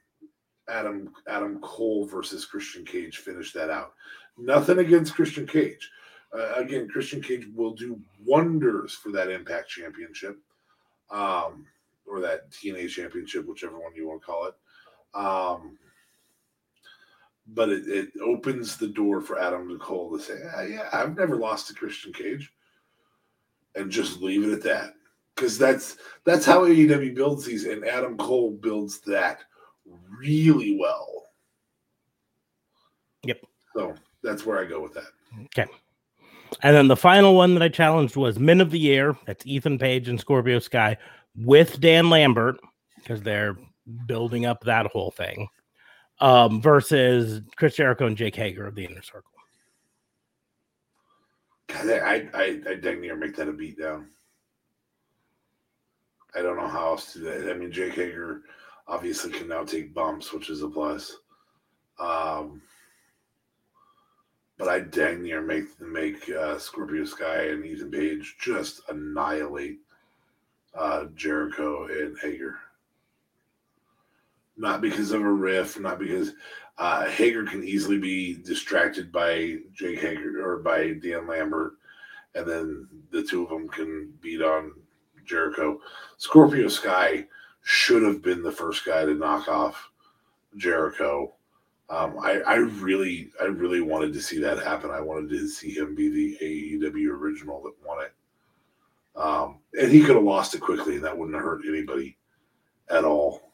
[0.70, 3.94] Adam Adam Cole versus Christian Cage finish that out.
[4.38, 5.90] Nothing against Christian Cage.
[6.34, 10.38] Uh, again, Christian Cage will do wonders for that Impact Championship,
[11.10, 11.66] um,
[12.08, 14.56] or that TNA Championship, whichever one you want to call it.
[15.14, 15.78] Um,
[17.54, 21.36] but it, it opens the door for Adam Cole to say, ah, "Yeah, I've never
[21.36, 22.54] lost to Christian Cage,"
[23.76, 24.94] and just leave it at that.
[25.36, 29.40] Because that's that's how AEW builds these, and Adam Cole builds that
[30.20, 31.08] really well.
[33.24, 33.42] Yep.
[33.76, 35.12] So that's where I go with that.
[35.46, 35.66] Okay.
[36.64, 39.18] And then the final one that I challenged was Men of the Year.
[39.26, 40.98] That's Ethan Page and Scorpio Sky
[41.36, 42.58] with Dan Lambert
[42.98, 43.56] because they're
[44.06, 45.48] building up that whole thing
[46.22, 49.32] um, versus Chris Jericho and Jake Hager of the Inner Circle.
[51.68, 54.06] God, I, I, I dang near make that a beatdown.
[56.36, 57.52] I don't know how else to do that.
[57.52, 58.42] I mean, Jake Hager
[58.88, 61.18] obviously can now take bumps, which is a plus.
[62.00, 62.62] Um,
[64.58, 69.80] but I dang near make make uh, Scorpio Sky and Ethan Page just annihilate
[70.76, 72.60] uh, Jericho and Hager.
[74.62, 76.34] Not because of a riff, not because
[76.78, 81.74] uh, Hager can easily be distracted by Jake Hager or by Dan Lambert,
[82.36, 84.74] and then the two of them can beat on
[85.26, 85.80] Jericho.
[86.18, 87.26] Scorpio Sky
[87.64, 89.90] should have been the first guy to knock off
[90.58, 91.34] Jericho.
[91.90, 94.92] Um, I, I really, I really wanted to see that happen.
[94.92, 98.14] I wanted to see him be the AEW original that won it.
[99.16, 102.16] Um, and he could have lost it quickly, and that wouldn't have hurt anybody
[102.92, 103.51] at all.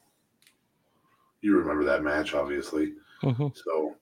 [1.47, 2.91] You remember that match, obviously.
[3.55, 3.95] So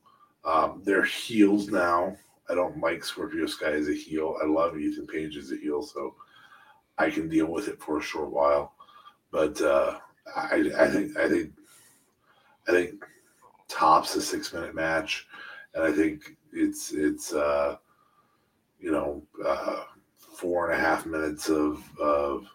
[0.43, 2.17] um, they're heels now.
[2.49, 4.35] I don't like Scorpio Sky as a heel.
[4.41, 6.15] I love Ethan Page as a heel, so
[6.97, 8.73] I can deal with it for a short while.
[9.29, 9.99] But uh,
[10.35, 11.51] I, I think I think
[12.67, 13.05] I think
[13.67, 15.27] tops a six minute match,
[15.75, 17.77] and I think it's it's uh,
[18.79, 19.83] you know uh,
[20.17, 22.47] four and a half minutes of of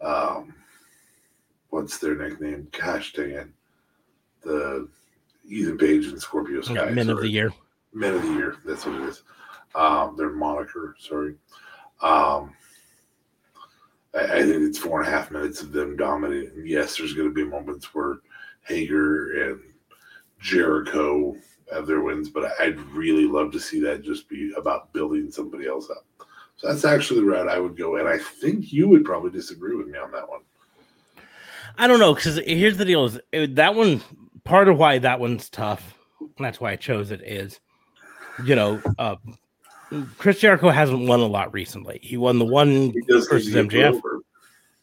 [0.00, 0.54] um,
[1.70, 2.68] what's their nickname?
[2.70, 3.48] Gosh dang it,
[4.46, 4.88] the
[5.48, 6.74] Ethan Page and Scorpio Sky.
[6.74, 7.52] Yeah, Men of the Year.
[7.92, 8.56] Men of the Year.
[8.64, 9.22] That's what it is.
[9.74, 10.96] Um, their moniker.
[10.98, 11.34] Sorry.
[12.00, 12.54] Um,
[14.14, 16.62] I, I think it's four and a half minutes of them dominating.
[16.64, 18.18] Yes, there's going to be moments where
[18.62, 19.60] Hager and
[20.40, 21.36] Jericho
[21.72, 25.66] have their wins, but I'd really love to see that just be about building somebody
[25.66, 26.06] else up.
[26.56, 29.76] So that's actually the route I would go, and I think you would probably disagree
[29.76, 30.40] with me on that one.
[31.76, 34.00] I don't know because here's the deal: is that one
[34.46, 35.94] part of why that one's tough.
[36.20, 37.20] and That's why I chose it.
[37.22, 37.60] Is
[38.44, 39.16] you know, uh,
[40.18, 41.98] Chris Jericho hasn't won a lot recently.
[42.02, 44.00] He won the one versus need to get MJF,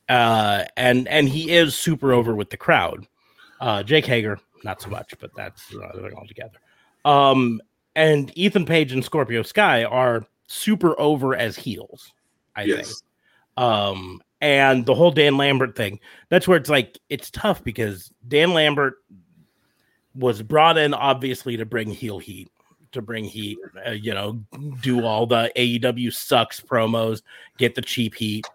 [0.09, 3.07] uh, and and he is super over with the crowd.
[3.59, 6.59] Uh, Jake Hager, not so much, but that's another thing altogether.
[7.05, 7.61] Um,
[7.95, 12.11] and Ethan Page and Scorpio Sky are super over as heels.
[12.55, 12.77] I think.
[12.77, 13.03] Yes.
[13.57, 15.99] Um, and the whole Dan Lambert thing,
[16.29, 18.95] that's where it's like it's tough because Dan Lambert
[20.15, 22.51] was brought in obviously to bring heel heat,
[22.91, 23.57] to bring heat,
[23.87, 24.33] uh, you know,
[24.81, 27.21] do all the AEW sucks promos,
[27.57, 28.45] get the cheap heat.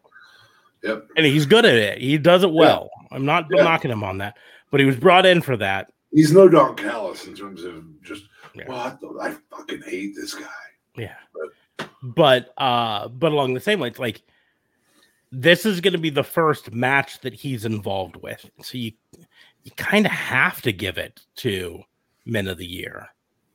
[0.82, 1.09] Yep.
[1.16, 1.98] And he's good at it.
[1.98, 2.55] He does it Yeah.
[2.60, 2.90] well.
[3.10, 3.64] I'm not Yeah.
[3.64, 4.36] knocking him on that,
[4.70, 5.93] but he was brought in for that.
[6.12, 8.24] He's no Don Callis in terms of just
[8.55, 8.68] Yeah.
[8.68, 10.47] what the, I fucking hate this guy.
[10.97, 11.16] Yeah.
[12.02, 14.22] But uh but along the same lines, like
[15.32, 18.48] this is gonna be the first match that he's involved with.
[18.62, 18.93] So you
[19.69, 21.82] you kind of have to give it to
[22.24, 23.09] men of the year,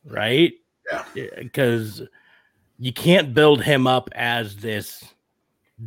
[0.06, 0.54] right?
[0.92, 1.06] Yeah.
[1.38, 2.04] Because
[2.78, 5.04] you can't build him up as this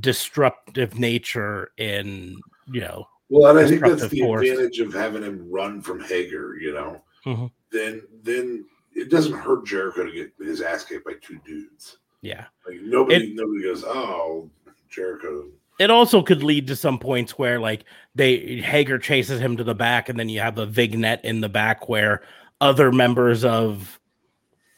[0.00, 2.36] disruptive nature in
[2.72, 4.48] you know Well, and I think that's the force.
[4.48, 6.56] advantage of having him run from Hager.
[6.60, 7.50] You know, Mhm.
[7.70, 8.64] then then
[8.96, 11.98] it doesn't hurt Jericho to get his ass kicked by two dudes.
[12.22, 14.50] yeah Like nobody nobody goes, oh,
[14.90, 15.50] Jericho.
[15.78, 17.84] It also could lead to some points where like
[18.14, 21.48] they Hager chases him to the back, and then you have a vignette in the
[21.48, 22.22] back where
[22.60, 24.00] other members of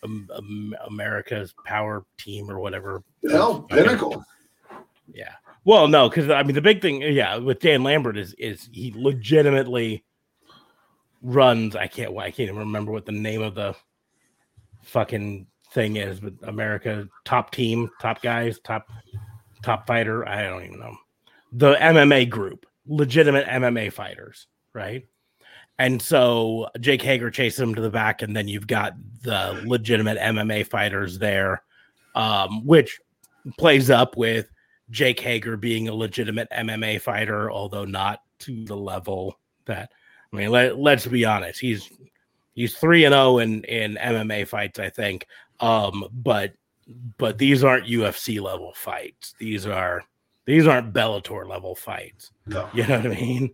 [0.02, 3.02] um, America's Power Team or whatever.
[3.28, 3.62] Hell.
[3.62, 4.24] Pinnacle.
[5.12, 5.32] Yeah.
[5.64, 8.92] Well, no, because I mean the big thing, yeah, with Dan Lambert is is he
[8.96, 10.04] legitimately
[11.22, 11.76] runs.
[11.76, 12.16] I can't.
[12.16, 13.76] I can't even remember what the name of the
[14.82, 18.88] fucking thing is, but America top team, top guys, top
[19.62, 20.26] top fighter.
[20.26, 20.96] I don't even know
[21.52, 25.06] the MMA group, legitimate MMA fighters, right?
[25.78, 30.18] And so Jake Hager chases him to the back, and then you've got the legitimate
[30.18, 31.62] MMA fighters there,
[32.14, 33.00] um, which
[33.56, 34.50] plays up with
[34.90, 39.90] Jake Hager being a legitimate MMA fighter, although not to the level that
[40.32, 41.88] I mean, let, let's be honest, he's
[42.54, 45.26] he's three and zero in in MMA fights, I think.
[45.60, 46.52] Um, but
[47.18, 49.34] but these aren't UFC level fights.
[49.38, 50.02] These are
[50.44, 52.30] these aren't Bellator level fights.
[52.46, 52.68] No.
[52.72, 53.50] You know what I mean?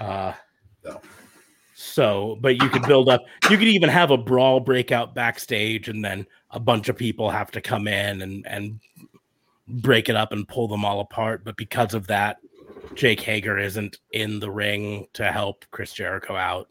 [0.00, 0.32] Uh,
[0.84, 1.00] No.
[1.78, 3.22] So, but you could build up.
[3.50, 7.50] You could even have a brawl breakout backstage, and then a bunch of people have
[7.52, 8.80] to come in and and
[9.68, 11.44] break it up and pull them all apart.
[11.44, 12.38] But because of that,
[12.94, 16.68] Jake Hager isn't in the ring to help Chris Jericho out,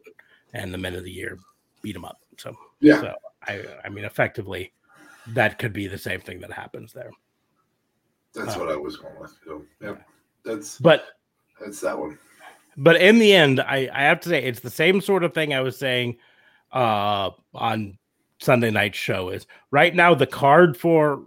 [0.54, 1.38] and the men of the year
[1.82, 2.20] beat him up.
[2.36, 3.00] So, Yeah.
[3.00, 3.14] so
[3.46, 4.72] I I mean, effectively,
[5.34, 7.10] that could be the same thing that happens there.
[8.34, 9.34] That's Uh, what I was going with.
[9.44, 9.96] So, yeah,
[10.44, 11.04] that's But
[11.60, 12.18] that's that one.
[12.76, 15.54] but in the end, I, I have to say it's the same sort of thing
[15.54, 16.16] I was saying
[16.72, 17.96] uh on
[18.40, 21.24] Sunday night show is right now the card for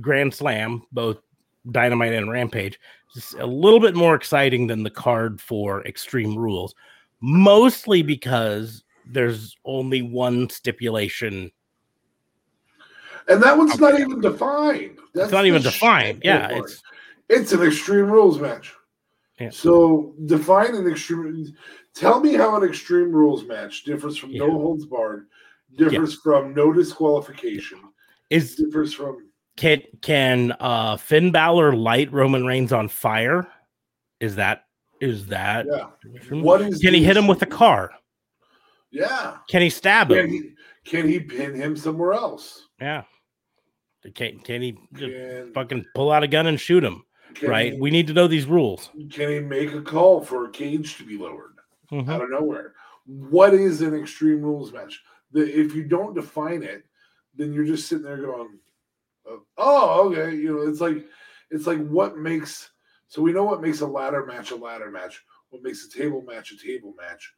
[0.00, 1.18] Grand Slam, both
[1.70, 2.78] Dynamite and Rampage,
[3.16, 6.74] is a little bit more exciting than the card for Extreme Rules,
[7.20, 11.50] mostly because there's only one stipulation.
[13.28, 14.98] And that one's not even defined.
[15.14, 16.22] That's it's not even defined.
[16.24, 16.64] Yeah, part.
[16.64, 16.82] it's
[17.28, 18.74] it's an extreme rules match.
[19.38, 19.50] Yeah.
[19.50, 21.54] So define an extreme.
[21.94, 25.26] Tell me how an extreme rules match differs from no holds barred,
[25.76, 27.80] differs from no disqualification,
[28.30, 33.46] is differs from can can uh Finn Balor light Roman Reigns on fire?
[34.20, 34.64] Is that
[35.00, 35.86] is that yeah.
[36.30, 37.90] What is Can he hit him with a car?
[38.90, 39.38] Yeah.
[39.48, 40.28] Can he stab him?
[40.28, 40.50] he,
[40.84, 42.68] can he pin him somewhere else?
[42.80, 43.04] Yeah.
[44.14, 47.04] Can can he Can, fucking pull out a gun and shoot him?
[47.42, 47.72] right.
[47.74, 48.90] He, We need to know these rules.
[49.10, 51.54] can he make a call for a cage to be lowered
[51.90, 52.08] Mhm.
[52.08, 52.74] out of nowhere?
[53.06, 55.02] What is an extreme rules match?
[55.30, 56.84] The, if you don't define it,
[57.34, 58.58] then you're just sitting there going,
[59.24, 61.06] "Oh, "Oh, okay." You know, it's like
[61.50, 62.70] it's like what makes
[63.08, 65.24] so we know what makes a ladder match a ladder match.
[65.50, 67.34] What makes a table match a table match?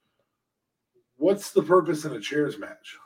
[1.17, 2.97] What's the purpose in a chairs match?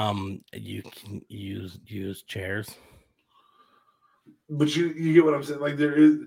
[0.00, 2.68] Um, you can use use chairs.
[4.50, 5.60] But you you get what I'm saying?
[5.60, 6.18] Like there is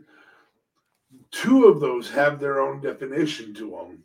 [1.31, 4.03] two of those have their own definition to them,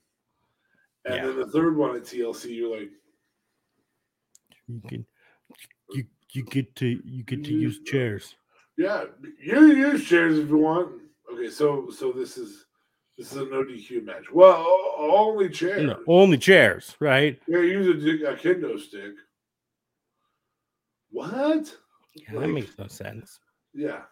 [1.06, 1.26] and Yeah.
[1.26, 2.90] then the third one at TLC, you're like,
[4.68, 5.06] You can
[5.92, 7.60] you you get to you get to Mm.
[7.60, 8.36] use chairs.
[8.76, 9.06] yeah,
[9.40, 11.00] you use chairs if you want.
[11.32, 12.66] Okay, so so this is
[13.16, 14.30] this is a no DQ match.
[14.30, 14.66] Well,
[14.98, 15.84] only chairs.
[15.84, 17.40] No, only chairs, right?
[17.46, 19.14] Yeah, use a, di- a kendo stick.
[21.14, 21.72] What?
[22.16, 23.38] Yeah, that makes no sense.
[23.72, 24.02] yeah.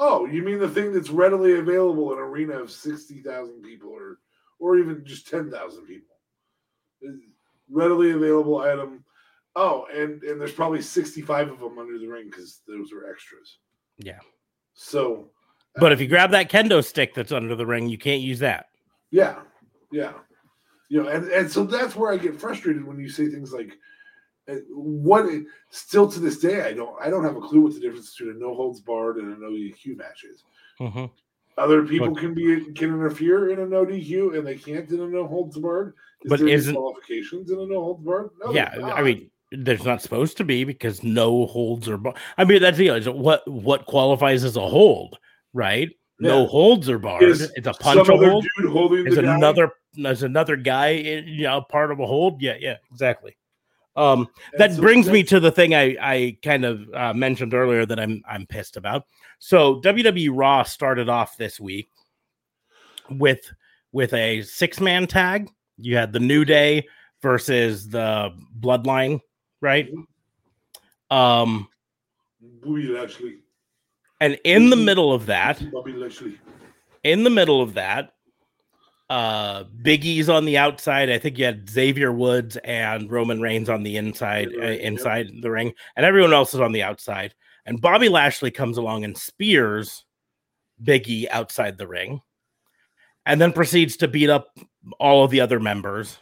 [0.00, 3.90] Oh, you mean the thing that's readily available in an arena of sixty thousand people,
[3.90, 4.18] or
[4.58, 6.16] or even just ten thousand people?
[7.06, 7.12] Uh,
[7.70, 9.04] readily available item.
[9.54, 13.08] Oh, and and there's probably sixty five of them under the ring because those are
[13.08, 13.58] extras.
[13.98, 14.18] Yeah.
[14.74, 15.30] So,
[15.76, 18.38] uh, But if you grab that kendo stick that's under the ring, you can't use
[18.40, 18.66] that.
[19.12, 19.40] yeah,
[19.92, 20.14] yeah,
[20.88, 23.76] you know, and and so that's where I get frustrated when you say things like.
[24.70, 25.26] What
[25.70, 28.36] still to this day I don't I don't have a clue what the difference between
[28.36, 30.44] a no holds barred and a no DQ match is.
[30.80, 31.10] Mhm.
[31.58, 35.00] Other people But- can be can interfere in a no DQ and they can't in
[35.00, 35.94] a no holds barred.
[36.24, 38.30] Is But there isn't- qualifications in a no holds barred?
[38.44, 41.96] No, yeah, I mean, there's not supposed to be because no holds are.
[41.96, 42.88] Bar- I mean, that's the.
[42.88, 45.18] Is what what qualifies as a hold,
[45.52, 45.88] right?
[46.22, 47.22] No holds are barred.
[47.22, 48.46] Is it's a punch a hold.
[48.58, 49.34] dude holding Is the guy.
[49.36, 52.40] another there's another guy in, you know part of a hold?
[52.42, 53.36] Yeah, yeah, exactly.
[53.96, 57.84] Um, that so brings me to the thing I I kind of uh, mentioned earlier
[57.86, 59.04] that I'm I'm pissed about.
[59.38, 61.90] So WWE Raw started off this week
[63.10, 63.40] with
[63.92, 65.48] with a six man tag.
[65.76, 66.86] You had the New Day
[67.22, 68.30] versus the
[68.60, 69.20] Bloodline,
[69.60, 69.88] right?
[71.10, 71.68] Um,
[72.62, 73.38] Bobby Lashley.
[74.20, 76.38] and in the middle of that, Bobby Lashley.
[77.02, 78.14] in the middle of that,
[79.10, 81.10] uh Big E's on the outside.
[81.10, 84.80] I think you had Xavier Woods and Roman Reigns on the inside, uh, right, yep.
[84.80, 87.34] inside the ring, and everyone else is on the outside.
[87.66, 90.06] And Bobby Lashley comes along and spears
[90.82, 92.22] Big E outside the ring,
[93.26, 94.56] and then proceeds to beat up
[94.98, 96.18] all of the other members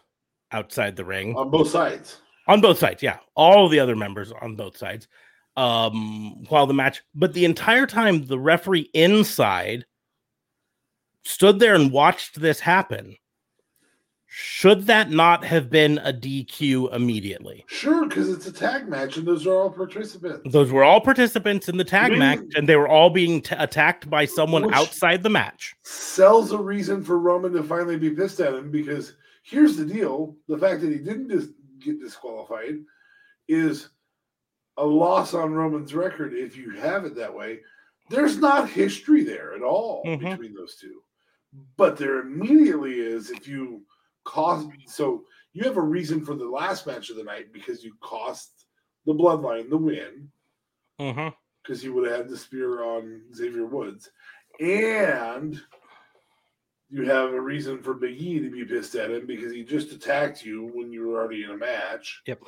[0.53, 2.19] outside the ring On both sides.
[2.47, 5.07] on both sides yeah all of the other members on both sides
[5.57, 9.85] um while the match but the entire time the referee inside
[11.29, 13.17] stood there and watched this happen
[14.31, 19.27] should that not have been a dq immediately Sure, because it's a tag match and
[19.27, 20.41] those are all participants.
[20.53, 24.09] those were all participants in the tag match and they were all being t- attacked
[24.11, 28.55] by someone outside the match Sells a reason for Roman to finally be pissed at
[28.55, 29.15] him because
[29.45, 31.49] here's the deal the fact that he didn't dis-
[31.81, 32.77] get disqualified
[33.49, 33.89] is
[34.77, 37.61] a loss on Roman's record if you have it that way.
[38.11, 40.31] There's not history there at all Mhm.
[40.31, 41.03] between those two.
[41.77, 43.83] But there immediately is if you
[44.25, 47.95] cost so you have a reason for the last match of the night because you
[48.03, 48.67] cost
[49.07, 50.29] the bloodline the win
[51.01, 51.29] mm-hmm.
[51.63, 54.11] because he would have had the spear on Xavier Woods.
[54.61, 55.61] And
[56.91, 59.93] you have a reason for Big E to be pissed at him because he just
[59.93, 62.23] attacked you when you were already in a match.
[62.27, 62.43] Yep.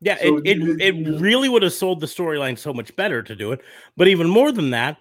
[0.00, 3.22] Yeah, So it, you- it, it really would have sold the storyline so much better
[3.22, 3.60] to do it.
[3.96, 4.98] But even more than that,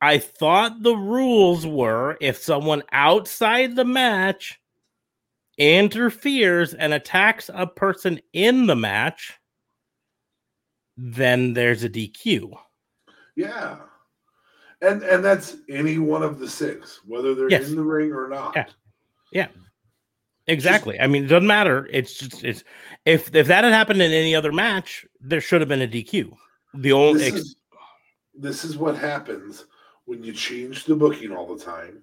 [0.00, 4.60] I thought the rules were if someone outside the match
[5.58, 9.32] interferes and attacks a person in the match,
[10.96, 12.52] then there's a DQ.
[13.36, 13.76] Yeah.
[14.82, 17.68] And and that's any one of the six, whether they're Yes.
[17.68, 18.54] in the ring or not.
[18.54, 18.66] Yeah.
[19.32, 19.48] yeah.
[20.48, 21.00] Exactly.
[21.00, 21.88] I mean, it doesn't matter.
[21.90, 22.62] It's just it's
[23.06, 26.36] if if that had happened in any other match, there should have been a DQ.
[26.74, 27.56] The only This ex- is,
[28.34, 29.64] this is what happens
[30.06, 32.02] when you change the booking all the time.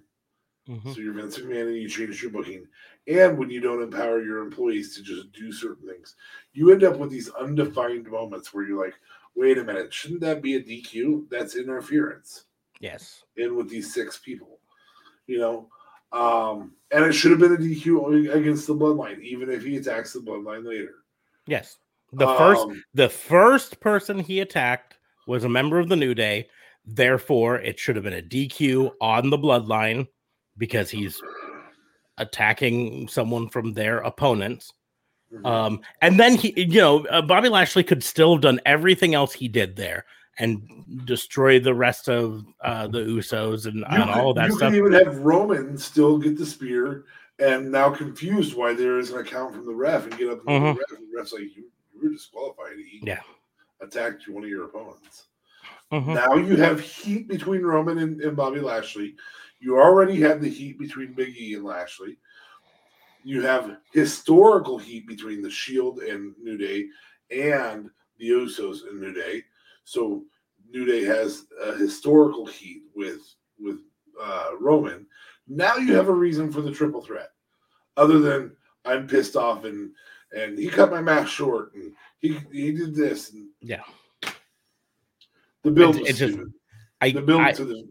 [0.68, 0.94] Mhm.
[0.94, 2.66] So you're Vince McMahon and you change your booking.
[3.06, 6.16] And when you don't empower your employees to just do certain things,
[6.52, 8.94] you end up with these undefined moments where you're like,
[9.34, 11.28] wait a minute, shouldn't that be a DQ?
[11.28, 12.44] That's interference
[12.80, 13.24] yes.
[13.36, 14.58] in with these six people,
[15.26, 15.68] you know?
[16.12, 20.12] Um, and it should have been a DQ against the bloodline, even if he attacks
[20.12, 20.94] the bloodline later.
[21.46, 21.78] Yes.
[22.12, 26.48] The first Um, the first person he attacked was a member of the New Day.
[26.86, 30.06] Therefore, it should have been a DQ on the bloodline
[30.58, 31.20] because he's
[32.18, 34.72] attacking someone from their opponents.
[35.32, 35.46] mhm.
[35.46, 39.32] Um, and then he, you know, uh, Bobby Lashley could still have done everything else
[39.32, 40.04] he did there
[40.38, 40.62] and
[41.04, 44.72] destroy the rest of uh, the Usos and, You and all that you stuff.
[44.72, 47.04] could even have Roman still get the spear
[47.38, 50.44] and now confused why there is an account from the ref and get up to
[50.46, 50.74] Mhm.
[50.74, 52.76] the ref and the ref's like you, you were disqualified.
[52.78, 53.22] He Yeah.
[53.80, 55.26] attacked one of your opponents.
[55.92, 56.14] Mhm.
[56.14, 59.14] Now you have heat between Roman and, and Bobby Lashley.
[59.60, 62.18] You already had the heat between Big E and Lashley.
[63.22, 66.86] You have historical heat between the Shield and New Day
[67.30, 67.88] and
[68.18, 69.44] the Usos and New Day.
[69.84, 70.24] So
[70.70, 73.22] New Day has a historical heat with
[73.58, 73.78] with
[74.20, 75.06] uh, Roman.
[75.46, 77.30] Now you have a reason for the triple threat,
[77.96, 79.92] other than I'm pissed off and
[80.36, 83.84] and he cut my match short and he he did this and Yeah.
[85.64, 86.38] The build It- was it just-
[87.00, 87.84] I, The build I- to the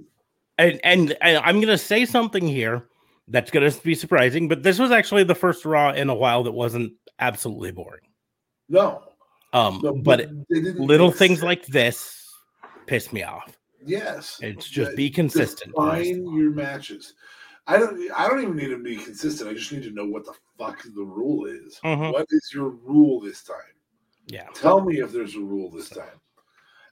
[0.57, 2.87] and, and and I'm gonna say something here
[3.27, 6.51] that's gonna be surprising, but this was actually the first Raw in a while that
[6.51, 8.01] wasn't absolutely boring.
[8.69, 9.03] no,
[9.53, 11.43] Um, no but it- little things sense.
[11.43, 12.29] like this
[12.85, 13.57] piss me off.
[13.85, 15.73] yes, It's just Yeah, be consistent.
[15.75, 17.13] Define your matches.
[17.67, 18.11] I don't.
[18.15, 19.49] I don't even need to be consistent.
[19.49, 21.79] I just need to know what the fuck the rule is.
[21.83, 22.11] Mhm.
[22.11, 23.55] What is your rule this time?
[24.27, 24.47] Yeah.
[24.53, 26.19] Tell me if there's a rule this time.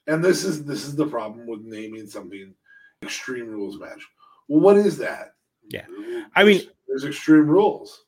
[0.08, 2.54] And this is this is the problem with naming something
[3.04, 4.06] extreme rules match.
[4.48, 5.34] Well, what is that?
[5.70, 5.86] Yeah.
[6.36, 8.04] I mean- there's extreme rules.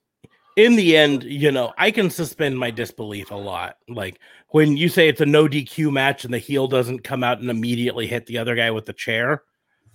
[0.56, 3.78] In the end, you know, I can suspend my disbelief a lot.
[3.88, 7.40] Like when you say it's a no DQ match and the heel doesn't come out
[7.40, 9.44] and immediately hit the other guy with the chair,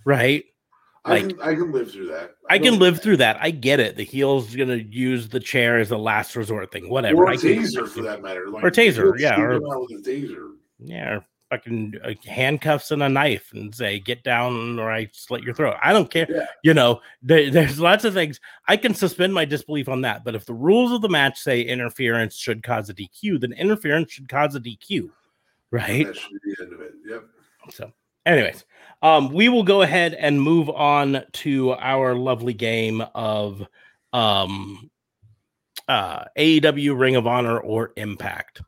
[0.05, 0.43] right?
[1.05, 2.31] Like- I can I can live through that.
[2.49, 3.37] I can don't- live through that.
[3.39, 3.95] I get it.
[3.95, 6.89] The heel's gonna use the chair as a last resort thing.
[6.89, 7.23] Whatever.
[7.23, 8.49] or I a can- taser for that matter.
[8.49, 10.55] Like, Or taser, yeah, or- taser.
[10.79, 11.19] Yeah,
[11.49, 11.95] fucking
[12.25, 15.77] handcuffs and a knife and say, get down or I slit your throat.
[15.81, 16.27] I don't care.
[16.29, 16.45] Yeah.
[16.63, 18.39] You know, there, there's lots of things.
[18.67, 20.23] I can suspend my disbelief on that.
[20.23, 24.11] But if the rules of the match say interference should cause a DQ, then interference
[24.11, 25.09] should cause a DQ.
[25.71, 26.07] Right.
[26.07, 26.93] That should be the end of it.
[27.07, 27.23] Yep.
[27.71, 27.91] So,
[28.25, 28.65] anyways,
[29.01, 33.65] um, we will go ahead and move on to our lovely game of
[34.13, 34.89] um,
[35.87, 38.61] uh, AEW Ring of Honor or Impact.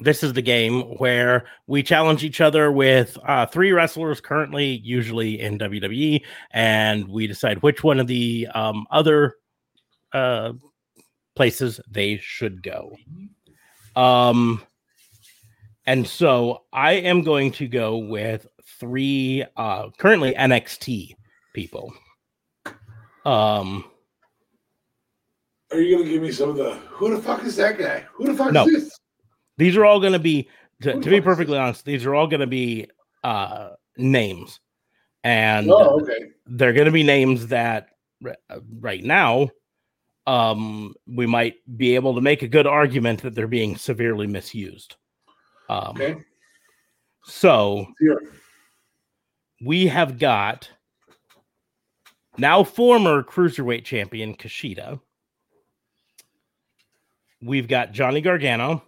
[0.00, 5.38] This is the game where we challenge each other with uh, three wrestlers currently, usually
[5.40, 9.36] in WWE, and we decide which one of the um, other
[10.14, 10.52] uh,
[11.36, 12.96] places they should go.
[13.94, 14.62] Um,
[15.86, 18.46] and so I am going to go with
[18.78, 21.14] three uh currently NXT
[21.54, 21.92] people.
[23.24, 23.84] Um
[25.70, 28.04] Are you gonna give me some of the who the fuck is that guy?
[28.14, 28.66] Who the fuck No.
[28.66, 28.98] is this?
[29.58, 30.48] These are all going to be
[30.82, 32.88] to, to be perfectly honest, these are all going to be
[33.24, 34.60] uh names.
[35.24, 36.30] And Oh, okay.
[36.46, 37.90] they're going to be names that
[38.26, 39.50] uh, right now
[40.26, 44.96] um we might be able to make a good argument that they're being severely misused.
[45.68, 46.16] Um Okay.
[47.24, 48.20] so Here.
[49.60, 50.68] we have got
[52.38, 55.00] now former cruiserweight champion Kushida.
[57.42, 58.82] We've got Johnny Gargano.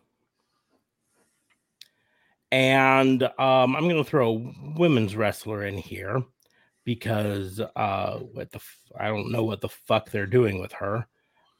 [2.55, 6.22] And um, I'm going to throw a women's wrestler in here
[6.85, 11.05] because uh, what the f- I don't know what the fuck they're doing with her.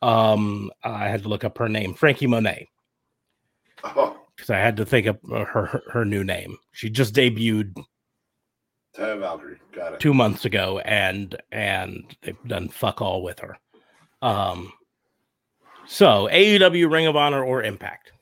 [0.03, 2.69] Um, I had to look up her name, Franky Monet,
[3.85, 6.59] Oh, because I had to think of uh, her, her her new name.
[6.71, 7.75] She just debuted
[8.97, 9.59] Taya Valkyrie.
[9.73, 10.01] Got it.
[10.01, 13.59] two months ago and and they've done fuck all with her
[14.23, 14.73] um
[15.87, 18.13] so aew ring of honor or impact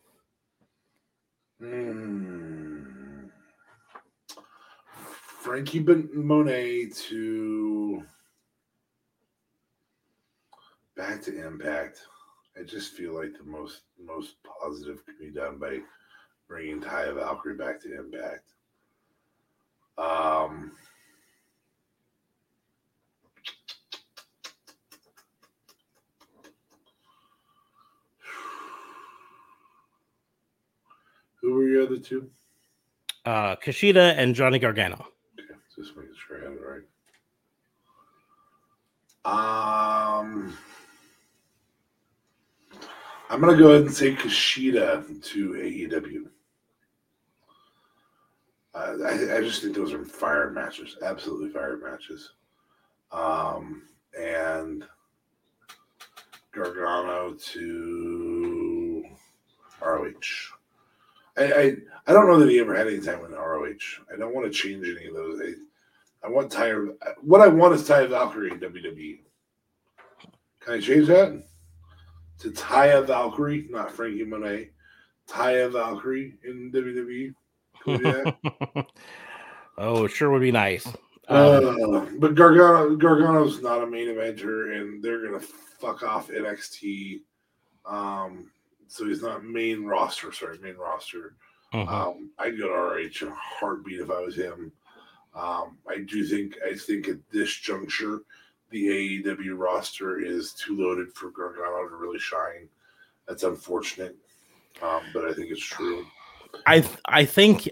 [1.62, 2.31] Mm.
[5.42, 8.04] Franky Monet to
[10.96, 11.98] back to Impact.
[12.56, 15.80] I just feel like the most most positive could be done by
[16.46, 18.52] bringing Taya Valkyrie back to Impact.
[19.98, 20.70] Um,
[31.40, 32.30] who were your other two?
[33.24, 35.06] uh kushida and johnny gargano
[35.38, 36.82] Okay, just making sure I had it right.
[39.24, 40.56] Um,
[43.30, 46.26] I'm gonna go ahead and say Kushida to AEW.
[48.74, 52.32] Uh, I, I just think those are fire matches, absolutely fire matches.
[53.12, 53.82] Um,
[54.18, 54.84] and
[56.52, 59.04] Gargano to
[59.80, 60.52] ROH.
[61.36, 61.76] I, I
[62.06, 64.02] I don't know that he ever had any time with ROH.
[64.12, 65.40] I don't want to change any of those.
[65.40, 65.52] I,
[66.24, 66.88] I want Tyre.
[67.20, 69.20] What I want is Taya Valkyrie in WWE.
[70.60, 71.42] Can I change that
[72.38, 74.70] to Taya Valkyrie, not Franky Monet?
[75.28, 77.34] Taya Valkyrie in WWE.
[77.82, 78.86] Can we do that?
[79.78, 80.86] oh sure would be nice
[81.28, 87.22] um, Uh, but Gargano Gargano's not a main eventer, and they're gonna fuck off NXT.
[87.86, 88.50] Um,
[88.88, 90.32] so he's not main roster.
[90.32, 91.34] Sorry, main roster.
[91.72, 91.88] mhm.
[91.88, 94.72] Um, I'd go to RH in a heartbeat if I was him.
[95.34, 98.20] Um, I do think I think at this juncture,
[98.70, 102.68] the AEW roster is too loaded for Gargano to really shine.
[103.26, 104.16] That's unfortunate,
[104.82, 106.04] um, but I think it's true.
[106.66, 107.68] i i think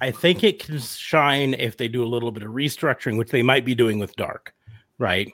[0.00, 3.42] i think it can shine if they do a little bit of restructuring which they
[3.42, 4.54] might be doing with dark
[4.98, 5.32] right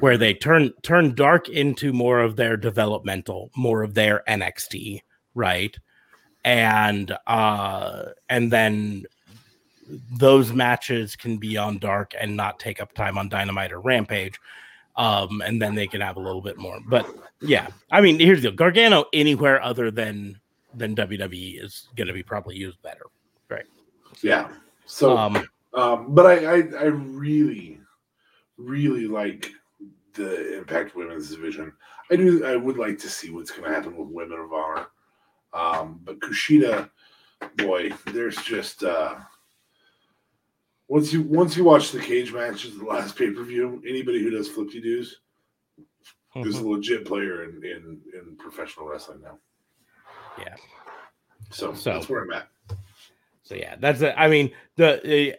[0.00, 5.00] where they turn turn dark into more of their developmental more of their nxt
[5.34, 5.78] right
[6.44, 9.04] and uh and then
[10.18, 14.40] those matches can be on dark and not take up time on dynamite or rampage
[14.96, 17.06] um and then they can have a little bit more but
[17.40, 20.40] yeah i mean here's the deal gargano anywhere other than
[20.74, 23.06] than wwe is going to be probably used better
[23.48, 23.66] right?
[24.22, 24.48] yeah.
[24.86, 27.80] So, um um, but I, I I really,
[28.56, 29.50] really like
[30.14, 31.72] the Impact Women's Division.
[32.10, 32.44] I do.
[32.44, 34.86] I would like to see what's going to happen with Women of Honor.
[35.52, 36.90] Um, but Kushida,
[37.56, 39.16] boy, there's just uh,
[40.94, 44.30] once you once you watch the cage matches, the last pay per view, anybody who
[44.30, 45.16] does flippy doos
[46.36, 46.60] is mhm.
[46.60, 49.36] a legit player in, in in professional wrestling now.
[50.38, 50.54] Yeah.
[51.50, 52.48] So, So- that's where I'm at.
[53.42, 54.14] So yeah, that's it.
[54.16, 55.34] I mean, the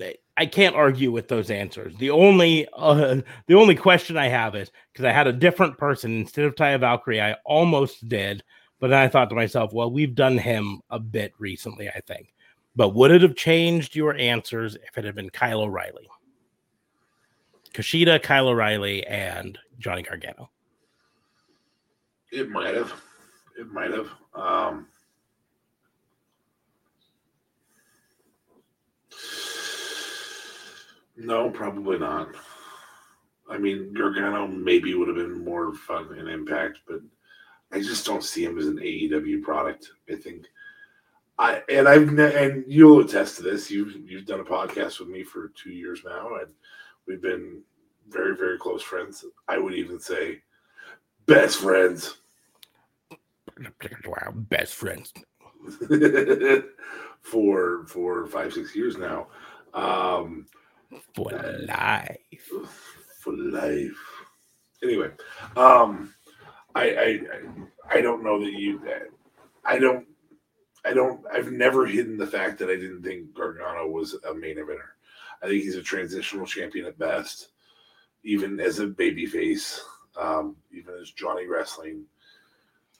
[0.00, 0.04] uh,
[0.36, 1.96] I can't argue with those answers.
[1.96, 6.20] The only uh, the only question I have is because I had a different person
[6.20, 8.44] instead of Taya Valkyrie, I almost did,
[8.80, 12.32] but then I thought to myself, well, we've done him a bit recently, I think.
[12.74, 16.08] But would it have changed your answers if it had been Kyle O'Reilly?
[17.74, 20.50] Kushida, Kyle O'Reilly, and Johnny Gargano.
[22.30, 22.92] It might have.
[23.58, 24.08] It might have.
[24.34, 24.86] Um,
[31.16, 32.28] no, probably not.
[33.50, 37.00] I mean, Gargano maybe would have been more fun and impact, but
[37.70, 39.90] I just don't see him as an AEW product.
[40.10, 40.46] I think
[41.42, 43.68] I and I've and you'll attest to this.
[43.68, 46.52] You've you've done a podcast with me for two years now, and
[47.08, 47.62] we've been
[48.08, 49.24] very very close friends.
[49.48, 50.40] I would even say
[51.26, 52.18] best friends.
[54.06, 55.12] Wow, best friends
[57.22, 59.26] for for five six years now.
[59.74, 60.46] Um,
[61.16, 62.52] for uh, life.
[63.18, 63.98] For life.
[64.80, 65.10] Anyway,
[65.56, 66.14] um,
[66.76, 68.80] I I I, I don't know that you.
[69.64, 70.06] I don't.
[70.84, 71.20] I don't.
[71.32, 74.92] I've never hidden the fact that I didn't think Gargano was a main eventer.
[75.42, 77.48] I think he's a transitional champion at best,
[78.24, 79.78] even as a babyface,
[80.16, 82.04] um, even as Johnny Wrestling.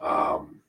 [0.01, 0.61] Um,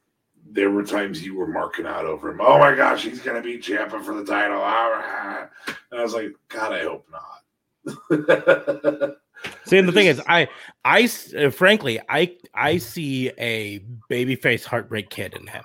[0.51, 2.41] there were times you were marking out over him.
[2.41, 4.61] Oh my gosh, he's going to be champion for the title.
[4.61, 7.43] And I was like, God, I hope not.
[9.65, 10.47] See, and the thing is, I,
[10.85, 13.79] I, uh, frankly, I, I see a
[14.09, 15.63] babyface heartbreak kid in him.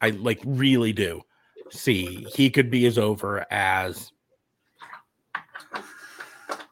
[0.00, 1.22] I like really do
[1.70, 4.12] see he could be as over as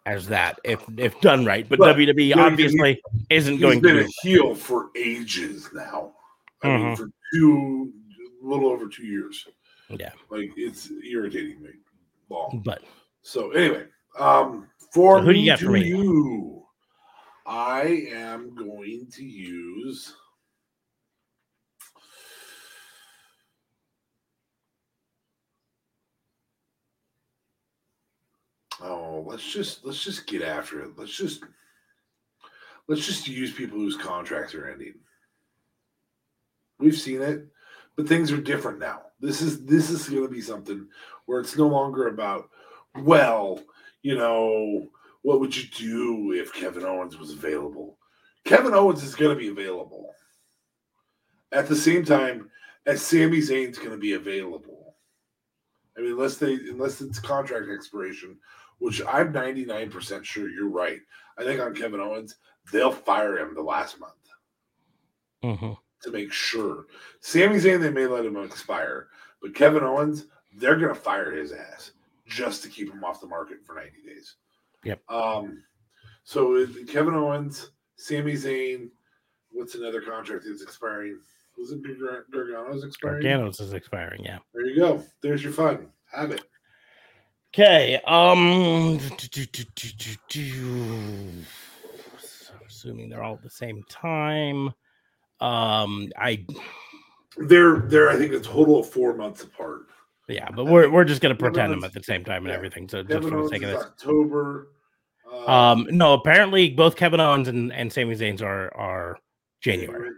[0.07, 1.69] as that if if done right.
[1.69, 6.13] But, but WWE obviously he, isn't going been to a heel for ages now.
[6.63, 6.85] I mm-hmm.
[6.87, 7.93] mean, for two,
[8.43, 9.47] a little over two years.
[9.91, 11.71] Yeah, like it's irritating me.
[12.29, 12.83] Long, but
[13.23, 13.85] so anyway,
[14.19, 16.67] um, for so who me, do you, to you,
[17.47, 20.15] I am going to use.
[28.81, 30.91] Oh, let's just let's just get after it.
[30.97, 31.43] Let's just
[32.87, 34.95] let's just use people whose contracts are ending.
[36.79, 37.47] We've seen it,
[37.97, 39.03] but things are different now.
[39.21, 40.87] This is this is going to be something
[41.27, 42.51] where it's no longer about
[43.03, 43.61] well,
[44.03, 44.89] you know,
[45.23, 47.99] what would you do if Kevin Owens was available?
[48.45, 50.15] Kevin Owens is going to be available.
[51.53, 52.51] At the same time
[52.87, 54.97] as Sami Zayn's going to be available.
[55.97, 58.39] I mean, unless they unless it's contract expiration,
[58.79, 61.01] which I'm 99% sure you're right.
[61.37, 62.37] I think on Kevin Owens,
[62.73, 64.13] they'll fire him the last month.
[65.45, 65.73] Mm-hmm
[66.03, 66.87] to make sure.
[67.21, 69.09] Sami Zayn, they may let him expire,
[69.43, 70.27] but Kevin Owens,
[70.57, 71.93] they're going to fire his ass
[72.27, 74.37] just to keep him off the market for 90 days.
[74.85, 75.01] Yep.
[75.09, 75.63] Um,
[76.25, 78.91] so Kevin Owens, Sami Zayn,
[79.51, 81.19] what's another contract that's expiring?
[81.59, 81.81] Was it
[82.31, 83.23] Gargano's expiring?
[83.23, 84.39] Gargano's is expiring, yeah.
[84.55, 85.03] There you go.
[85.23, 85.89] There's your fun.
[86.13, 86.45] Have it.
[87.55, 88.01] Okay.
[88.07, 88.99] Um
[92.79, 94.73] assuming they're all at the same time.
[95.41, 96.45] Um, I
[97.37, 99.87] they're they're I think a total of four months apart.
[100.29, 102.89] Yeah, but we're we're just gonna pretend them at the same time and everything.
[102.89, 104.69] So Kevin just for the sake of this, October.
[105.31, 109.19] Uh, um, no, apparently both Kevin Owens and, and Sami Zayn's are are
[109.61, 109.87] January.
[109.87, 110.15] January.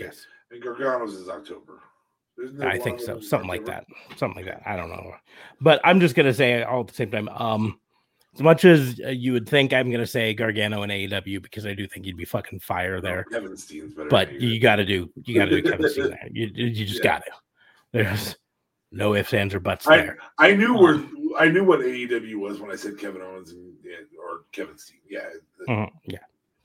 [0.00, 1.80] Yes, and Gargano's is October.
[2.62, 3.86] I think so, something like that,
[4.16, 4.62] something like that.
[4.66, 5.14] I don't know,
[5.60, 7.28] but I'm just gonna say all at the same time.
[7.28, 7.78] Um,
[8.34, 11.66] as much as uh, you would think I'm going to say Gargano and AEW because
[11.66, 13.26] I do think you'd be fucking fire there.
[13.28, 14.08] Oh, Kevin Steen's better.
[14.08, 16.28] But you got to do you got to do Kevin Steen there.
[16.30, 17.18] You, you just yeah.
[17.18, 17.32] got to.
[17.92, 18.36] There's
[18.90, 20.18] no ifs, ands, or buts I, there.
[20.38, 23.74] I knew um, where I knew what AEW was when I said Kevin Owens and,
[24.18, 25.00] or Kevin Steen.
[25.10, 25.28] Yeah,
[25.68, 25.94] mm-hmm.
[26.06, 26.18] yeah,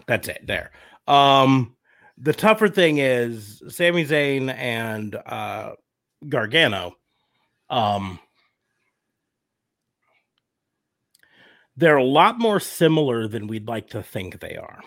[0.06, 0.45] that's it.
[0.48, 0.72] There.
[1.07, 1.76] Um,
[2.18, 5.73] the tougher thing is Sami Zayn and uh,
[6.27, 6.95] Gargano.
[7.69, 8.19] Um,
[11.76, 14.81] they're a lot more similar than we'd like to think they are.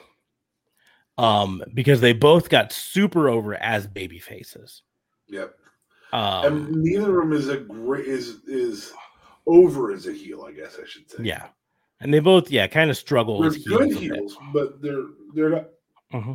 [1.18, 4.82] Um, because they both got super over as baby faces.
[5.28, 5.54] Yep.
[6.12, 8.92] Um, and neither of them is a great is is
[9.46, 11.18] over as a heel, I guess I should say.
[11.22, 11.48] Yeah.
[12.00, 13.42] And they both, yeah, kind of struggle.
[13.42, 15.04] They're good heels, but they're
[15.34, 15.68] they're not.
[16.12, 16.32] Mm-hmm.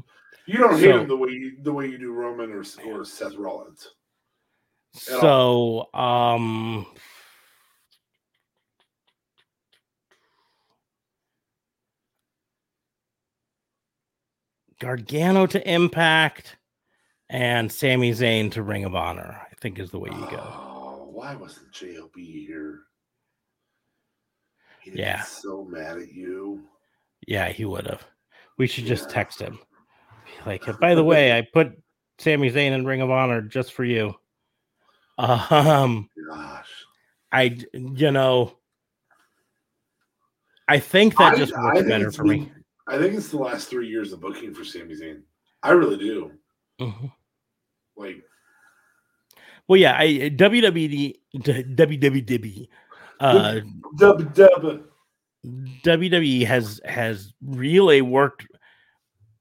[0.47, 3.05] You don't hate so, them the way you the way you do Roman or or
[3.05, 3.87] Seth Rollins.
[4.93, 6.85] So, um,
[14.79, 16.57] Gargano to Impact
[17.29, 19.41] and Sami Zayn to Ring of Honor.
[19.51, 20.37] I think is the way you go.
[20.39, 22.81] Oh, why wasn't JLB here?
[24.81, 25.17] He'd Yeah.
[25.17, 25.21] yeah.
[25.23, 26.63] so mad at you.
[27.27, 28.05] Yeah, he would have.
[28.57, 29.59] We should just text him.
[30.45, 31.77] Like, by the way, I put
[32.19, 34.13] Sami Zayn in Ring of Honor just for you.
[35.17, 36.69] Um, Gosh.
[37.31, 38.57] I, you know,
[40.67, 42.51] I think that I- just works better for me.
[42.87, 45.21] I think it's the last three years of booking for Sami Zayn.
[45.63, 46.31] I really do.
[46.79, 47.11] Mhm.
[47.97, 48.23] Like,
[49.67, 52.67] Well, yeah, I WWE, WWE,
[53.19, 53.61] uh.
[55.83, 58.45] WWE has has really worked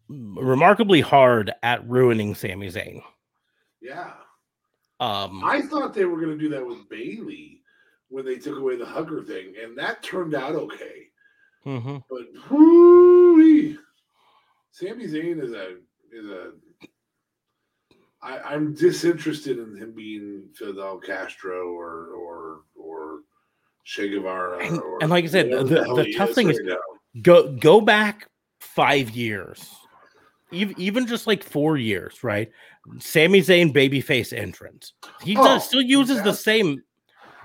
[0.09, 3.03] remarkably hard at ruining Sami Zayn.
[3.81, 4.13] Yeah.
[5.01, 7.61] Um, I thought they were going to do that with Bayley
[8.09, 11.09] when they took away the hugger thing, and that turned out okay.
[11.67, 12.03] mhm.
[12.09, 13.79] But whoo
[14.71, 15.77] Sami Zayn is a
[16.13, 16.53] is a.
[18.23, 23.21] I, I'm disinterested in him being Fidel Castro or or or
[23.85, 24.65] Che Guevara.
[24.65, 26.77] And- or and like I said, whatever the- the tough thing is- now.
[27.23, 28.29] go go back
[28.61, 29.69] five years,
[30.55, 32.51] even just like four years, right?
[32.99, 34.93] Sami Zayn babyface entrance.
[35.23, 36.83] He Oh, does, still uses the same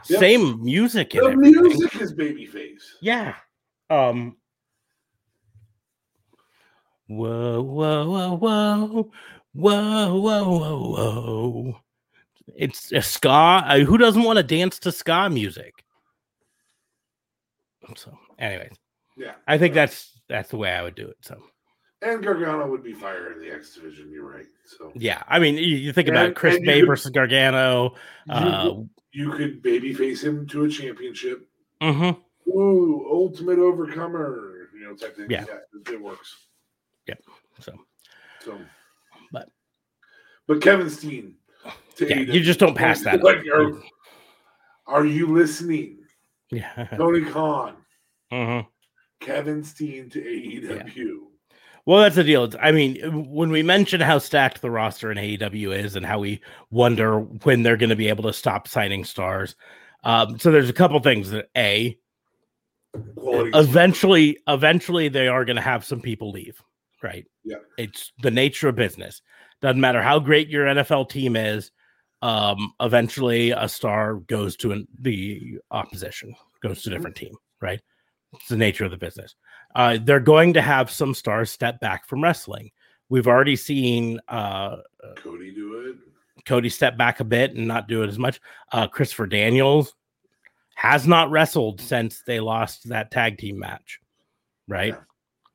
[0.09, 0.19] Yep.
[0.19, 1.11] same music.
[1.11, 2.81] The music is babyface.
[3.01, 3.35] Yeah.
[3.89, 4.37] Um.
[7.07, 9.11] Whoa, whoa, whoa, whoa,
[9.53, 11.79] whoa, whoa, whoa, whoa.
[12.55, 13.29] It's a ska.
[13.29, 15.73] uh, who doesn't want to dance to ska music?
[17.95, 18.73] So, anyways,
[19.17, 21.17] Yeah, I think that's that's the way I would do it.
[21.21, 21.41] So,
[22.01, 24.09] and Gargano would be fire in the X division.
[24.11, 24.45] You're right.
[24.65, 27.95] So yeah, I mean, you, you think And- about Chris Bey could- versus Gargano.
[28.25, 31.47] you, Uh, could, you could babyface him to a championship.
[31.81, 32.17] mhm.
[32.47, 34.69] Ooh, ultimate overcomer.
[34.73, 35.27] You know, type thing.
[35.29, 35.43] Yeah.
[35.43, 36.35] it, it works.
[37.07, 37.15] Yeah.
[37.59, 37.73] So,
[38.39, 38.59] So,
[39.31, 39.49] But-
[40.47, 41.35] but Kevin Steen.
[41.99, 43.21] yeah, you just don't pass that.
[43.23, 43.73] Like, are,
[44.87, 45.97] are you listening?
[46.49, 46.85] yeah.
[46.97, 47.75] Tony Khan,
[48.31, 48.65] mhm.
[49.19, 51.28] Kevin Steen to AEW.
[51.89, 52.47] Well, that's the deal.
[52.61, 56.39] I mean, when we mention how stacked the roster in AEW is and how we
[56.69, 59.55] wonder when they're going to be able to stop signing stars.
[60.03, 61.97] Um, so there's a couple things that A,
[63.15, 63.57] Quality.
[63.57, 66.61] eventually, eventually they are going to have some people leave,
[67.01, 67.25] right?
[67.43, 67.57] Yeah.
[67.79, 69.23] It's the nature of business.
[69.59, 71.71] Doesn't matter how great your NFL team is.
[72.21, 77.33] Um, eventually a star goes to an, the opposition, goes to a different team,
[77.63, 77.81] right?
[78.33, 79.35] It's the nature of the business.
[79.75, 82.71] Uh, they're going to have some stars step back from wrestling.
[83.09, 84.77] We've already seen uh,
[85.17, 86.43] Cody do it.
[86.45, 88.39] Cody step back a bit and not do it as much.
[88.71, 89.95] Uh, Christopher Daniels
[90.75, 93.99] has not wrestled since they lost that tag team match,
[94.67, 94.93] right?
[94.93, 95.03] Yeah.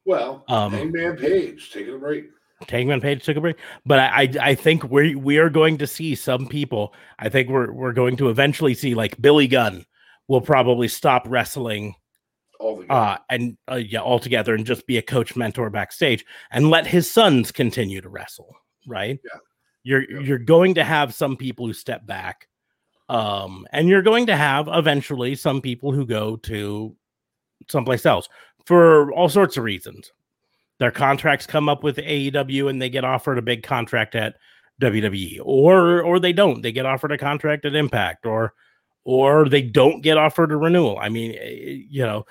[0.05, 2.27] Well, Um, Hangman Page taking a break.
[2.69, 3.57] Hangman Page took a break,
[3.87, 6.95] but I, I I think we we are going to see some people.
[7.19, 9.87] I think we're we're going to eventually see like Billy Gunn
[10.29, 11.95] will probably stop wrestling
[12.90, 17.10] uh and uh, yeah altogether and just be a coach mentor backstage and let his
[17.10, 18.55] sons continue to wrestle
[18.86, 19.40] right Yeah.
[19.82, 20.20] you're Yeah.
[20.20, 22.48] you're going to have some people who step back
[23.09, 26.97] um and you're going to have eventually some people who go to
[27.68, 28.28] someplace else
[28.66, 30.12] for all sorts of reasons
[30.78, 34.35] their contracts come up with AEW and they get offered a big contract at
[34.81, 38.55] WWE or or they don't they get offered a contract at Impact or
[39.05, 42.24] or they don't get offered a renewal i mean eh, you know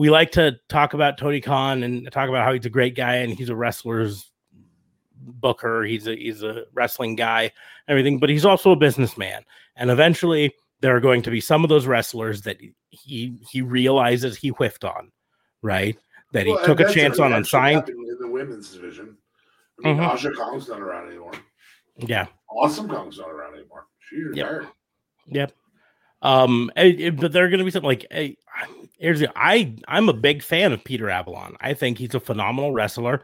[0.00, 3.16] we like to talk about Tony Khan and talk about how he's a great guy
[3.16, 4.30] and he's a wrestler's
[5.14, 5.82] booker.
[5.84, 7.52] He's a he's a wrestling guy,
[7.86, 9.42] everything, but he's also a businessman.
[9.76, 12.56] And eventually there are going to be some of those wrestlers that
[12.88, 15.12] he he realizes he whiffed on,
[15.60, 15.98] right?
[16.32, 17.86] That he Well, took a chance on unsigned.
[17.90, 19.18] in the women's division.
[19.84, 20.08] I mean, Mhm.
[20.14, 21.32] Aja Kong's not around anymore.
[21.98, 22.26] Yeah.
[22.48, 23.86] Awesome Kong's not around anymore.
[24.08, 24.66] She's retired.
[25.26, 25.52] Yep.
[26.22, 28.38] Um, it- it- but there are going to be something like, hey,
[29.00, 31.56] here's the, I I'm a big fan of Peter Avalon.
[31.60, 33.22] I think he's a phenomenal wrestler,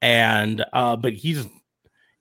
[0.00, 1.46] and uh, but he's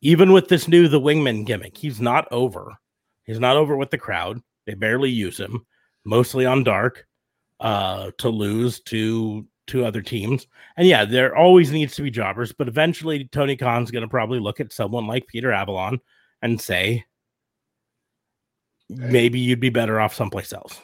[0.01, 2.75] even with this new the wingman gimmick, he's not over.
[3.23, 4.41] He's not over with the crowd.
[4.65, 5.65] They barely use him,
[6.03, 7.07] mostly on dark,
[7.59, 10.47] uh, to lose to to other teams.
[10.77, 14.39] And yeah, there always needs to be jobbers, but eventually Tony Khan's going to probably
[14.39, 15.99] look at someone like Peter Avalon
[16.41, 17.03] and say,
[18.89, 20.79] maybe you'd be better off someplace else.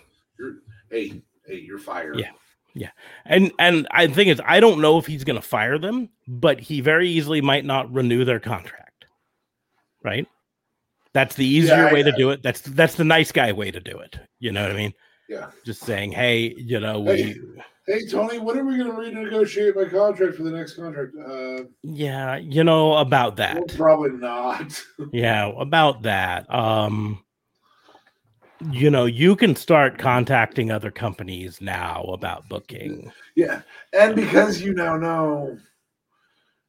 [0.90, 2.20] Hey, hey, you're fired.
[2.20, 2.32] Yeah.
[2.74, 2.92] Yeah.
[3.26, 6.60] And and I think is I don't know if he's going to fire them, but
[6.60, 9.06] he very easily might not renew their contract.
[10.04, 10.28] Right?
[11.14, 12.42] That's the easier I- way to do it.
[12.44, 14.18] That's that's the nice guy way to do it.
[14.40, 14.94] You know what I mean?
[15.28, 15.52] Yeah.
[15.66, 17.36] Just saying, "Hey, you know, we Hey.
[17.88, 21.14] Hey, Tony, when are we going to renegotiate my contract for the next contract?
[21.18, 23.76] Uh, yeah, you know about well, that.
[23.76, 24.82] probably not.
[25.12, 26.46] Yeah, about that.
[26.54, 27.24] Um
[28.72, 33.12] you know, you can start contacting other companies now about booking.
[33.36, 33.62] Yeah,
[33.94, 35.58] and because you now know,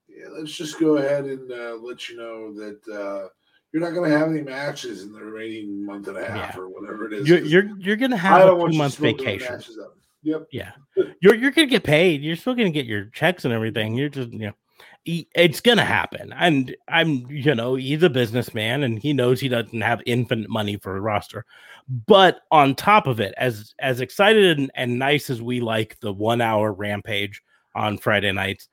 [0.08, 3.28] yeah, let's just go ahead and uh, let you know that uh,
[3.72, 6.60] you're not going to have any matches in the remaining month and a half Yeah.
[6.60, 7.28] or whatever it is.
[7.28, 9.60] You're you're you're gonna have a two month vacation.
[10.22, 10.46] Yep.
[10.52, 10.72] Yeah,
[11.20, 12.22] you're you're gonna get paid.
[12.22, 13.94] You're still gonna get your checks and everything.
[13.94, 14.52] You're just you know,
[15.04, 16.32] it's gonna happen.
[16.36, 20.76] And I'm you know he's a businessman and he knows he doesn't have infinite money
[20.76, 21.44] for a roster.
[21.88, 26.12] But on top of it, as as excited and, and nice as we like the
[26.12, 27.42] one hour rampage
[27.74, 28.68] on Friday nights,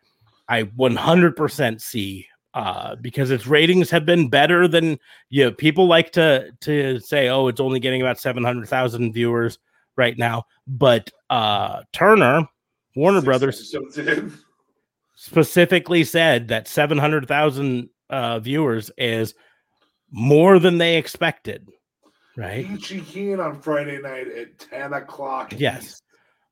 [0.47, 4.97] I 100% see uh because its ratings have been better than
[5.29, 9.59] you know, people like to to say oh it's only getting about 700,000 viewers
[9.95, 10.45] right now.
[10.65, 12.47] But uh Turner
[12.95, 13.75] Warner Brothers
[15.15, 19.35] specifically said that 700,000 uh viewers is
[20.11, 21.67] more than they expected
[22.39, 25.53] right Keen on Friday night at 10 o'clock.
[25.57, 25.83] Yes.
[25.83, 26.03] East.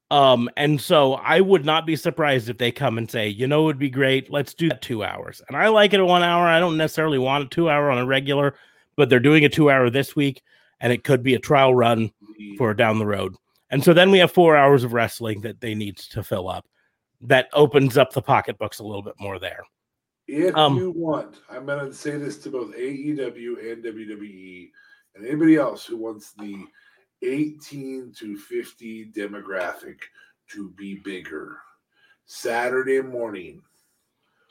[0.10, 3.64] Um, and so I would not be surprised if they come and say, you know,
[3.64, 4.32] it would be great.
[4.32, 5.42] Let's do that two hours.
[5.48, 6.46] And I like it at one hour.
[6.46, 8.56] I don't necessarily want a two hour on a regular,
[8.96, 10.42] but they're doing a two hour this week,
[10.80, 12.12] and it could be a trial run
[12.58, 13.36] for down the road.
[13.70, 16.66] And so then we have four hours of wrestling that they need to fill up.
[17.22, 19.64] That opens up the pocketbooks a little bit more there.
[20.28, 24.70] If Um, you want, I'm going to say this to both AEW and WWE
[25.18, 26.66] and anybody else who wants the
[27.24, 29.98] 18 to 50 demographic
[30.52, 31.58] to be bigger.
[32.26, 33.62] Saturday morning,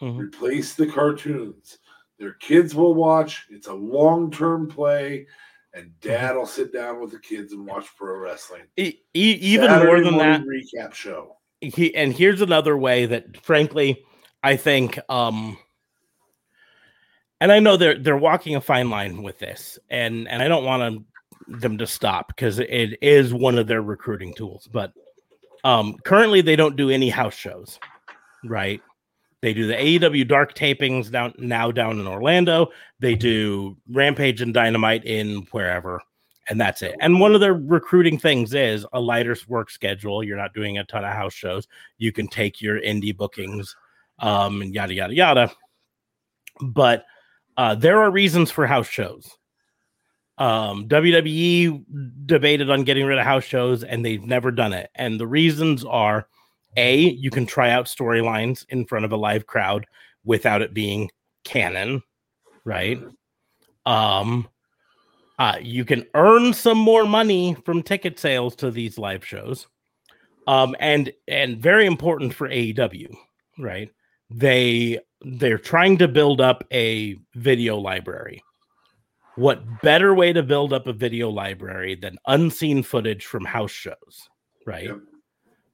[0.00, 0.18] Mhm.
[0.18, 1.78] replace the cartoons.
[2.18, 3.46] Their kids will watch.
[3.50, 5.26] It's a long term play,
[5.74, 6.08] and Mm-hmm.
[6.08, 8.62] dad will sit down with the kids and watch pro wrestling.
[8.76, 11.36] E- even Saturday more than that, recap show.
[11.60, 14.04] he and here's another way that frankly
[14.42, 15.56] i think um
[17.40, 20.64] and i know they're they're walking a fine line with this and and i don't
[20.64, 21.04] want
[21.48, 24.92] them to stop because it is one of their recruiting tools but
[25.64, 27.78] um currently they don't do any house shows
[28.44, 28.80] right
[29.42, 32.72] they do the AEW dark tapings down now down in Orlando.
[32.98, 36.00] They do Rampage and Dynamite in wherever,
[36.48, 36.96] and that's it.
[37.00, 40.24] And one of their recruiting things is a lighter work schedule.
[40.24, 41.68] You're not doing a ton of house shows.
[41.98, 43.76] You can take your indie bookings,
[44.18, 45.52] um, and yada yada yada.
[46.62, 47.04] But
[47.56, 49.36] uh, there are reasons for house shows.
[50.38, 54.90] Um, WWE debated on getting rid of house shows, and they've never done it.
[54.94, 56.28] And the reasons are
[56.76, 59.86] a you can try out storylines in front of a live crowd
[60.24, 61.10] without it being
[61.44, 62.02] canon
[62.64, 63.00] right
[63.86, 64.48] um
[65.38, 69.66] uh you can earn some more money from ticket sales to these live shows
[70.46, 73.14] um and and very important for AEW
[73.58, 73.90] right
[74.28, 74.98] they
[75.28, 78.40] they're trying to build up a video library
[79.34, 84.28] what better way to build up a video library than unseen footage from house shows
[84.66, 85.00] right Yep.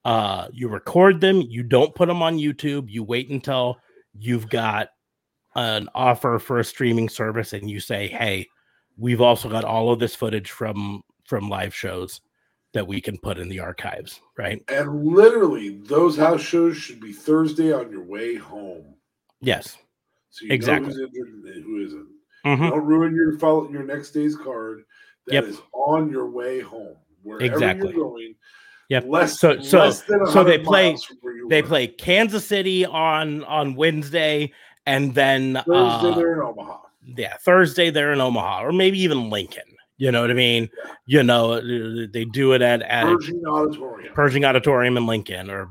[0.07, 3.77] uh you record them you don't put them on youtube you wait until
[4.19, 4.89] you've got
[5.55, 8.49] an offer for a streaming service and you say hey
[8.97, 12.23] we've also got all of this footage from from live shows
[12.73, 17.13] that we can put in the archives right And literally, those house shows should be
[17.13, 18.95] Thursday on your way home.
[19.43, 19.77] Yes
[20.31, 20.89] So Exactly.
[20.89, 22.07] who's injured and who isn't.
[22.47, 22.71] Mhm.
[22.71, 24.85] Don't ruin your follow your next day's card.
[25.27, 25.65] That is Yep.
[25.75, 26.97] on your way home.
[27.23, 27.93] Wherever Exactly.
[27.93, 28.35] you're going.
[28.89, 29.05] Yep.
[29.07, 31.69] Less, So- so- less than so they play- miles from where you they were.
[31.69, 34.53] play kansas city on on wednesday
[34.87, 36.79] and then Thursday uh, they're in Omaha.
[37.17, 39.63] yeah, Thursday they're in Omaha or maybe even Lincoln.
[39.99, 40.69] You know what I mean?
[41.07, 41.61] You know,
[42.09, 44.15] they do it at at Pershing Auditorium.
[44.15, 45.71] Pershing Auditorium in Lincoln or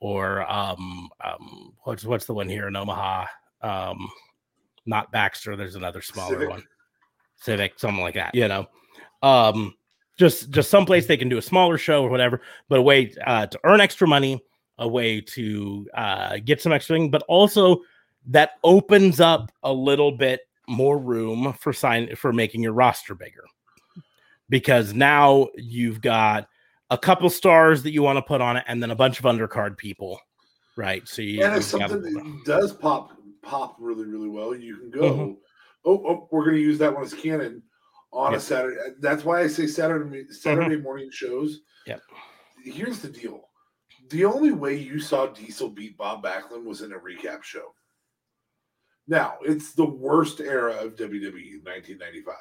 [0.00, 3.26] or um um what's what's the one here in Omaha?
[3.62, 4.08] Um
[4.86, 6.48] not Baxter, there's another smaller Civic.
[6.48, 6.62] one.
[7.36, 8.66] Civic, something like that, you know.
[9.22, 9.74] Um
[10.18, 13.46] just just someplace they can do a smaller show or whatever, but a way uh,
[13.46, 14.42] to earn extra money,
[14.78, 17.80] a way to uh, get some extra thing, but also
[18.26, 23.44] that opens up a little bit more room for sign for making your roster bigger
[24.50, 26.48] because now you've got
[26.90, 29.24] a couple stars that you want to put on it and then a bunch of
[29.24, 30.20] undercard people
[30.76, 33.12] right so you, and if something that does pop
[33.42, 35.00] pop really really well, you can go.
[35.00, 35.36] Mhm.
[35.84, 37.62] Oh, oh, we're going to use that one as canon
[38.12, 38.76] on a Saturday.
[39.00, 41.60] That's why I say Saturday Saturday morning shows.
[41.86, 42.02] Yep.
[42.64, 43.48] Here's the deal:
[44.10, 47.74] the only way you saw Diesel beat Bob Backlund was in a recap show.
[49.06, 52.34] Now it's the worst era of WWE, 1995.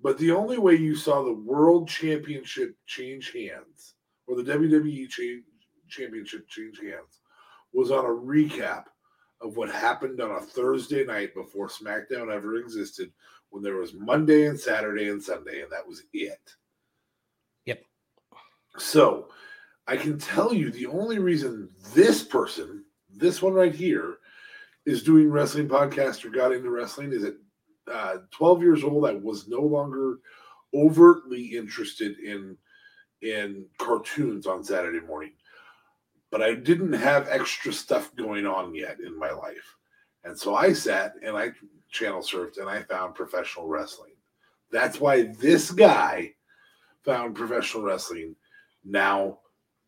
[0.00, 3.94] But the only way you saw the World Championship change hands,
[4.26, 5.44] or the WWE change,
[5.88, 7.20] Championship change hands,
[7.72, 8.84] was on a recap
[9.40, 13.12] of what happened on a Thursday night before SmackDown ever existed,
[13.50, 16.40] when there was Monday and Saturday and Sunday, and that was it.
[17.64, 17.82] Yep.
[18.78, 19.28] So
[19.86, 24.18] I can tell you the only reason this person, this one right here,
[24.84, 27.34] is doing wrestling podcast or got into wrestling is at
[27.92, 29.06] uh, 12 years old.
[29.06, 30.18] I was no longer
[30.74, 32.56] overtly interested in
[33.22, 35.32] in cartoons on Saturday morning,
[36.30, 39.76] but I didn't have extra stuff going on yet in my life,
[40.24, 41.52] and so I sat and I
[41.90, 44.12] channel surfed and I found professional wrestling.
[44.70, 46.34] That's why this guy
[47.04, 48.34] found professional wrestling
[48.84, 49.38] now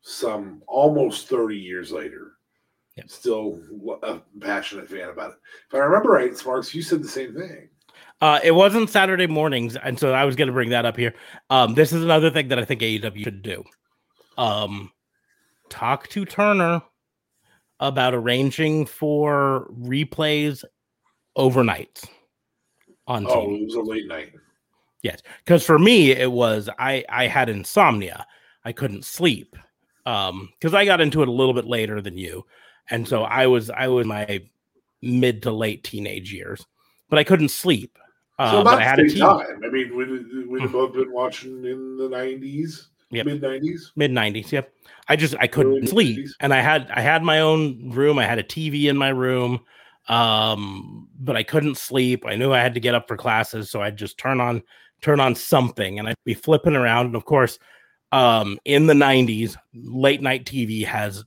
[0.01, 2.33] some almost 30 years later
[2.97, 3.09] yep.
[3.11, 3.61] still
[4.03, 5.37] a passionate fan about it
[5.69, 7.69] if i remember right sparks you said the same thing
[8.21, 11.15] uh, it wasn't Saturday mornings, and so I was going to bring that up here.
[11.51, 13.65] Um, this is another thing that I think AEW should do.
[14.37, 14.93] Um,
[15.69, 16.83] talk to Turner
[17.81, 20.65] about arranging for replays
[21.37, 22.03] overnight
[23.07, 23.31] on TV.
[23.31, 24.33] Oh, it was a late night.
[25.03, 28.27] Yes, because for me it was I I had insomnia.
[28.65, 29.57] I couldn't sleep
[30.07, 32.45] um because I got into it a little bit later than you,
[32.91, 34.43] and so I was I was my
[35.01, 36.67] mid to late teenage years,
[37.09, 37.97] but I couldn't sleep.
[38.39, 39.61] Uh, so about I had a time.
[39.65, 43.27] I mean, we we'd have both been watching in the nineties, yep.
[43.27, 44.53] mid nineties, mid nineties.
[44.53, 44.73] Yep.
[45.09, 46.31] I just I couldn't Early sleep, 90s.
[46.41, 48.19] and I had I had my own room.
[48.19, 49.61] I had a TV in my room,
[50.09, 52.25] um, but I couldn't sleep.
[52.27, 54.63] I knew I had to get up for classes, so I'd just turn on
[55.01, 57.07] turn on something, and I'd be flipping around.
[57.07, 57.59] And of course,
[58.13, 61.25] um, in the '90s, late night TV has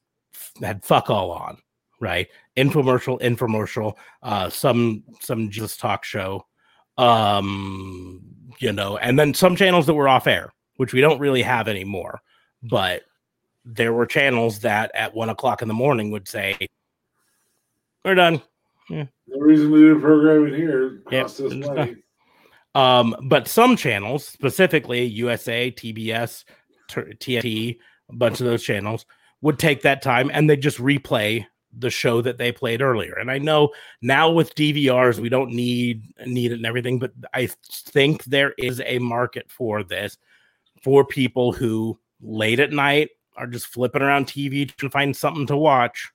[0.62, 1.58] had fuck all on,
[2.00, 2.28] right?
[2.56, 6.46] Infomercial, infomercial, uh, some some just talk show,
[6.98, 8.22] um,
[8.60, 11.68] you know, and then some channels that were off air, which we don't really have
[11.68, 12.22] anymore.
[12.64, 13.04] But
[13.66, 16.58] there were channels that at one o'clock in the morning would say,
[18.06, 18.42] "We're done."
[18.90, 19.06] Yeah.
[19.28, 21.02] No reason to do programming here.
[21.10, 21.52] Cost yep.
[21.52, 21.96] us money.
[22.74, 26.46] Um, but some channels, specifically USA, TBS,
[26.90, 27.78] TNT,
[28.10, 29.06] a bunch of those channels,
[29.42, 31.46] would take that time and they just replay
[31.78, 33.14] the show that they played earlier.
[33.14, 33.72] And I know
[34.02, 38.82] now with DVRs we don't need need it and everything, but I think there is
[38.86, 40.18] a market for this
[40.82, 45.58] for people who late at night are just flipping around TV to find something to
[45.58, 46.12] watch.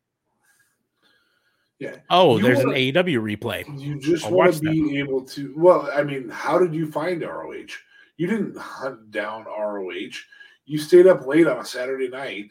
[1.78, 1.96] Yeah.
[2.08, 3.80] Oh, you there's wanna, an AEW replay.
[3.80, 4.98] You just want to be that.
[4.98, 5.54] able to.
[5.56, 7.66] Well, I mean, how did you find ROH?
[8.16, 10.16] You didn't hunt down ROH.
[10.64, 12.48] You stayed up late on a Saturday night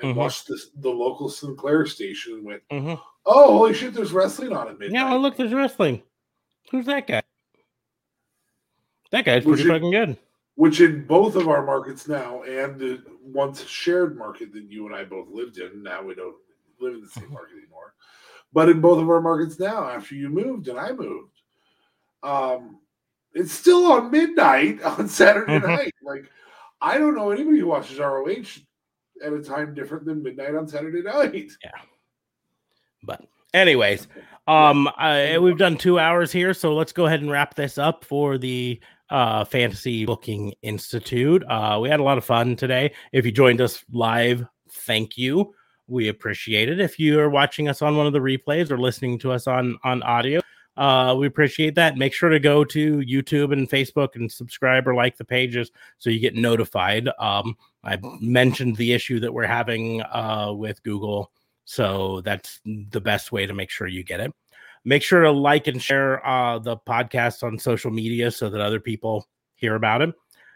[0.00, 0.18] and mm-hmm.
[0.18, 2.94] watched this, the local Sinclair station and went, mm-hmm.
[3.24, 3.94] "Oh, holy shit!
[3.94, 6.02] There's wrestling on at midnight." Yeah, well, look, there's wrestling.
[6.70, 7.22] Who's that guy?
[9.12, 10.18] That guy's which pretty in, fucking good.
[10.56, 14.94] Which in both of our markets now, and the once shared market that you and
[14.94, 16.36] I both lived in, now we don't
[16.80, 17.34] live in the same mm-hmm.
[17.34, 17.94] market anymore.
[18.52, 21.32] But in both of our markets now, after you moved and I moved,
[22.22, 22.80] um,
[23.34, 25.66] it's still on midnight on Saturday mm-hmm.
[25.66, 25.94] night.
[26.02, 26.30] Like,
[26.80, 28.60] I don't know anybody who watches ROH
[29.24, 31.50] at a time different than midnight on Saturday night.
[31.62, 31.70] Yeah.
[33.02, 33.24] But
[33.54, 34.08] anyways,
[34.46, 38.04] um uh, we've done 2 hours here, so let's go ahead and wrap this up
[38.04, 38.80] for the
[39.10, 41.44] uh Fantasy Booking Institute.
[41.48, 42.92] Uh we had a lot of fun today.
[43.12, 45.54] If you joined us live, thank you.
[45.88, 46.80] We appreciate it.
[46.80, 49.78] If you are watching us on one of the replays or listening to us on
[49.84, 50.40] on audio,
[50.76, 51.96] uh, we appreciate that.
[51.96, 56.10] Make sure to go to YouTube and Facebook and subscribe or like the pages so
[56.10, 57.08] you get notified.
[57.18, 57.56] Um,
[57.86, 61.30] I mentioned the issue that we're having uh, with Google,
[61.64, 64.32] so that's the best way to make sure you get it.
[64.84, 68.80] Make sure to like and share uh, the podcast on social media so that other
[68.80, 70.14] people hear about it.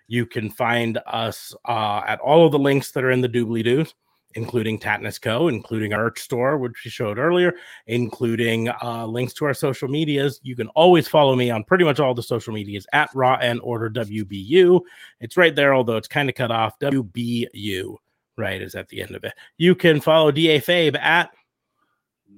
[0.09, 3.65] You can find us uh, at all of the links that are in the doobly
[3.65, 3.95] doos
[4.35, 7.55] including Tatnus Co., including our store, which we showed earlier,
[7.87, 10.41] including uh, links to our social medias.
[10.43, 13.61] You can always follow me on pretty much all the social medias at Raw and
[13.63, 14.81] Order WBU.
[15.21, 16.79] It's right there, although it's kind of cut off.
[16.79, 17.97] WBU,
[18.37, 19.35] right, is at the end of it.
[19.59, 21.31] You can follow DA Fabe at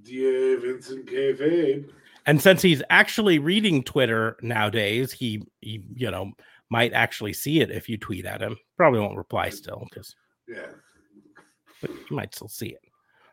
[0.03, 1.35] DA Vincent K.
[1.35, 1.91] Fabe.
[2.25, 6.33] And since he's actually reading Twitter nowadays, he, he you know,
[6.71, 8.57] might actually see it if you tweet at him.
[8.77, 10.15] Probably won't reply still because
[10.49, 10.67] yeah
[11.83, 12.81] but you might still see it.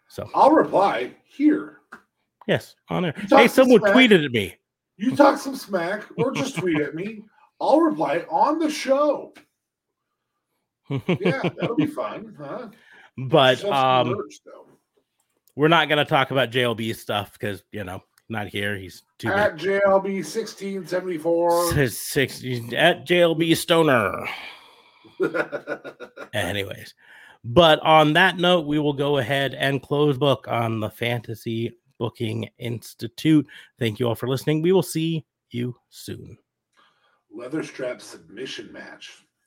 [0.09, 1.77] So I'll reply here.
[2.47, 3.13] Yes, on there.
[3.30, 4.55] Hey, someone smack, tweeted at me.
[4.97, 7.23] You talk some smack or just tweet at me.
[7.61, 9.34] I'll reply on the show.
[10.89, 12.69] yeah, that'll be fun, huh?
[13.17, 14.39] But um, merch,
[15.55, 18.77] we're not going to talk about JLB stuff because you know not here.
[18.77, 19.81] He's too at big.
[19.84, 21.71] JLB sixteen seventy four.
[21.89, 22.43] Six
[22.73, 24.27] at JLB Stoner.
[26.34, 26.93] Anyways,
[27.44, 32.49] but on that note, we will go ahead and close book on the Fantasy Booking
[32.57, 33.45] Institute.
[33.78, 34.61] Thank you all for listening.
[34.61, 36.38] We will see you soon.
[37.32, 39.24] Leather strap submission match.